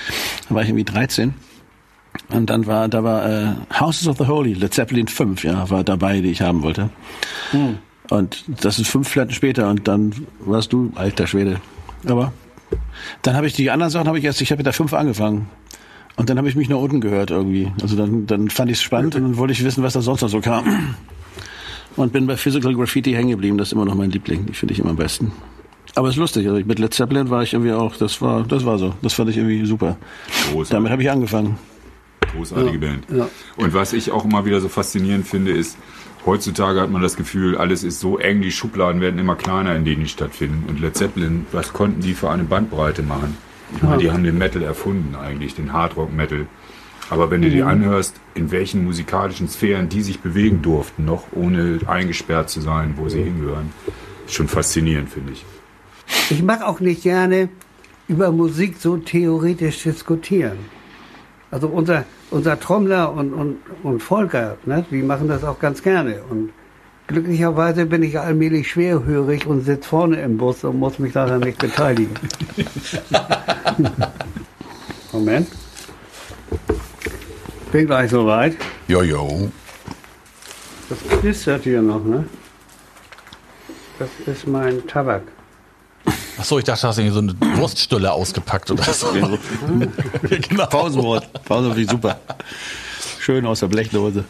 da 0.49 0.55
war 0.55 0.63
ich 0.63 0.69
irgendwie 0.69 0.85
13. 0.85 1.35
Und 2.31 2.49
dann 2.49 2.67
war, 2.67 2.89
da 2.89 3.05
war 3.05 3.29
äh, 3.29 3.55
Houses 3.79 4.09
of 4.09 4.17
the 4.19 4.27
Holy, 4.27 4.55
Led 4.55 4.73
Zeppelin 4.73 5.07
5, 5.07 5.45
ja, 5.45 5.69
war 5.71 5.85
dabei, 5.85 6.21
die 6.21 6.31
ich 6.31 6.41
haben 6.41 6.63
wollte. 6.63 6.91
Hm. 7.51 7.79
Und 8.11 8.45
das 8.63 8.79
ist 8.79 8.89
fünf 8.89 9.13
Platten 9.13 9.33
später 9.33 9.69
und 9.69 9.89
dann 9.89 10.13
warst 10.41 10.73
du 10.73 10.93
alter 10.95 11.27
Schwede. 11.27 11.61
Aber 12.07 12.33
dann 13.23 13.35
habe 13.37 13.47
ich 13.47 13.55
die 13.55 13.71
anderen 13.71 13.91
Sachen 13.91 14.09
habe 14.09 14.19
ich 14.19 14.25
erst, 14.25 14.41
ich 14.41 14.51
habe 14.51 14.59
mit 14.59 14.67
der 14.67 14.73
fünf 14.73 14.93
angefangen. 14.93 15.49
Und 16.17 16.31
dann 16.31 16.39
habe 16.39 16.49
ich 16.49 16.57
mich 16.57 16.69
nach 16.69 16.79
unten 16.79 17.01
gehört 17.01 17.31
irgendwie. 17.31 17.71
Also 17.83 17.97
dann, 17.97 18.27
dann 18.27 18.49
fand 18.49 18.71
ich 18.71 18.79
es 18.79 18.83
spannend 18.83 19.15
und 19.17 19.23
dann 19.23 19.37
wollte 19.37 19.53
ich 19.53 19.63
wissen, 19.63 19.83
was 19.83 19.93
da 19.93 20.01
sonst 20.01 20.23
noch 20.23 20.29
so 20.29 20.41
kam. 20.41 20.97
Und 21.97 22.13
bin 22.13 22.27
bei 22.27 22.37
Physical 22.37 22.75
Graffiti 22.75 23.13
hängen 23.13 23.31
geblieben. 23.31 23.59
Das 23.59 23.69
ist 23.69 23.73
immer 23.73 23.85
noch 23.85 23.95
mein 23.95 24.11
Liebling. 24.11 24.47
Die 24.47 24.55
finde 24.55 24.75
ich 24.75 24.81
immer 24.81 24.91
am 24.91 24.97
besten. 24.97 25.33
Aber 25.95 26.09
es 26.09 26.15
ist 26.15 26.19
lustig. 26.19 26.47
Also 26.47 26.65
mit 26.65 26.79
Led 26.79 26.93
Zeppelin 26.93 27.31
war 27.31 27.43
ich 27.43 27.55
irgendwie 27.55 27.73
auch, 27.73 27.97
das 27.97 28.21
war, 28.21 28.45
das 28.45 28.65
war 28.65 28.79
so. 28.79 28.95
Das 29.03 29.15
fand 29.15 29.31
ich 29.31 29.37
irgendwie 29.37 29.65
super. 29.65 29.97
Großartig. 30.53 30.71
Damit 30.71 30.93
habe 30.93 31.03
ich 31.03 31.11
angefangen. 31.11 31.59
Großartige 32.33 32.73
ja. 32.73 32.79
Band. 32.79 33.07
Ja. 33.11 33.29
Und 33.57 33.75
was 33.75 33.93
ich 33.93 34.11
auch 34.11 34.25
immer 34.25 34.45
wieder 34.45 34.61
so 34.61 34.69
faszinierend 34.69 35.27
finde, 35.27 35.53
ist, 35.53 35.79
heutzutage 36.27 36.81
hat 36.81 36.91
man 36.91 37.01
das 37.01 37.17
Gefühl, 37.17 37.57
alles 37.57 37.85
ist 37.85 38.01
so 38.01 38.19
eng, 38.19 38.43
die 38.43 38.51
Schubladen 38.51 39.01
werden 39.01 39.19
immer 39.19 39.37
kleiner, 39.37 39.75
in 39.75 39.85
denen 39.85 40.03
die 40.03 40.09
stattfinden. 40.09 40.65
Und 40.69 40.81
Led 40.81 40.97
Zeppelin, 40.97 41.47
was 41.53 41.73
konnten 41.73 42.01
die 42.01 42.15
für 42.15 42.31
eine 42.31 42.45
Bandbreite 42.45 43.03
machen? 43.03 43.37
Ich 43.75 43.83
meine, 43.83 43.99
die 43.99 44.11
haben 44.11 44.25
den 44.25 44.39
Metal 44.39 44.63
erfunden 44.63 45.17
eigentlich, 45.17 45.55
den 45.55 45.73
Hardrock-Metal. 45.73 46.47
Aber 47.09 47.31
wenn 47.31 47.43
du 47.43 47.51
dir 47.51 47.65
mhm. 47.65 47.71
anhörst, 47.71 48.17
in 48.35 48.51
welchen 48.51 48.85
musikalischen 48.85 49.49
Sphären 49.49 49.89
die 49.89 50.03
sich 50.03 50.21
bewegen 50.21 50.63
durften, 50.63 51.05
noch 51.05 51.25
ohne 51.33 51.81
eingesperrt 51.87 52.51
zu 52.51 52.61
sein, 52.61 52.95
wo 52.97 53.09
sie 53.09 53.23
hingehören, 53.23 53.73
ist 54.27 54.35
schon 54.35 54.49
faszinierend, 54.49 55.09
finde 55.09 55.33
ich. 55.33 55.45
Ich 56.31 56.43
mag 56.43 56.63
auch 56.63 56.81
nicht 56.81 57.03
gerne 57.03 57.49
über 58.09 58.31
Musik 58.33 58.77
so 58.79 58.97
theoretisch 58.97 59.83
diskutieren. 59.83 60.59
Also 61.51 61.69
unser, 61.69 62.05
unser 62.31 62.59
Trommler 62.59 63.13
und, 63.13 63.33
und, 63.33 63.59
und 63.83 64.03
Volker, 64.03 64.57
ne, 64.65 64.85
die 64.91 65.03
machen 65.03 65.29
das 65.29 65.45
auch 65.45 65.59
ganz 65.59 65.83
gerne. 65.83 66.23
Und 66.29 66.51
glücklicherweise 67.07 67.87
bin 67.87 68.03
ich 68.03 68.19
allmählich 68.19 68.71
schwerhörig 68.71 69.47
und 69.47 69.63
sitze 69.63 69.89
vorne 69.89 70.21
im 70.21 70.37
Bus 70.37 70.65
und 70.65 70.79
muss 70.79 70.99
mich 70.99 71.13
daran 71.13 71.41
nicht 71.41 71.59
beteiligen. 71.59 72.15
Moment. 75.13 75.49
Bin 77.73 77.87
gleich 77.87 78.11
soweit. 78.11 78.57
Jojo. 78.89 79.51
Das 80.89 81.21
knistert 81.21 81.65
hier 81.65 81.83
noch, 81.83 82.05
ne? 82.05 82.25
Das 83.99 84.09
ist 84.27 84.47
mein 84.47 84.87
Tabak. 84.87 85.23
Ach 86.39 86.45
so, 86.45 86.59
ich 86.59 86.65
dachte, 86.65 86.83
du 86.83 86.89
hast 86.89 86.99
irgendwie 86.99 87.15
so 87.15 87.47
eine 87.47 87.59
Wurststulle 87.59 88.13
ausgepackt 88.13 88.71
oder 88.71 88.83
so. 88.85 89.09
genau. 90.49 90.67
Pausenwort. 90.67 91.33
Pausenwort, 91.45 91.77
wie 91.77 91.85
super. 91.85 92.19
Schön 93.19 93.47
aus 93.47 93.61
der 93.61 93.69
Blechdose. 93.69 94.25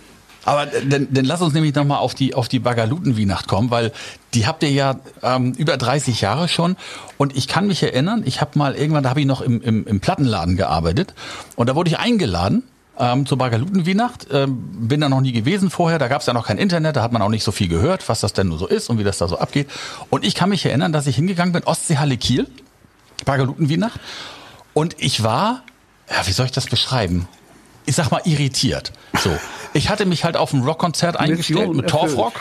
Aber 0.47 0.67
dann, 0.67 1.09
dann 1.11 1.25
lass 1.25 1.43
uns 1.43 1.55
nämlich 1.55 1.75
nochmal 1.75 1.99
auf 1.99 2.15
die, 2.15 2.35
auf 2.35 2.49
die 2.49 2.61
Bagalutenweihnacht 2.61 3.49
kommen, 3.49 3.73
weil 3.73 3.91
die 4.33 4.47
habt 4.47 4.63
ihr 4.63 4.71
ja 4.71 5.01
ähm, 5.23 5.53
über 5.59 5.77
30 5.77 6.21
Jahre 6.21 6.47
schon. 6.47 6.77
Und 7.19 7.37
ich 7.37 7.49
kann 7.49 7.67
mich 7.67 7.83
erinnern, 7.83 8.23
ich 8.25 8.41
habe 8.41 8.57
mal 8.57 8.77
irgendwann, 8.77 9.03
da 9.03 9.11
habe 9.11 9.21
ich 9.21 9.27
noch 9.27 9.41
im, 9.41 9.61
im, 9.61 9.85
im 9.87 9.99
Plattenladen 9.99 10.57
gearbeitet 10.57 11.15
und 11.57 11.69
da 11.69 11.75
wurde 11.75 11.91
ich 11.91 11.99
eingeladen 11.99 12.63
ähm, 12.99 13.27
zur 13.27 13.39
Bagalutenweihnacht. 13.39 14.27
Ähm, 14.33 14.89
bin 14.89 15.01
da 15.01 15.09
noch 15.09 15.21
nie 15.21 15.33
gewesen 15.33 15.71
vorher, 15.71 15.99
da 15.99 16.09
gab 16.09 16.21
es 16.21 16.27
ja 16.27 16.33
noch 16.33 16.47
kein 16.47 16.59
Internet, 16.59 16.97
da 16.97 17.03
hat 17.03 17.13
man 17.13 17.23
auch 17.23 17.29
nicht 17.29 17.45
so 17.45 17.53
viel 17.53 17.69
gehört, 17.69 18.09
was 18.09 18.21
das 18.21 18.33
denn 18.33 18.49
nur 18.49 18.59
so 18.59 18.67
ist 18.67 18.91
und 18.91 18.99
wie 18.99 19.05
das 19.05 19.19
da 19.19 19.29
so 19.29 19.39
abgeht. 19.39 19.69
Und 20.11 20.25
ich 20.25 20.35
kann 20.35 20.49
mich 20.49 20.65
erinnern, 20.65 20.93
dass 20.93 21.07
ich 21.07 21.17
hingegangen 21.17 21.53
bin, 21.53 21.65
Ostseehalle 21.65 22.17
Kiel, 22.17 22.49
Bagalutenweihnacht. 23.25 24.01
Und 24.75 24.97
ich 24.99 25.23
war, 25.23 25.63
ja, 26.11 26.27
wie 26.27 26.33
soll 26.33 26.47
ich 26.47 26.53
das 26.53 26.67
beschreiben? 26.67 27.29
Ich 27.87 27.95
sag 27.95 28.11
mal 28.11 28.21
irritiert. 28.25 28.93
So. 29.19 29.31
Ich 29.73 29.89
hatte 29.89 30.07
mich 30.07 30.25
halt 30.25 30.37
auf 30.37 30.53
ein 30.53 30.63
Rockkonzert 30.63 31.17
eingestellt 31.17 31.73
mit 31.73 31.89
Torfrock. 31.89 32.33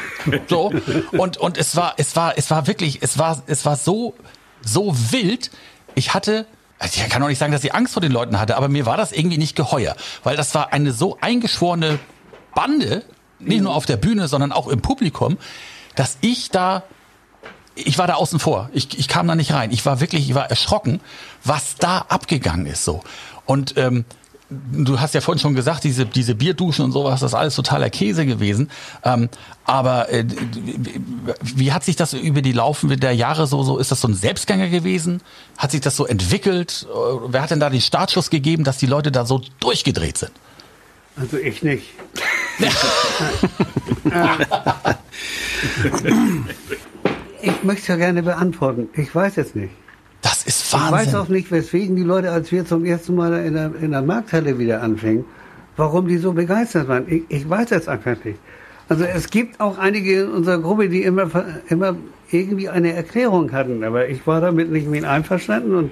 So. 0.48 0.72
Und, 1.12 1.38
und 1.38 1.58
es 1.58 1.76
war, 1.76 1.94
es 1.98 2.16
war, 2.16 2.38
es 2.38 2.50
war 2.50 2.66
wirklich, 2.66 3.00
es 3.02 3.18
war, 3.20 3.44
es 3.46 3.64
war 3.64 3.76
so, 3.76 4.16
so 4.62 4.96
wild. 5.12 5.52
Ich 5.94 6.14
hatte, 6.14 6.48
also 6.80 7.02
ich 7.02 7.10
kann 7.10 7.24
auch 7.24 7.28
nicht 7.28 7.38
sagen, 7.38 7.52
dass 7.52 7.64
ich 7.64 7.74
Angst 7.74 7.94
vor 7.94 8.02
den 8.02 8.12
Leuten 8.12 8.40
hatte, 8.40 8.58
aber 8.58 8.68
mir 8.68 8.86
war 8.86 8.98
das 8.98 9.12
irgendwie 9.12 9.38
nicht 9.38 9.56
geheuer. 9.56 9.96
Weil 10.24 10.36
das 10.36 10.54
war 10.56 10.74
eine 10.74 10.92
so 10.92 11.18
eingeschworene 11.22 12.00
Bande, 12.54 13.04
nicht 13.40 13.62
nur 13.62 13.76
auf 13.76 13.86
der 13.86 13.98
Bühne, 13.98 14.28
sondern 14.28 14.52
auch 14.52 14.68
im 14.68 14.82
Publikum, 14.82 15.38
dass 15.96 16.18
ich 16.22 16.52
da 16.52 16.84
ich 17.76 17.98
war 17.98 18.08
da 18.08 18.14
außen 18.14 18.40
vor. 18.40 18.70
Ich, 18.74 18.98
ich 18.98 19.08
kam 19.10 19.28
da 19.28 19.36
nicht 19.36 19.54
rein. 19.54 19.72
Ich 19.72 19.86
war 19.86 20.00
wirklich, 20.00 20.30
ich 20.30 20.34
war 20.34 20.50
erschrocken, 20.50 21.02
was 21.44 21.76
da 21.76 22.06
abgegangen 22.08 22.66
ist 22.66 22.86
so. 22.86 23.04
Und 23.46 23.78
ähm, 23.78 24.06
du 24.50 25.00
hast 25.00 25.14
ja 25.14 25.22
vorhin 25.22 25.40
schon 25.40 25.56
gesagt, 25.56 25.84
diese, 25.84 26.06
diese 26.06 26.36
Bierduschen 26.36 26.86
und 26.86 26.92
sowas, 26.92 27.22
das 27.22 27.32
ist 27.32 27.36
alles 27.36 27.56
totaler 27.56 27.90
Käse 27.90 28.26
gewesen. 28.26 28.70
Ähm, 29.04 29.30
aber 29.66 30.10
äh, 30.10 30.26
wie 31.42 31.72
hat 31.72 31.84
sich 31.84 31.96
das 31.96 32.14
über 32.14 32.42
die 32.42 32.52
Laufe 32.52 32.88
der 32.98 33.14
Jahre 33.14 33.48
so, 33.48 33.64
so, 33.64 33.78
ist 33.78 33.92
das 33.92 34.02
so 34.02 34.08
ein 34.08 34.14
Selbstgänger 34.14 34.70
gewesen? 34.70 35.22
Hat 35.58 35.72
sich 35.72 35.82
das 35.82 35.96
so 35.96 36.06
entwickelt? 36.06 36.88
Äh, 36.90 36.96
wer 37.28 37.42
hat 37.42 37.52
denn 37.52 37.60
da 37.60 37.70
den 37.70 37.82
Startschuss 37.82 38.30
gegeben, 38.30 38.64
dass 38.64 38.78
die 38.78 38.88
Leute 38.88 39.12
da 39.12 39.26
so 39.26 39.42
durchgedreht 39.60 40.18
sind? 40.18 40.32
Also 41.18 41.38
ich 41.38 41.64
nicht. 41.64 41.88
ich 47.42 47.64
möchte 47.64 47.82
es 47.82 47.88
ja 47.88 47.96
gerne 47.96 48.22
beantworten. 48.22 48.90
Ich 48.94 49.16
weiß 49.16 49.38
es 49.38 49.56
nicht. 49.56 49.74
Das 50.46 50.56
ist 50.58 50.74
Wahnsinn. 50.74 50.88
Ich 50.88 51.08
weiß 51.08 51.16
auch 51.16 51.28
nicht, 51.28 51.52
weswegen 51.52 51.96
die 51.96 52.04
Leute, 52.04 52.32
als 52.32 52.52
wir 52.52 52.66
zum 52.66 52.86
ersten 52.86 53.16
Mal 53.16 53.34
in 53.46 53.54
der, 53.54 53.72
in 53.82 53.92
der 53.92 54.02
Markthalle 54.02 54.58
wieder 54.60 54.82
anfingen, 54.82 55.26
warum 55.76 56.08
die 56.08 56.18
so 56.18 56.34
begeistert 56.34 56.88
waren. 56.88 57.06
Ich, 57.08 57.24
ich 57.30 57.50
weiß 57.50 57.72
es 57.72 57.88
einfach 57.88 58.24
nicht. 58.24 58.40
Also 58.88 59.04
es 59.04 59.30
gibt 59.30 59.60
auch 59.60 59.80
einige 59.80 60.22
in 60.22 60.30
unserer 60.30 60.60
Gruppe, 60.60 60.90
die 60.90 61.02
immer, 61.02 61.30
immer 61.70 61.96
irgendwie 62.30 62.70
eine 62.70 62.94
Erklärung 62.94 63.52
hatten, 63.52 63.84
aber 63.84 64.08
ich 64.08 64.26
war 64.28 64.42
damit 64.42 64.72
nicht 64.72 64.88
mit 64.88 65.04
einverstanden 65.04 65.76
und 65.76 65.92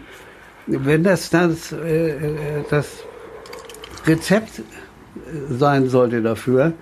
wenn 0.68 1.04
das 1.04 1.30
das, 1.30 1.72
äh, 1.72 2.10
äh 2.10 2.36
das 2.70 3.04
Rezept 4.06 4.62
sein 5.49 5.89
sollte 5.89 6.22
dafür, 6.22 6.74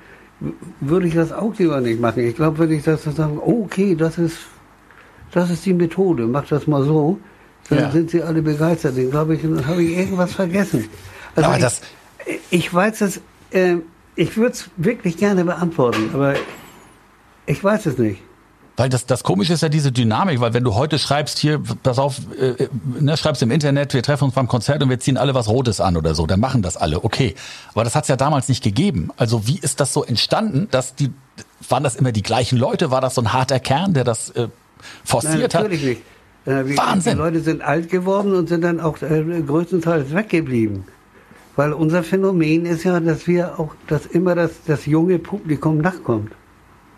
würde 0.80 1.07
ich 1.07 1.13
das 1.13 1.32
auch 1.32 1.57
lieber 1.57 1.80
nicht 1.82 2.01
machen. 2.01 2.24
Ich 2.24 2.36
glaube, 2.36 2.59
wenn 2.59 2.72
ich 2.72 2.84
das 2.84 3.03
sagen, 3.03 3.39
okay, 3.39 3.95
das 3.95 4.17
ist, 4.17 4.38
das 5.32 5.49
ist 5.49 5.65
die 5.65 5.74
Methode, 5.74 6.28
mach 6.28 6.47
das 6.47 6.67
mal 6.67 6.84
so, 6.84 7.19
dann 7.72 7.80
ja. 7.80 7.91
sind 7.91 8.11
sie 8.11 8.22
alle 8.22 8.41
begeistert. 8.41 8.97
Ich 8.97 9.09
glaube, 9.09 9.36
ich 9.36 9.43
habe 9.43 9.82
ich 9.82 9.97
irgendwas 9.97 10.34
vergessen. 10.34 10.89
Also 11.36 11.47
aber 11.47 11.57
ich, 11.57 11.63
das 11.63 11.82
ich 12.49 12.74
weiß 12.74 13.01
es, 13.01 13.22
äh, 13.51 13.78
ich 14.15 14.36
würde 14.36 14.51
es 14.51 14.69
wirklich 14.78 15.17
gerne 15.17 15.45
beantworten, 15.45 16.11
aber 16.13 16.36
ich 17.45 17.63
weiß 17.63 17.86
es 17.88 17.97
nicht. 17.97 18.22
Weil 18.78 18.89
das, 18.89 19.05
das 19.05 19.24
Komische 19.24 19.53
ist 19.53 19.61
ja 19.61 19.69
diese 19.69 19.91
Dynamik, 19.91 20.39
weil 20.39 20.53
wenn 20.53 20.63
du 20.63 20.76
heute 20.76 20.99
schreibst, 20.99 21.39
hier, 21.39 21.61
pass 21.84 21.99
auf, 21.99 22.17
äh, 22.38 22.67
ne, 22.99 23.15
schreibst 23.15 23.41
im 23.41 23.51
Internet, 23.51 23.93
wir 23.93 24.03
treffen 24.03 24.26
uns 24.26 24.34
beim 24.34 24.47
Konzert 24.47 24.82
und 24.82 24.89
wir 24.89 24.99
ziehen 24.99 25.17
alle 25.17 25.34
was 25.34 25.47
Rotes 25.47 25.80
an 25.80 25.97
oder 25.97 26.15
so, 26.15 26.26
dann 26.26 26.39
machen 26.39 26.61
das 26.61 26.78
alle, 26.78 27.03
okay. 27.03 27.36
Aber 27.74 27.84
das 27.84 27.95
hat 27.95 28.05
es 28.05 28.07
ja 28.07 28.17
damals 28.17 28.49
nicht 28.49 28.63
gegeben. 28.63 29.11
Also 29.17 29.47
wie 29.47 29.59
ist 29.59 29.80
das 29.80 29.93
so 29.93 30.03
entstanden, 30.03 30.67
dass 30.72 30.95
die, 30.95 31.11
waren 31.69 31.84
das 31.84 31.95
immer 31.95 32.11
die 32.11 32.24
gleichen 32.24 32.57
Leute? 32.57 32.91
War 32.91 33.01
das 33.01 33.15
so 33.15 33.22
ein 33.22 33.32
harter 33.32 33.59
Kern, 33.59 33.93
der 33.93 34.03
das 34.03 34.30
äh, 34.32 34.47
forciert 35.05 35.53
Nein, 35.53 35.63
natürlich 35.63 35.82
hat? 35.82 35.88
nicht. 35.89 36.01
Äh, 36.45 36.77
Wahnsinn. 36.77 37.13
Die 37.13 37.19
Leute 37.19 37.41
sind 37.41 37.61
alt 37.61 37.89
geworden 37.89 38.33
und 38.33 38.49
sind 38.49 38.61
dann 38.61 38.79
auch 38.79 39.01
äh, 39.01 39.41
größtenteils 39.45 40.13
weggeblieben. 40.13 40.85
Weil 41.55 41.73
unser 41.73 42.03
Phänomen 42.03 42.65
ist 42.65 42.83
ja, 42.83 42.99
dass 42.99 43.27
wir 43.27 43.59
auch, 43.59 43.75
dass 43.87 44.05
immer 44.05 44.35
das, 44.35 44.51
das 44.65 44.85
junge 44.85 45.19
Publikum 45.19 45.77
nachkommt. 45.79 46.31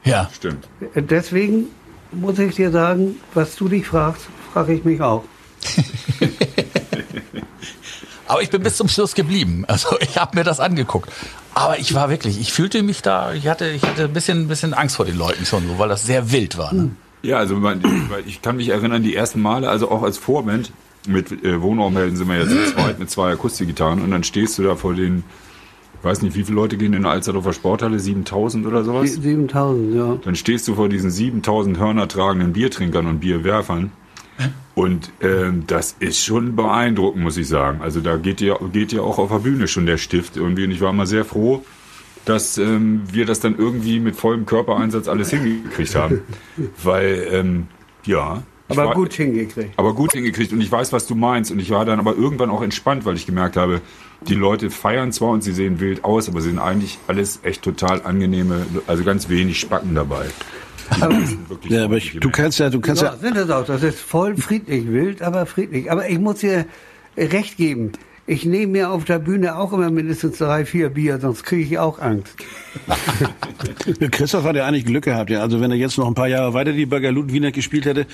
Ja. 0.04 0.30
Stimmt. 0.34 0.68
Äh, 0.94 1.02
deswegen 1.02 1.66
muss 2.12 2.40
ich 2.40 2.56
dir 2.56 2.72
sagen, 2.72 3.18
was 3.34 3.56
du 3.56 3.68
dich 3.68 3.88
fragst, 3.88 4.28
frage 4.54 4.74
ich 4.74 4.86
mich 4.86 5.02
auch. 5.02 5.24
Aber 8.28 8.42
ich 8.42 8.50
bin 8.50 8.64
bis 8.64 8.78
zum 8.78 8.88
Schluss 8.88 9.14
geblieben. 9.14 9.66
Also 9.68 9.98
ich 10.00 10.18
habe 10.18 10.38
mir 10.38 10.44
das 10.44 10.60
angeguckt. 10.60 11.12
Aber 11.54 11.78
ich 11.78 11.94
war 11.94 12.10
wirklich, 12.10 12.40
ich 12.40 12.52
fühlte 12.52 12.82
mich 12.82 13.02
da, 13.02 13.34
ich 13.34 13.48
hatte, 13.48 13.70
ich 13.70 13.84
hatte 13.84 14.06
ein 14.06 14.14
bisschen, 14.14 14.40
ein 14.40 14.48
bisschen 14.48 14.74
Angst 14.74 14.96
vor 14.96 15.06
den 15.06 15.18
Leuten 15.18 15.46
schon, 15.46 15.68
so, 15.68 15.78
weil 15.78 15.90
das 15.90 16.06
sehr 16.06 16.32
wild 16.32 16.58
war. 16.58 16.74
Ne? 16.74 16.92
Ja, 17.24 17.38
also 17.38 17.60
ich 18.26 18.42
kann 18.42 18.58
mich 18.58 18.70
erinnern, 18.70 19.02
die 19.02 19.16
ersten 19.16 19.42
Male, 19.42 19.70
also 19.70 19.90
auch 19.90 20.04
als 20.04 20.18
Vorband, 20.18 20.72
mit 21.08 21.44
äh, 21.44 21.62
Wohnraumhelden 21.62 22.16
sind 22.16 22.28
wir 22.28 22.38
jetzt 22.38 22.52
zu 22.52 22.74
zweit 22.74 23.00
mit 23.00 23.10
zwei 23.10 23.32
Akustikgitarren 23.32 24.02
und 24.02 24.12
dann 24.12 24.24
stehst 24.24 24.58
du 24.58 24.64
da 24.64 24.76
vor 24.76 24.94
den, 24.94 25.24
ich 26.00 26.04
weiß 26.04 26.22
nicht, 26.22 26.36
wie 26.36 26.44
viele 26.44 26.56
Leute 26.56 26.78
gehen 26.78 26.94
in 26.94 27.04
der 27.04 27.12
Alsterdorfer 27.12 27.54
Sporthalle, 27.54 28.00
7000 28.00 28.66
oder 28.66 28.84
sowas? 28.84 29.14
7000, 29.14 29.96
ja. 29.96 30.18
Dann 30.24 30.36
stehst 30.36 30.68
du 30.68 30.76
vor 30.76 30.90
diesen 30.90 31.12
7000 31.12 31.78
Hörner 31.78 32.08
tragenden 32.08 32.54
Biertrinkern 32.54 33.08
und 33.08 33.20
Bierwerfern 33.20 33.92
und 34.76 35.12
ähm, 35.22 35.64
das 35.68 35.96
ist 36.00 36.24
schon 36.24 36.56
beeindruckend, 36.56 37.24
muss 37.24 37.38
ich 37.38 37.48
sagen. 37.48 37.82
Also 37.82 38.00
da 38.00 38.18
geht 38.18 38.40
dir, 38.40 38.60
geht 38.72 38.92
dir 38.92 39.04
auch 39.04 39.18
auf 39.18 39.30
der 39.30 39.40
Bühne 39.40 39.68
schon 39.68 39.86
der 39.86 39.98
Stift 39.98 40.38
irgendwie 40.38 40.66
und 40.66 40.72
ich 40.72 40.82
war 40.82 40.94
mal 40.94 41.08
sehr 41.08 41.26
froh, 41.26 41.64
dass 42.26 42.58
ähm, 42.58 43.04
wir 43.12 43.26
das 43.26 43.40
dann 43.40 43.58
irgendwie 43.58 44.00
mit 44.00 44.16
vollem 44.16 44.46
Körpereinsatz 44.46 45.08
alles 45.08 45.30
hingekriegt 45.30 45.96
haben. 45.96 46.22
Weil, 46.84 47.28
ähm, 47.32 47.68
ja. 48.06 48.44
Aber 48.70 48.86
war, 48.86 48.94
gut 48.96 49.14
hingekriegt. 49.14 49.72
Aber 49.78 49.94
gut 49.94 50.14
hingekriegt. 50.14 50.54
Und 50.54 50.62
ich 50.62 50.72
weiß, 50.72 50.94
was 50.94 51.06
du 51.06 51.16
meinst. 51.16 51.52
Und 51.52 51.60
ich 51.60 51.70
war 51.70 51.86
dann 51.86 52.00
aber 52.00 52.16
irgendwann 52.16 52.50
auch 52.50 52.62
entspannt, 52.62 53.06
weil 53.06 53.16
ich 53.16 53.26
gemerkt 53.26 53.58
habe, 53.58 53.82
die 54.28 54.36
Leute 54.36 54.70
feiern 54.70 55.12
zwar 55.12 55.30
und 55.30 55.44
sie 55.44 55.52
sehen 55.52 55.80
wild 55.80 56.06
aus, 56.06 56.30
aber 56.30 56.42
sie 56.42 56.50
sind 56.50 56.60
eigentlich 56.60 56.98
alles 57.08 57.42
echt 57.44 57.62
total 57.62 58.02
angenehme, 58.04 58.66
also 58.88 59.04
ganz 59.04 59.28
wenig 59.28 59.60
Spacken 59.60 59.96
dabei. 59.96 60.26
ja, 61.68 61.86
aber 61.86 61.98
ich, 61.98 62.20
du 62.20 62.30
kannst 62.30 62.60
ja, 62.60 62.70
du 62.70 62.80
kannst 62.80 63.02
ja. 63.02 63.10
ja 63.10 63.18
sind 63.18 63.36
das 63.36 63.50
auch. 63.50 63.66
Das 63.66 63.84
ist 63.84 64.00
voll 64.00 64.38
friedlich, 64.38 64.88
wild, 64.88 65.22
aber 65.22 65.46
friedlich. 65.46 65.92
Aber 65.92 66.10
ich 66.10 66.20
muss 66.20 66.40
dir 66.40 66.66
recht 67.18 67.58
geben. 67.58 67.92
Ich 68.26 68.46
nehme 68.46 68.72
mir 68.72 68.90
auf 68.90 69.04
der 69.04 69.20
Bühne 69.20 69.58
auch 69.58 69.74
immer 69.74 69.90
mindestens 69.90 70.38
drei, 70.38 70.64
vier 70.64 70.90
Bier, 70.90 71.20
sonst 71.20 71.44
kriege 71.44 71.64
ich 71.64 71.78
auch 71.78 72.00
Angst. 72.00 72.34
Christoph 74.12 74.46
hat 74.46 74.56
ja 74.56 74.66
eigentlich 74.66 74.86
Glück 74.86 75.04
gehabt, 75.04 75.30
ja. 75.30 75.42
Also 75.42 75.60
wenn 75.60 75.72
er 75.72 75.78
jetzt 75.78 75.98
noch 75.98 76.08
ein 76.08 76.16
paar 76.16 76.30
Jahre 76.30 76.54
weiter 76.54 76.72
die 76.72 76.86
Bagalut 76.86 77.34
Wiener 77.34 77.52
gespielt 77.52 77.86
hätte 77.86 78.08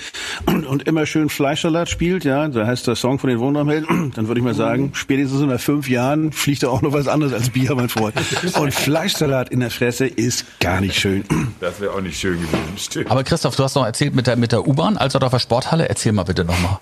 und, 0.46 0.66
und, 0.66 0.88
immer 0.88 1.06
schön 1.06 1.28
Fleischsalat 1.28 1.88
spielt, 1.88 2.24
ja, 2.24 2.48
da 2.48 2.66
heißt 2.66 2.88
der 2.88 2.96
Song 2.96 3.20
von 3.20 3.30
den 3.30 3.38
Wohnraumhelden, 3.38 4.10
dann 4.16 4.26
würde 4.26 4.40
ich 4.40 4.44
mal 4.44 4.54
sagen, 4.54 4.90
spätestens 4.94 5.42
in 5.42 5.58
fünf 5.60 5.88
Jahren 5.88 6.32
fliegt 6.32 6.64
er 6.64 6.72
auch 6.72 6.82
noch 6.82 6.92
was 6.92 7.06
anderes 7.06 7.32
als 7.32 7.50
Bier, 7.50 7.72
mein 7.76 7.88
Freund. 7.88 8.16
Und 8.58 8.74
Fleischsalat 8.74 9.50
in 9.50 9.60
der 9.60 9.70
Fresse 9.70 10.06
ist 10.06 10.58
gar 10.58 10.80
nicht 10.80 10.98
schön. 10.98 11.24
Das 11.60 11.78
wäre 11.78 11.92
auch 11.92 12.00
nicht 12.00 12.18
schön 12.18 12.40
gewesen, 12.40 12.78
stimmt. 12.78 13.10
Aber 13.10 13.22
Christoph, 13.22 13.54
du 13.54 13.62
hast 13.62 13.74
noch 13.74 13.84
erzählt 13.84 14.14
mit 14.14 14.26
der, 14.26 14.36
mit 14.36 14.50
der 14.50 14.66
U-Bahn, 14.66 14.96
also 14.96 15.18
auf 15.18 15.30
der 15.30 15.38
Sporthalle, 15.38 15.88
erzähl 15.88 16.12
mal 16.12 16.22
bitte 16.22 16.42
nochmal. 16.44 16.78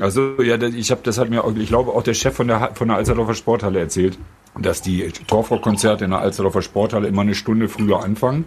Also 0.00 0.42
ja, 0.42 0.60
ich 0.60 0.90
habe 0.90 1.00
das 1.02 1.18
hat 1.18 1.30
mir, 1.30 1.44
ich 1.56 1.68
glaube 1.68 1.92
auch 1.92 2.02
der 2.02 2.14
Chef 2.14 2.34
von 2.34 2.48
der 2.48 2.70
von 2.74 2.88
der 2.88 2.96
Alsterdorfer 2.98 3.34
Sporthalle 3.34 3.80
erzählt, 3.80 4.18
dass 4.58 4.82
die 4.82 5.10
Torfrock-Konzerte 5.26 6.04
in 6.04 6.10
der 6.10 6.20
Alsterdorfer 6.20 6.62
Sporthalle 6.62 7.08
immer 7.08 7.22
eine 7.22 7.34
Stunde 7.34 7.68
früher 7.68 8.02
anfangen, 8.02 8.44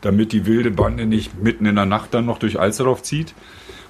damit 0.00 0.32
die 0.32 0.46
wilde 0.46 0.70
Bande 0.70 1.06
nicht 1.06 1.42
mitten 1.42 1.66
in 1.66 1.76
der 1.76 1.86
Nacht 1.86 2.12
dann 2.12 2.26
noch 2.26 2.38
durch 2.38 2.58
Alsterdorf 2.58 3.02
zieht 3.02 3.34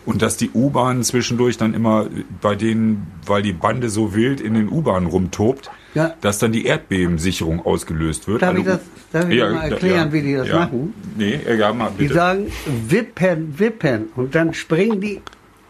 und 0.06 0.22
dass 0.22 0.36
die 0.36 0.50
U-Bahn 0.50 1.02
zwischendurch 1.02 1.56
dann 1.56 1.74
immer 1.74 2.06
bei 2.40 2.54
denen, 2.54 3.06
weil 3.26 3.42
die 3.42 3.52
Bande 3.52 3.88
so 3.88 4.14
wild 4.14 4.40
in 4.40 4.54
den 4.54 4.68
U-Bahnen 4.68 5.06
rumtobt, 5.06 5.70
ja. 5.94 6.14
dass 6.20 6.38
dann 6.38 6.52
die 6.52 6.66
Erdbebensicherung 6.66 7.64
ausgelöst 7.64 8.28
wird. 8.28 8.42
Darf 8.42 8.50
also, 8.50 8.60
ich 8.60 8.66
das 8.66 8.80
darf 9.12 9.28
ich 9.28 9.38
ja, 9.38 9.50
mal 9.50 9.72
erklären, 9.72 10.08
ja, 10.08 10.12
wie 10.12 10.22
die 10.22 10.34
das 10.34 10.52
machen? 10.52 10.94
Nee, 11.16 11.40
ja, 11.58 11.72
mal 11.72 11.90
bitte. 11.90 12.08
Die 12.08 12.14
sagen 12.14 12.52
wippen, 12.88 13.58
wippen 13.58 14.08
und 14.16 14.34
dann 14.34 14.54
springen 14.54 15.00
die 15.00 15.22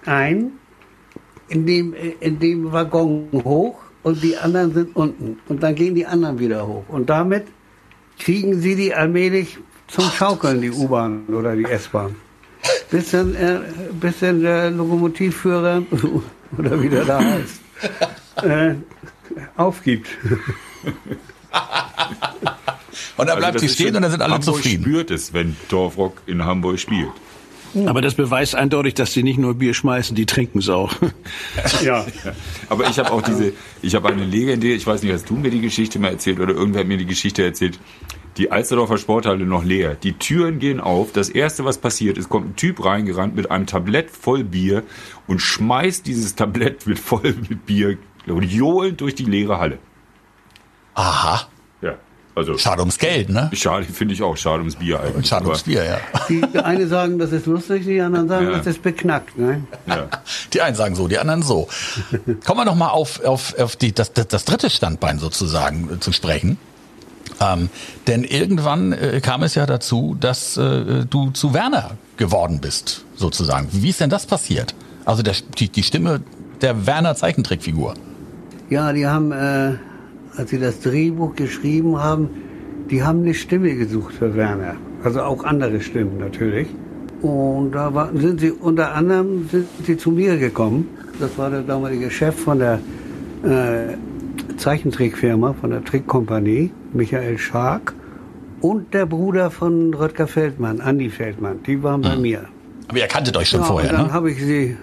ein 0.04 0.52
in 1.54 1.66
dem, 1.66 1.94
in 2.20 2.38
dem 2.38 2.72
Waggon 2.72 3.28
hoch 3.32 3.76
und 4.02 4.22
die 4.22 4.36
anderen 4.36 4.74
sind 4.74 4.96
unten. 4.96 5.38
Und 5.48 5.62
dann 5.62 5.74
gehen 5.74 5.94
die 5.94 6.04
anderen 6.04 6.38
wieder 6.38 6.66
hoch. 6.66 6.84
Und 6.88 7.08
damit 7.08 7.46
kriegen 8.18 8.60
sie 8.60 8.74
die 8.74 8.92
allmählich 8.94 9.58
zum 9.86 10.04
Schaukeln, 10.10 10.60
die 10.60 10.70
U-Bahn 10.70 11.26
oder 11.28 11.54
die 11.54 11.64
S-Bahn. 11.64 12.16
bis 12.90 13.10
dann, 13.12 13.34
äh, 13.34 13.60
bis 14.00 14.18
dann 14.20 14.40
der 14.40 14.70
Lokomotivführer, 14.70 15.82
oder 16.58 16.82
wie 16.82 16.88
der 16.88 17.04
da 17.04 17.20
heißt, 17.22 17.60
äh, 18.42 18.74
aufgibt. 19.56 20.08
Und 23.16 23.28
dann 23.28 23.28
Also 23.28 23.38
bleibt 23.38 23.54
das 23.54 23.62
sie 23.62 23.68
stehen 23.68 23.94
und 23.96 24.02
dann 24.02 24.10
sind 24.10 24.22
alle 24.22 24.34
Hamburg 24.34 24.56
zufrieden. 24.56 24.82
spürt 24.82 25.10
es, 25.10 25.32
wenn 25.32 25.56
Dorfrock 25.68 26.22
in 26.26 26.44
Hamburg 26.44 26.80
spielt. 26.80 27.12
Aber 27.86 28.00
das 28.00 28.14
beweist 28.14 28.54
eindeutig, 28.54 28.94
dass 28.94 29.12
die 29.12 29.22
nicht 29.22 29.38
nur 29.38 29.54
Bier 29.54 29.74
schmeißen, 29.74 30.14
die 30.14 30.26
trinken 30.26 30.58
es 30.58 30.68
auch. 30.68 30.92
Ja. 31.82 32.06
Aber 32.68 32.88
ich 32.88 32.98
habe 32.98 33.10
auch 33.10 33.22
diese, 33.22 33.52
ich 33.82 33.94
habe 33.94 34.08
eine 34.08 34.24
legendäre, 34.24 34.74
ich 34.74 34.86
weiß 34.86 35.02
nicht, 35.02 35.12
hast 35.12 35.28
du 35.28 35.34
mir 35.34 35.50
die 35.50 35.60
Geschichte 35.60 35.98
mal 35.98 36.08
erzählt 36.08 36.40
oder 36.40 36.54
irgendwer 36.54 36.80
hat 36.80 36.86
mir 36.86 36.96
die 36.96 37.06
Geschichte 37.06 37.44
erzählt, 37.44 37.78
die 38.36 38.50
Alsterdorfer 38.50 38.98
Sporthalle 38.98 39.44
noch 39.44 39.64
leer. 39.64 39.94
Die 39.94 40.14
Türen 40.14 40.58
gehen 40.58 40.80
auf. 40.80 41.12
Das 41.12 41.28
erste, 41.28 41.64
was 41.64 41.78
passiert 41.78 42.18
ist, 42.18 42.28
kommt 42.28 42.50
ein 42.50 42.56
Typ 42.56 42.84
reingerannt 42.84 43.34
mit 43.34 43.50
einem 43.50 43.66
Tablett 43.66 44.10
voll 44.10 44.44
Bier 44.44 44.82
und 45.26 45.40
schmeißt 45.40 46.06
dieses 46.06 46.34
Tablett 46.34 46.86
mit 46.86 46.98
voll 46.98 47.34
mit 47.48 47.66
Bier 47.66 47.98
und 48.26 48.44
johlend 48.44 49.00
durch 49.00 49.14
die 49.14 49.24
leere 49.24 49.58
Halle. 49.58 49.78
Aha. 50.94 51.48
Also 52.36 52.58
Schade 52.58 52.80
ums 52.80 52.98
Geld, 52.98 53.28
ne? 53.28 53.48
schade, 53.52 53.84
finde 53.84 54.12
ich 54.14 54.22
auch, 54.22 54.36
schade 54.36 54.58
ums 54.58 54.74
Bier 54.74 54.98
eigentlich. 55.00 55.28
Schade 55.28 55.44
ums 55.46 55.62
Bier, 55.62 55.84
ja. 55.84 55.98
Die 56.28 56.42
eine 56.58 56.88
sagen, 56.88 57.18
das 57.18 57.30
ist 57.30 57.46
lustig, 57.46 57.84
die 57.84 58.00
anderen 58.00 58.26
sagen, 58.28 58.46
Ja. 58.50 58.56
das 58.58 58.66
ist 58.66 58.82
beknackt. 58.82 59.38
Ne? 59.38 59.62
Ja. 59.86 60.08
Die 60.52 60.60
einen 60.60 60.74
sagen 60.74 60.96
so, 60.96 61.06
die 61.06 61.18
anderen 61.18 61.42
so. 61.42 61.68
Kommen 62.44 62.60
wir 62.60 62.64
noch 62.64 62.74
mal 62.74 62.88
auf, 62.88 63.24
auf, 63.24 63.56
auf 63.58 63.76
die, 63.76 63.92
das, 63.92 64.12
das, 64.12 64.26
das 64.28 64.44
dritte 64.44 64.68
Standbein 64.70 65.18
sozusagen 65.20 65.88
äh, 65.94 66.00
zu 66.00 66.10
sprechen. 66.12 66.58
Ähm, 67.40 67.68
denn 68.06 68.24
irgendwann 68.24 68.92
äh, 68.92 69.20
kam 69.20 69.42
es 69.44 69.54
ja 69.54 69.66
dazu, 69.66 70.16
dass 70.18 70.56
äh, 70.56 71.04
du 71.08 71.30
zu 71.30 71.54
Werner 71.54 71.92
geworden 72.16 72.60
bist, 72.60 73.04
sozusagen. 73.16 73.68
Wie 73.72 73.90
ist 73.90 74.00
denn 74.00 74.10
das 74.10 74.26
passiert? 74.26 74.74
Also 75.04 75.22
der, 75.22 75.34
die, 75.58 75.68
die 75.68 75.82
Stimme 75.82 76.20
der 76.60 76.86
Werner 76.86 77.14
Zeichentrickfigur. 77.16 77.94
Ja, 78.70 78.92
die 78.92 79.06
haben, 79.06 79.32
äh, 79.32 79.74
als 80.36 80.50
sie 80.50 80.58
das 80.58 80.80
Drehbuch 80.80 81.34
geschrieben 81.36 81.98
haben, 81.98 82.28
die 82.90 83.02
haben 83.02 83.20
eine 83.22 83.34
Stimme 83.34 83.74
gesucht 83.74 84.14
für 84.14 84.34
Werner. 84.34 84.76
Also 85.02 85.22
auch 85.22 85.44
andere 85.44 85.80
Stimmen 85.80 86.18
natürlich. 86.18 86.68
Und 87.22 87.72
da 87.72 87.94
war, 87.94 88.10
sind 88.14 88.40
sie 88.40 88.50
unter 88.50 88.94
anderem 88.94 89.48
sind 89.50 89.66
sie 89.84 89.96
zu 89.96 90.10
mir 90.10 90.36
gekommen. 90.36 90.88
Das 91.20 91.38
war 91.38 91.50
der 91.50 91.62
damalige 91.62 92.10
Chef 92.10 92.34
von 92.34 92.58
der 92.58 92.80
äh, 93.44 93.94
Zeichentrickfirma, 94.58 95.54
von 95.54 95.70
der 95.70 95.84
Trickkompanie, 95.84 96.70
Michael 96.92 97.38
Schark. 97.38 97.94
Und 98.60 98.94
der 98.94 99.06
Bruder 99.06 99.50
von 99.50 99.92
Röttger 99.94 100.26
Feldmann, 100.26 100.80
Andi 100.80 101.10
Feldmann. 101.10 101.62
Die 101.66 101.82
waren 101.82 102.00
bei 102.00 102.16
mir. 102.16 102.46
Aber 102.88 102.98
ihr 102.98 103.06
kanntet 103.06 103.36
euch 103.36 103.48
schon 103.48 103.60
Ja, 103.60 103.66
vorher, 103.66 103.90
und 103.90 103.96
dann 103.98 104.06
ne? 104.08 104.12
habe 104.12 104.30
ich 104.30 104.42
sie 104.42 104.76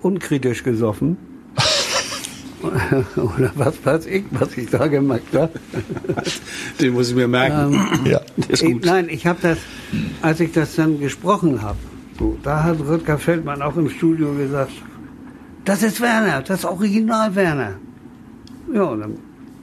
unkritisch 0.00 0.64
gesoffen. 0.64 1.16
Oder 3.16 3.52
was 3.54 3.84
weiß 3.84 4.06
ich, 4.06 4.24
was 4.30 4.56
ich 4.56 4.68
da 4.70 4.86
gemacht 4.86 5.22
habe. 5.34 5.52
Den 6.80 6.92
muss 6.92 7.10
ich 7.10 7.14
mir 7.16 7.28
merken. 7.28 7.78
Ja. 8.04 8.20
ist 8.48 8.62
Ich, 8.62 8.72
gut. 8.72 8.84
nein, 8.84 9.08
ich 9.10 9.26
habe 9.26 9.38
das, 9.42 9.58
als 10.22 10.40
ich 10.40 10.52
das 10.52 10.74
dann 10.76 10.98
gesprochen 10.98 11.62
habe, 11.62 11.78
so, 12.18 12.36
da 12.42 12.64
hat 12.64 12.80
Rüdger 12.80 13.18
Feldmann 13.18 13.62
auch 13.62 13.76
im 13.76 13.88
Studio 13.88 14.32
gesagt, 14.34 14.72
das 15.64 15.82
ist 15.82 16.00
Werner, 16.00 16.42
das 16.42 16.60
ist 16.60 16.64
Original 16.64 17.34
Werner. 17.34 17.74
Ja, 18.72 18.94
dann 18.96 19.18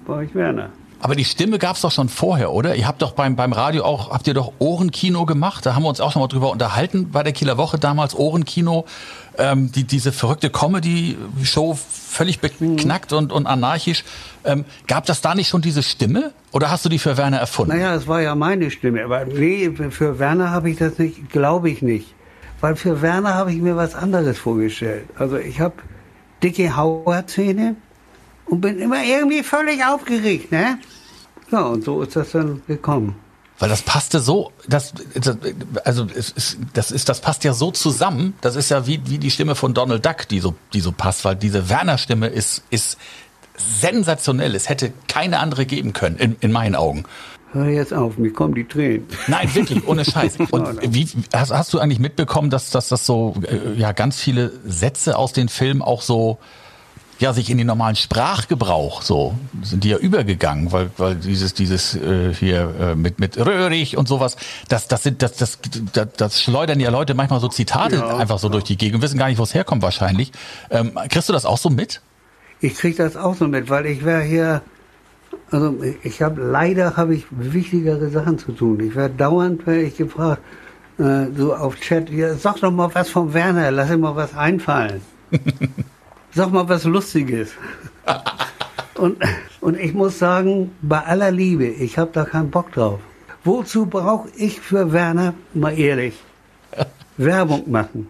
war 0.06 0.24
ich 0.24 0.34
Werner. 0.36 0.70
Aber 1.00 1.16
die 1.16 1.26
Stimme 1.26 1.60
gab's 1.60 1.82
doch 1.82 1.92
schon 1.92 2.10
vorher, 2.10 2.52
oder? 2.52 2.76
Ihr 2.76 2.88
habt 2.88 3.02
doch 3.02 3.12
beim, 3.12 3.36
beim 3.36 3.54
Radio 3.54 3.84
auch, 3.84 4.12
habt 4.12 4.28
ihr 4.28 4.34
doch 4.34 4.54
Ohrenkino 4.60 5.26
gemacht? 5.26 5.66
Da 5.66 5.76
haben 5.76 5.84
wir 5.84 5.90
uns 5.90 6.00
auch 6.00 6.12
schon 6.12 6.22
mal 6.22 6.28
drüber 6.28 6.52
unterhalten 6.52 7.12
bei 7.12 7.24
der 7.24 7.34
Kieler 7.34 7.58
Woche 7.58 7.78
damals, 7.78 8.16
Ohrenkino. 8.16 8.86
Ähm, 9.38 9.72
die, 9.72 9.84
diese 9.84 10.12
verrückte 10.12 10.50
Comedy-Show, 10.50 11.78
völlig 11.78 12.40
beknackt 12.40 13.12
und, 13.12 13.34
und 13.34 13.48
anarchisch. 13.48 14.06
Ähm, 14.46 14.64
gab 14.88 15.06
das 15.06 15.22
da 15.22 15.36
nicht 15.36 15.50
schon 15.50 15.62
diese 15.62 15.84
Stimme? 15.84 16.32
Oder 16.52 16.72
hast 16.72 16.86
du 16.86 16.90
die 16.90 17.00
für 17.00 17.18
Werner 17.18 17.38
erfunden? 17.38 17.74
Naja, 17.74 17.94
das 17.94 18.08
war 18.08 18.22
ja 18.22 18.34
meine 18.34 18.72
Stimme, 18.72 19.04
aber 19.04 19.26
nee, 19.26 19.70
für 19.90 20.20
Werner 20.20 20.52
habe 20.52 20.70
ich 20.70 20.78
das 20.78 20.98
nicht, 20.98 21.30
glaube 21.30 21.70
ich 21.70 21.82
nicht. 21.82 22.14
Weil 22.62 22.78
für 22.78 23.02
Werner 23.02 23.34
habe 23.34 23.52
ich 23.52 23.62
mir 23.62 23.76
was 23.76 23.94
anderes 23.96 24.38
vorgestellt. 24.38 25.06
Also 25.18 25.38
ich 25.38 25.60
habe 25.60 25.76
dicke 26.42 26.76
Hauerzähne 26.76 27.76
und 28.46 28.62
bin 28.62 28.80
immer 28.80 29.04
irgendwie 29.04 29.44
völlig 29.44 29.84
aufgeregt, 29.84 30.52
ne? 30.52 30.80
Ja, 31.52 31.62
und 31.62 31.84
so 31.84 32.02
ist 32.02 32.16
das 32.16 32.32
dann 32.32 32.62
gekommen. 32.68 33.16
Weil 33.58 33.70
das 33.70 33.84
passte 33.84 34.20
so, 34.20 34.52
das, 34.68 34.94
das 35.14 35.38
also 35.86 36.08
es 36.14 36.30
ist, 36.32 36.58
das 36.74 36.92
ist, 36.92 37.08
das 37.08 37.22
passt 37.22 37.46
ja 37.46 37.54
so 37.54 37.72
zusammen. 37.72 38.34
Das 38.42 38.58
ist 38.58 38.70
ja 38.70 38.86
wie, 38.86 39.00
wie 39.06 39.18
die 39.18 39.32
Stimme 39.32 39.56
von 39.56 39.74
Donald 39.74 40.06
Duck, 40.06 40.28
die 40.28 40.40
so, 40.40 40.56
die 40.74 40.82
so 40.82 40.92
passt, 40.92 41.24
weil 41.24 41.38
diese 41.38 41.70
Werner-Stimme 41.70 42.28
ist, 42.28 42.64
ist 42.70 42.98
sensationell. 43.56 44.56
Es 44.56 44.68
hätte 44.68 44.92
keine 45.08 45.40
andere 45.40 45.66
geben 45.66 45.94
können, 45.94 46.18
in, 46.18 46.36
in 46.42 46.52
meinen 46.52 46.76
Augen. 46.76 47.06
Hör 47.54 47.70
jetzt 47.70 47.94
auf, 47.94 48.18
mir 48.18 48.34
kommen 48.34 48.54
die 48.56 48.66
Tränen. 48.66 49.08
Nein, 49.28 49.54
wirklich, 49.56 49.88
ohne 49.88 50.04
Scheiß. 50.04 50.36
Und 50.52 50.94
wie, 50.94 51.08
hast, 51.34 51.52
hast 51.52 51.74
du 51.74 51.80
eigentlich 51.80 52.00
mitbekommen, 52.00 52.50
dass, 52.50 52.72
dass 52.72 52.90
das 52.90 53.06
so, 53.06 53.36
äh, 53.44 53.80
ja, 53.80 53.94
ganz 53.94 54.20
viele 54.20 54.52
Sätze 54.66 55.18
aus 55.18 55.32
den 55.32 55.48
Filmen 55.48 55.82
auch 55.82 56.02
so, 56.02 56.40
ja, 57.20 57.34
sich 57.34 57.50
in 57.50 57.58
den 57.58 57.68
normalen 57.68 57.96
Sprachgebrauch 57.96 59.02
so, 59.02 59.36
sind 59.62 59.84
die 59.84 59.90
ja 59.90 59.98
übergegangen, 59.98 60.72
weil, 60.72 60.90
weil 60.98 61.16
dieses, 61.16 61.54
dieses, 61.54 61.96
äh, 61.96 62.34
hier, 62.34 62.74
äh, 62.80 62.96
mit, 62.96 63.20
mit 63.20 63.38
Röhrig 63.38 63.98
und 63.98 64.08
sowas, 64.08 64.36
das, 64.68 64.88
das 64.88 65.04
sind, 65.04 65.22
das, 65.22 65.38
das, 65.38 65.60
das, 65.94 66.08
das 66.18 66.42
schleudern 66.42 66.80
ja 66.80 66.90
Leute 66.90 67.14
manchmal 67.14 67.40
so 67.40 67.48
Zitate 67.48 67.98
Ja, 67.98 68.18
einfach 68.18 68.40
so 68.40 68.50
durch 68.50 68.66
die 68.66 68.78
Gegend 68.78 68.96
und 68.96 69.02
wissen 69.02 69.18
gar 69.18 69.30
nicht, 69.30 69.38
wo 69.38 69.44
es 69.44 69.54
herkommt 69.54 69.82
wahrscheinlich. 69.82 70.32
Ähm, 70.70 70.92
kriegst 71.10 71.30
du 71.30 71.34
das 71.34 71.46
auch 71.46 71.58
so 71.58 71.70
mit? 71.70 72.02
Ich 72.60 72.76
krieg 72.76 72.98
das 72.98 73.16
auch 73.16 73.36
so 73.36 73.48
mit, 73.48 73.70
weil 73.70 73.86
ich 73.86 74.04
wäre 74.04 74.22
hier, 74.22 74.62
also 75.52 75.76
ich 76.04 76.22
habe 76.22 76.42
leider 76.42 76.98
habe 76.98 77.16
ich 77.16 77.26
wichtigere 77.30 78.10
Sachen 78.10 78.40
zu 78.40 78.52
tun. 78.52 78.80
Ich 78.82 78.96
werde 78.96 79.16
dauernd 79.16 79.66
werde 79.66 79.84
ich 79.84 79.96
gefragt, 79.96 80.42
äh, 80.98 81.28
so 81.36 81.56
auf 81.56 81.80
Chat, 81.80 82.10
ja, 82.10 82.36
sag 82.36 82.60
doch 82.60 82.72
mal 82.72 82.90
was 82.94 83.10
von 83.10 83.34
Werner, 83.34 83.72
lass 83.72 83.90
ihm 83.90 84.02
mal 84.02 84.16
was 84.16 84.36
einfallen. 84.36 85.02
sag 86.36 86.52
mal 86.52 86.68
was 86.68 86.84
Lustiges. 86.84 87.52
und, 88.96 89.18
und 89.62 89.80
ich 89.80 89.94
muss 89.94 90.20
sagen, 90.20 90.72
bei 90.82 91.00
aller 91.00 91.32
Liebe, 91.32 91.66
ich 91.66 91.98
habe 91.98 92.12
da 92.14 92.26
keinen 92.26 92.52
Bock 92.52 92.72
drauf. 92.74 93.00
Wozu 93.44 93.86
brauche 93.86 94.30
ich 94.36 94.60
für 94.60 94.92
Werner, 94.92 95.34
mal 95.54 95.78
ehrlich, 95.78 96.16
Werbung 97.18 97.72
machen? 97.72 98.10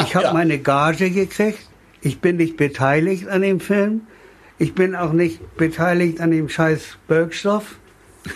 Ich 0.00 0.16
habe 0.16 0.32
meine 0.32 0.58
Gage 0.58 1.10
gekriegt. 1.10 1.68
Ich 2.00 2.20
bin 2.20 2.36
nicht 2.36 2.56
beteiligt 2.56 3.28
an 3.28 3.42
dem 3.42 3.60
Film. 3.60 4.02
Ich 4.58 4.74
bin 4.74 4.94
auch 4.94 5.12
nicht 5.12 5.56
beteiligt 5.56 6.20
an 6.20 6.30
dem 6.30 6.48
scheiß 6.48 6.96
Bergstoff. 7.08 7.76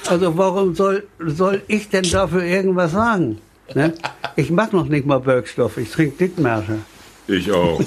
Also 0.08 0.36
warum 0.36 0.74
soll, 0.74 1.06
soll 1.18 1.62
ich 1.66 1.88
denn 1.88 2.04
dafür 2.04 2.42
irgendwas 2.42 2.92
sagen? 2.92 3.38
Ne? 3.74 3.94
Ich 4.36 4.50
mach 4.50 4.72
noch 4.72 4.86
nicht 4.86 5.06
mal 5.06 5.20
Bergstoff. 5.20 5.78
Ich 5.78 5.90
trinke 5.90 6.16
Dickmärsche. 6.16 6.78
Ich 7.28 7.52
auch. 7.52 7.80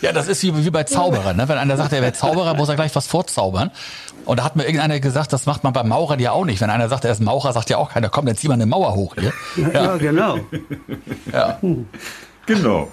Ja, 0.00 0.12
das 0.12 0.28
ist 0.28 0.42
wie, 0.42 0.64
wie 0.64 0.70
bei 0.70 0.84
Zauberern. 0.84 1.36
Ne? 1.36 1.48
Wenn 1.48 1.58
einer 1.58 1.76
sagt, 1.76 1.92
er 1.92 2.02
wäre 2.02 2.12
Zauberer, 2.12 2.54
muss 2.54 2.68
er 2.68 2.76
gleich 2.76 2.94
was 2.94 3.06
vorzaubern. 3.06 3.70
Und 4.24 4.38
da 4.38 4.44
hat 4.44 4.54
mir 4.56 4.64
irgendeiner 4.64 5.00
gesagt, 5.00 5.32
das 5.32 5.46
macht 5.46 5.64
man 5.64 5.72
beim 5.72 5.88
Maurer 5.88 6.18
ja 6.20 6.32
auch 6.32 6.44
nicht. 6.44 6.60
Wenn 6.60 6.70
einer 6.70 6.88
sagt, 6.88 7.04
er 7.04 7.12
ist 7.12 7.20
Maurer, 7.20 7.52
sagt 7.52 7.70
ja 7.70 7.78
auch 7.78 7.90
keiner, 7.90 8.08
komm, 8.08 8.26
dann 8.26 8.36
zieh 8.36 8.48
mal 8.48 8.54
eine 8.54 8.66
Mauer 8.66 8.94
hoch 8.94 9.16
hier. 9.18 9.32
Ja, 9.72 9.96
genau. 9.96 10.38
Ja. 11.32 11.58
Genau. 12.46 12.88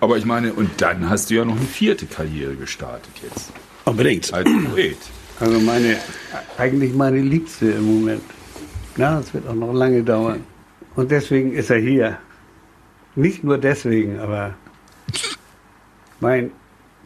Aber 0.00 0.16
ich 0.16 0.24
meine, 0.24 0.52
und 0.52 0.80
dann 0.80 1.08
hast 1.08 1.30
du 1.30 1.34
ja 1.34 1.44
noch 1.44 1.56
eine 1.56 1.64
vierte 1.64 2.06
Karriere 2.06 2.54
gestartet 2.54 3.12
jetzt. 3.22 3.50
Unbedingt. 3.84 4.32
Als 4.32 4.48
Poet. 4.70 4.98
Also 5.40 5.60
meine, 5.60 5.96
eigentlich 6.58 6.94
meine 6.94 7.20
Liebste 7.20 7.66
im 7.70 8.00
Moment. 8.00 8.22
Na, 8.96 9.18
es 9.18 9.32
wird 9.34 9.46
auch 9.48 9.54
noch 9.54 9.72
lange 9.72 10.02
dauern. 10.02 10.44
Und 10.94 11.10
deswegen 11.10 11.52
ist 11.52 11.70
er 11.70 11.78
hier. 11.78 12.18
Nicht 13.16 13.42
nur 13.44 13.58
deswegen, 13.58 14.18
aber 14.20 14.54
mein 16.20 16.50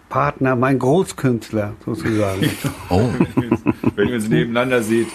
Partner, 0.08 0.56
mein 0.56 0.78
Großkünstler 0.78 1.74
sozusagen. 1.84 2.50
Oh. 2.90 3.08
Wenn 3.94 4.08
ihr 4.08 4.14
uns 4.16 4.28
nebeneinander 4.28 4.82
seht, 4.82 5.06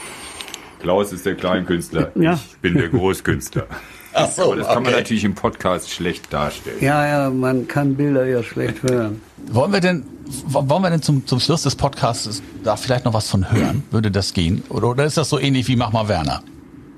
Klaus 0.80 1.12
ist 1.12 1.26
der 1.26 1.36
Kleinkünstler, 1.36 2.12
Ja. 2.16 2.34
ich 2.36 2.58
bin 2.60 2.76
der 2.76 2.88
Großkünstler. 2.88 3.68
Ach 4.14 4.30
so, 4.32 4.44
Aber 4.44 4.56
das 4.56 4.68
kann 4.68 4.76
man 4.84 4.94
okay. 4.94 5.02
natürlich 5.02 5.26
im 5.26 5.36
Podcast 5.36 5.92
schlecht 5.92 6.32
darstellen. 6.32 6.78
Ja, 6.80 7.06
ja, 7.06 7.30
man 7.30 7.68
kann 7.68 7.96
Bilder 7.96 8.26
ja 8.26 8.42
schlecht 8.44 8.82
hören. 8.84 9.22
Wollen 9.52 9.74
wir 9.74 9.82
denn, 9.82 10.06
wollen 10.48 10.82
wir 10.84 10.90
denn 10.90 11.02
zum, 11.02 11.28
zum 11.28 11.42
Schluss 11.42 11.64
des 11.64 11.76
Podcasts 11.76 12.42
da 12.64 12.78
vielleicht 12.78 13.04
noch 13.04 13.14
was 13.14 13.30
von 13.30 13.52
hören? 13.52 13.84
Würde 13.92 14.10
das 14.12 14.32
gehen? 14.34 14.64
Oder, 14.70 14.92
oder 14.92 15.04
ist 15.04 15.18
das 15.18 15.28
so 15.30 15.38
ähnlich 15.38 15.68
wie 15.68 15.76
Mach 15.76 15.92
mal 15.92 16.08
Werner? 16.08 16.42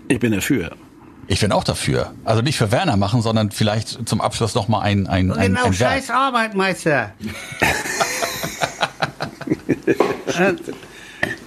Ich 0.09 0.19
bin 0.19 0.31
dafür. 0.31 0.71
Ich 1.27 1.41
bin 1.41 1.51
auch 1.51 1.63
dafür. 1.65 2.13
Also 2.23 2.41
nicht 2.41 2.57
für 2.57 2.71
Werner 2.71 2.95
machen, 2.95 3.21
sondern 3.21 3.51
vielleicht 3.51 4.07
zum 4.07 4.21
Abschluss 4.21 4.55
noch 4.55 4.67
mal 4.69 4.79
ein, 4.81 5.07
ein, 5.07 5.31
ein, 5.31 5.53
Genau, 5.53 5.65
ein 5.65 5.79
Werk. 5.79 5.93
scheiß 5.93 6.09
Arbeit, 6.09 6.55
Meister. 6.55 7.11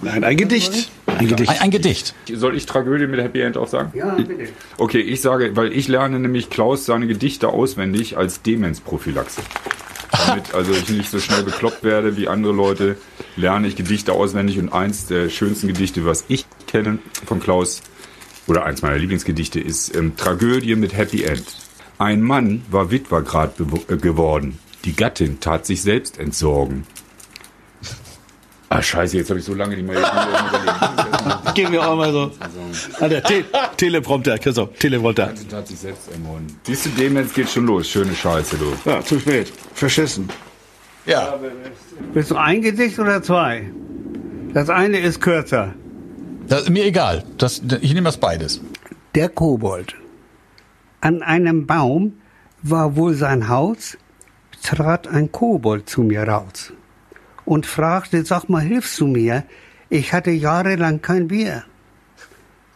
Nein, 0.01 0.23
ein 0.23 0.37
Gedicht. 0.37 0.91
Ein 1.05 1.27
Gedicht. 1.27 1.49
Ein, 1.51 1.59
ein 1.59 1.71
Gedicht. 1.71 2.13
Soll 2.31 2.55
ich 2.55 2.65
Tragödie 2.65 3.07
mit 3.07 3.19
Happy 3.19 3.41
End 3.41 3.57
auch 3.57 3.67
sagen? 3.67 3.91
Ja, 3.95 4.13
bitte. 4.13 4.49
Okay, 4.77 4.99
ich 5.01 5.21
sage, 5.21 5.55
weil 5.55 5.71
ich 5.73 5.87
lerne 5.87 6.19
nämlich 6.19 6.49
Klaus 6.49 6.85
seine 6.85 7.07
Gedichte 7.07 7.49
auswendig 7.49 8.17
als 8.17 8.41
Demenzprophylaxe. 8.41 9.41
Damit 10.11 10.53
also 10.53 10.71
ich 10.71 10.89
nicht 10.89 11.09
so 11.09 11.19
schnell 11.19 11.43
bekloppt 11.43 11.83
werde 11.83 12.17
wie 12.17 12.27
andere 12.27 12.53
Leute, 12.53 12.97
lerne 13.35 13.67
ich 13.67 13.75
Gedichte 13.75 14.13
auswendig 14.13 14.59
und 14.59 14.73
eins 14.73 15.07
der 15.07 15.29
schönsten 15.29 15.67
Gedichte, 15.67 16.05
was 16.05 16.25
ich 16.27 16.45
kenne 16.67 16.99
von 17.25 17.39
Klaus, 17.39 17.81
oder 18.51 18.65
eins 18.65 18.81
meiner 18.81 18.97
Lieblingsgedichte 18.97 19.61
ist 19.61 19.95
ähm, 19.95 20.17
Tragödie 20.17 20.75
mit 20.75 20.95
Happy 20.95 21.23
End. 21.23 21.45
Ein 21.97 22.21
Mann 22.21 22.63
war 22.69 22.91
Witwer 22.91 23.21
grad 23.21 23.55
äh, 23.59 23.95
geworden. 23.95 24.59
Die 24.83 24.93
Gattin 24.93 25.39
tat 25.39 25.65
sich 25.65 25.81
selbst 25.81 26.19
entsorgen. 26.19 26.85
Ah, 28.67 28.81
scheiße, 28.81 29.17
jetzt 29.17 29.29
habe 29.29 29.39
ich 29.39 29.45
so 29.45 29.53
lange 29.53 29.75
nicht 29.75 29.87
mehr 29.87 29.99
überlegt. 29.99 31.55
Gehen 31.55 31.71
wir 31.71 31.87
auch 31.87 31.95
mal 31.95 32.11
so. 32.11 32.31
Alter, 32.99 33.23
Te 33.23 33.45
Teleprompter, 33.77 34.37
Christoph, 34.37 34.77
Teleprompter. 34.77 35.27
Gattin 35.27 35.49
tat 35.49 35.67
sich 35.67 35.79
selbst 35.79 36.11
ermorden. 36.11 36.47
Siehst 36.63 36.85
du, 36.85 36.89
Demenz 36.89 37.33
geht 37.33 37.49
schon 37.49 37.65
los. 37.65 37.87
Schöne 37.87 38.13
Scheiße, 38.13 38.57
du. 38.57 38.89
Ja, 38.89 39.01
zu 39.01 39.17
spät. 39.19 39.51
Verschissen. 39.73 40.29
Ja. 41.05 41.39
Willst 42.13 42.31
du 42.31 42.35
ein 42.35 42.61
Gedicht 42.61 42.99
oder 42.99 43.23
zwei? 43.23 43.71
Das 44.53 44.69
eine 44.69 44.99
ist 44.99 45.21
kürzer. 45.21 45.73
Das 46.51 46.67
mir 46.67 46.83
egal. 46.83 47.23
Das, 47.37 47.61
ich 47.79 47.93
nehme 47.93 48.09
das 48.09 48.17
beides. 48.17 48.59
Der 49.15 49.29
Kobold. 49.29 49.95
An 50.99 51.23
einem 51.23 51.65
Baum 51.65 52.19
war 52.61 52.97
wohl 52.97 53.13
sein 53.13 53.47
Haus, 53.47 53.97
trat 54.61 55.07
ein 55.07 55.31
Kobold 55.31 55.87
zu 55.87 56.03
mir 56.03 56.23
raus 56.23 56.73
und 57.45 57.65
fragte, 57.65 58.25
sag 58.25 58.49
mal, 58.49 58.63
hilfst 58.63 58.99
du 58.99 59.07
mir? 59.07 59.45
Ich 59.89 60.11
hatte 60.11 60.31
jahrelang 60.31 61.01
kein 61.01 61.29
Bier. 61.29 61.63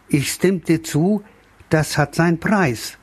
Ich 0.08 0.32
stimmte 0.32 0.80
zu, 0.80 1.22
das 1.68 1.98
hat 1.98 2.14
seinen 2.14 2.40
Preis. 2.40 2.96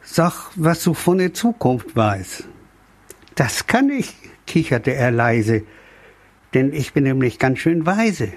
Sag, 0.00 0.52
was 0.54 0.82
du 0.84 0.94
von 0.94 1.18
der 1.18 1.34
Zukunft 1.34 1.94
weißt. 1.94 2.48
Das 3.34 3.66
kann 3.66 3.90
ich, 3.90 4.14
kicherte 4.46 4.94
er 4.94 5.10
leise, 5.10 5.64
denn 6.54 6.72
ich 6.72 6.94
bin 6.94 7.04
nämlich 7.04 7.38
ganz 7.38 7.58
schön 7.58 7.84
weise. 7.84 8.32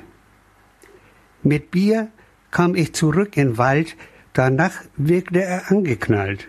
Mit 1.44 1.72
Bier 1.72 2.10
kam 2.52 2.76
ich 2.76 2.94
zurück 2.94 3.38
in 3.38 3.50
den 3.50 3.58
Wald, 3.58 3.96
danach 4.34 4.74
wirkte 4.96 5.44
er 5.44 5.72
angeknallt, 5.72 6.48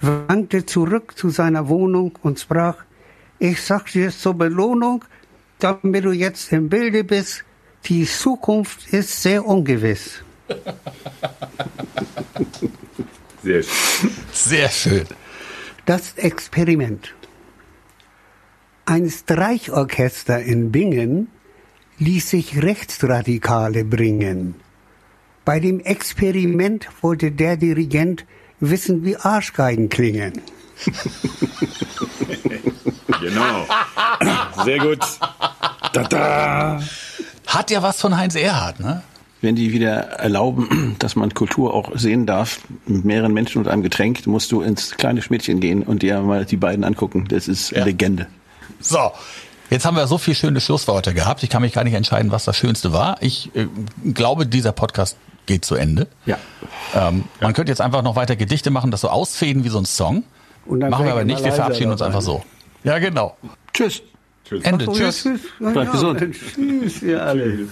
wankte 0.00 0.66
zurück 0.66 1.16
zu 1.16 1.30
seiner 1.30 1.68
Wohnung 1.68 2.18
und 2.22 2.40
sprach, 2.40 2.76
ich 3.38 3.62
sag 3.62 3.86
dir 3.86 4.10
zur 4.10 4.34
Belohnung, 4.34 5.04
damit 5.58 6.04
du 6.04 6.12
jetzt 6.12 6.52
im 6.52 6.68
Bilde 6.68 7.04
bist, 7.04 7.44
die 7.86 8.04
Zukunft 8.04 8.92
ist 8.92 9.22
sehr 9.22 9.44
ungewiss. 9.46 10.22
Sehr 13.42 13.62
schön. 13.62 14.10
Sehr 14.32 14.68
schön. 14.68 15.06
Das 15.86 16.12
Experiment. 16.16 17.14
Ein 18.84 19.08
Streichorchester 19.08 20.42
in 20.42 20.70
Bingen 20.70 21.28
ließ 22.00 22.30
sich 22.30 22.62
Rechtsradikale 22.62 23.84
bringen. 23.84 24.56
Bei 25.44 25.60
dem 25.60 25.80
Experiment 25.80 26.88
wollte 27.00 27.30
der 27.30 27.56
Dirigent 27.56 28.24
wissen, 28.58 29.04
wie 29.04 29.16
Arschgeigen 29.16 29.88
klingen. 29.88 30.32
Genau. 33.20 33.66
Sehr 34.64 34.78
gut. 34.78 34.98
Da, 35.92 36.04
da. 36.04 36.80
Hat 37.46 37.70
ja 37.70 37.82
was 37.82 38.00
von 38.00 38.16
Heinz 38.16 38.34
Erhardt, 38.34 38.80
ne? 38.80 39.02
Wenn 39.42 39.56
die 39.56 39.72
wieder 39.72 39.90
erlauben, 39.90 40.96
dass 40.98 41.16
man 41.16 41.34
Kultur 41.34 41.74
auch 41.74 41.90
sehen 41.96 42.24
darf, 42.26 42.60
mit 42.86 43.04
mehreren 43.04 43.32
Menschen 43.34 43.58
und 43.58 43.68
einem 43.68 43.82
Getränk, 43.82 44.26
musst 44.26 44.52
du 44.52 44.62
ins 44.62 44.92
kleine 44.92 45.22
Schmiedchen 45.22 45.60
gehen 45.60 45.82
und 45.82 46.02
dir 46.02 46.20
mal 46.20 46.44
die 46.44 46.56
beiden 46.56 46.84
angucken. 46.84 47.26
Das 47.28 47.48
ist 47.48 47.70
Ja. 47.72 47.84
Legende. 47.84 48.26
So. 48.80 49.12
Jetzt 49.70 49.86
haben 49.86 49.96
wir 49.96 50.06
so 50.08 50.18
viele 50.18 50.34
schöne 50.34 50.60
Schlussworte 50.60 51.14
gehabt. 51.14 51.42
Ich 51.42 51.50
kann 51.50 51.62
mich 51.62 51.72
gar 51.72 51.84
nicht 51.84 51.94
entscheiden, 51.94 52.32
was 52.32 52.44
das 52.44 52.56
Schönste 52.56 52.92
war. 52.92 53.16
Ich 53.20 53.50
äh, 53.54 53.66
glaube, 54.12 54.46
dieser 54.46 54.72
Podcast 54.72 55.16
geht 55.46 55.64
zu 55.64 55.76
Ende. 55.76 56.08
Ja. 56.26 56.38
Ähm, 56.94 57.24
Man 57.40 57.52
könnte 57.52 57.70
jetzt 57.70 57.80
einfach 57.80 58.02
noch 58.02 58.16
weiter 58.16 58.36
Gedichte 58.36 58.70
machen, 58.70 58.90
das 58.90 59.02
so 59.02 59.08
ausfäden 59.08 59.64
wie 59.64 59.68
so 59.68 59.78
ein 59.78 59.84
Song. 59.84 60.24
Und 60.66 60.80
dann 60.80 60.90
Machen 60.90 61.06
wir 61.06 61.12
aber 61.12 61.24
nicht. 61.24 61.42
Wir 61.44 61.52
verabschieden 61.52 61.92
uns 61.92 62.02
einfach 62.02 62.22
so. 62.22 62.42
Ja, 62.84 62.98
genau. 62.98 63.36
Tschüss. 63.72 64.02
Ende. 64.62 64.86
Tschüss. 64.86 65.24
ja, 65.24 65.30
Ja, 65.60 65.70
Bleib 65.70 65.86
ja, 65.86 65.92
gesund. 65.92 66.34
Tschüss, 66.54 67.02
ihr 67.02 67.22
alle. 67.22 67.68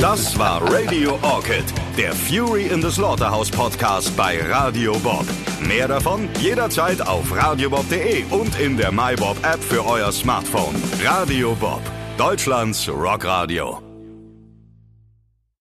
Das 0.00 0.38
war 0.38 0.62
Radio 0.62 1.18
Orchid, 1.20 1.64
der 1.98 2.14
Fury 2.14 2.68
in 2.68 2.80
the 2.80 2.90
Slaughterhouse 2.90 3.50
Podcast 3.50 4.16
bei 4.16 4.40
Radio 4.40 4.98
Bob. 5.00 5.26
Mehr 5.60 5.88
davon 5.88 6.26
jederzeit 6.38 7.06
auf 7.06 7.30
radiobob.de 7.36 8.24
und 8.30 8.58
in 8.58 8.78
der 8.78 8.92
MyBob 8.92 9.36
App 9.44 9.62
für 9.62 9.84
euer 9.84 10.10
Smartphone. 10.10 10.74
Radio 11.04 11.54
Bob, 11.54 11.82
Deutschlands 12.16 12.88
Rockradio. 12.88 13.89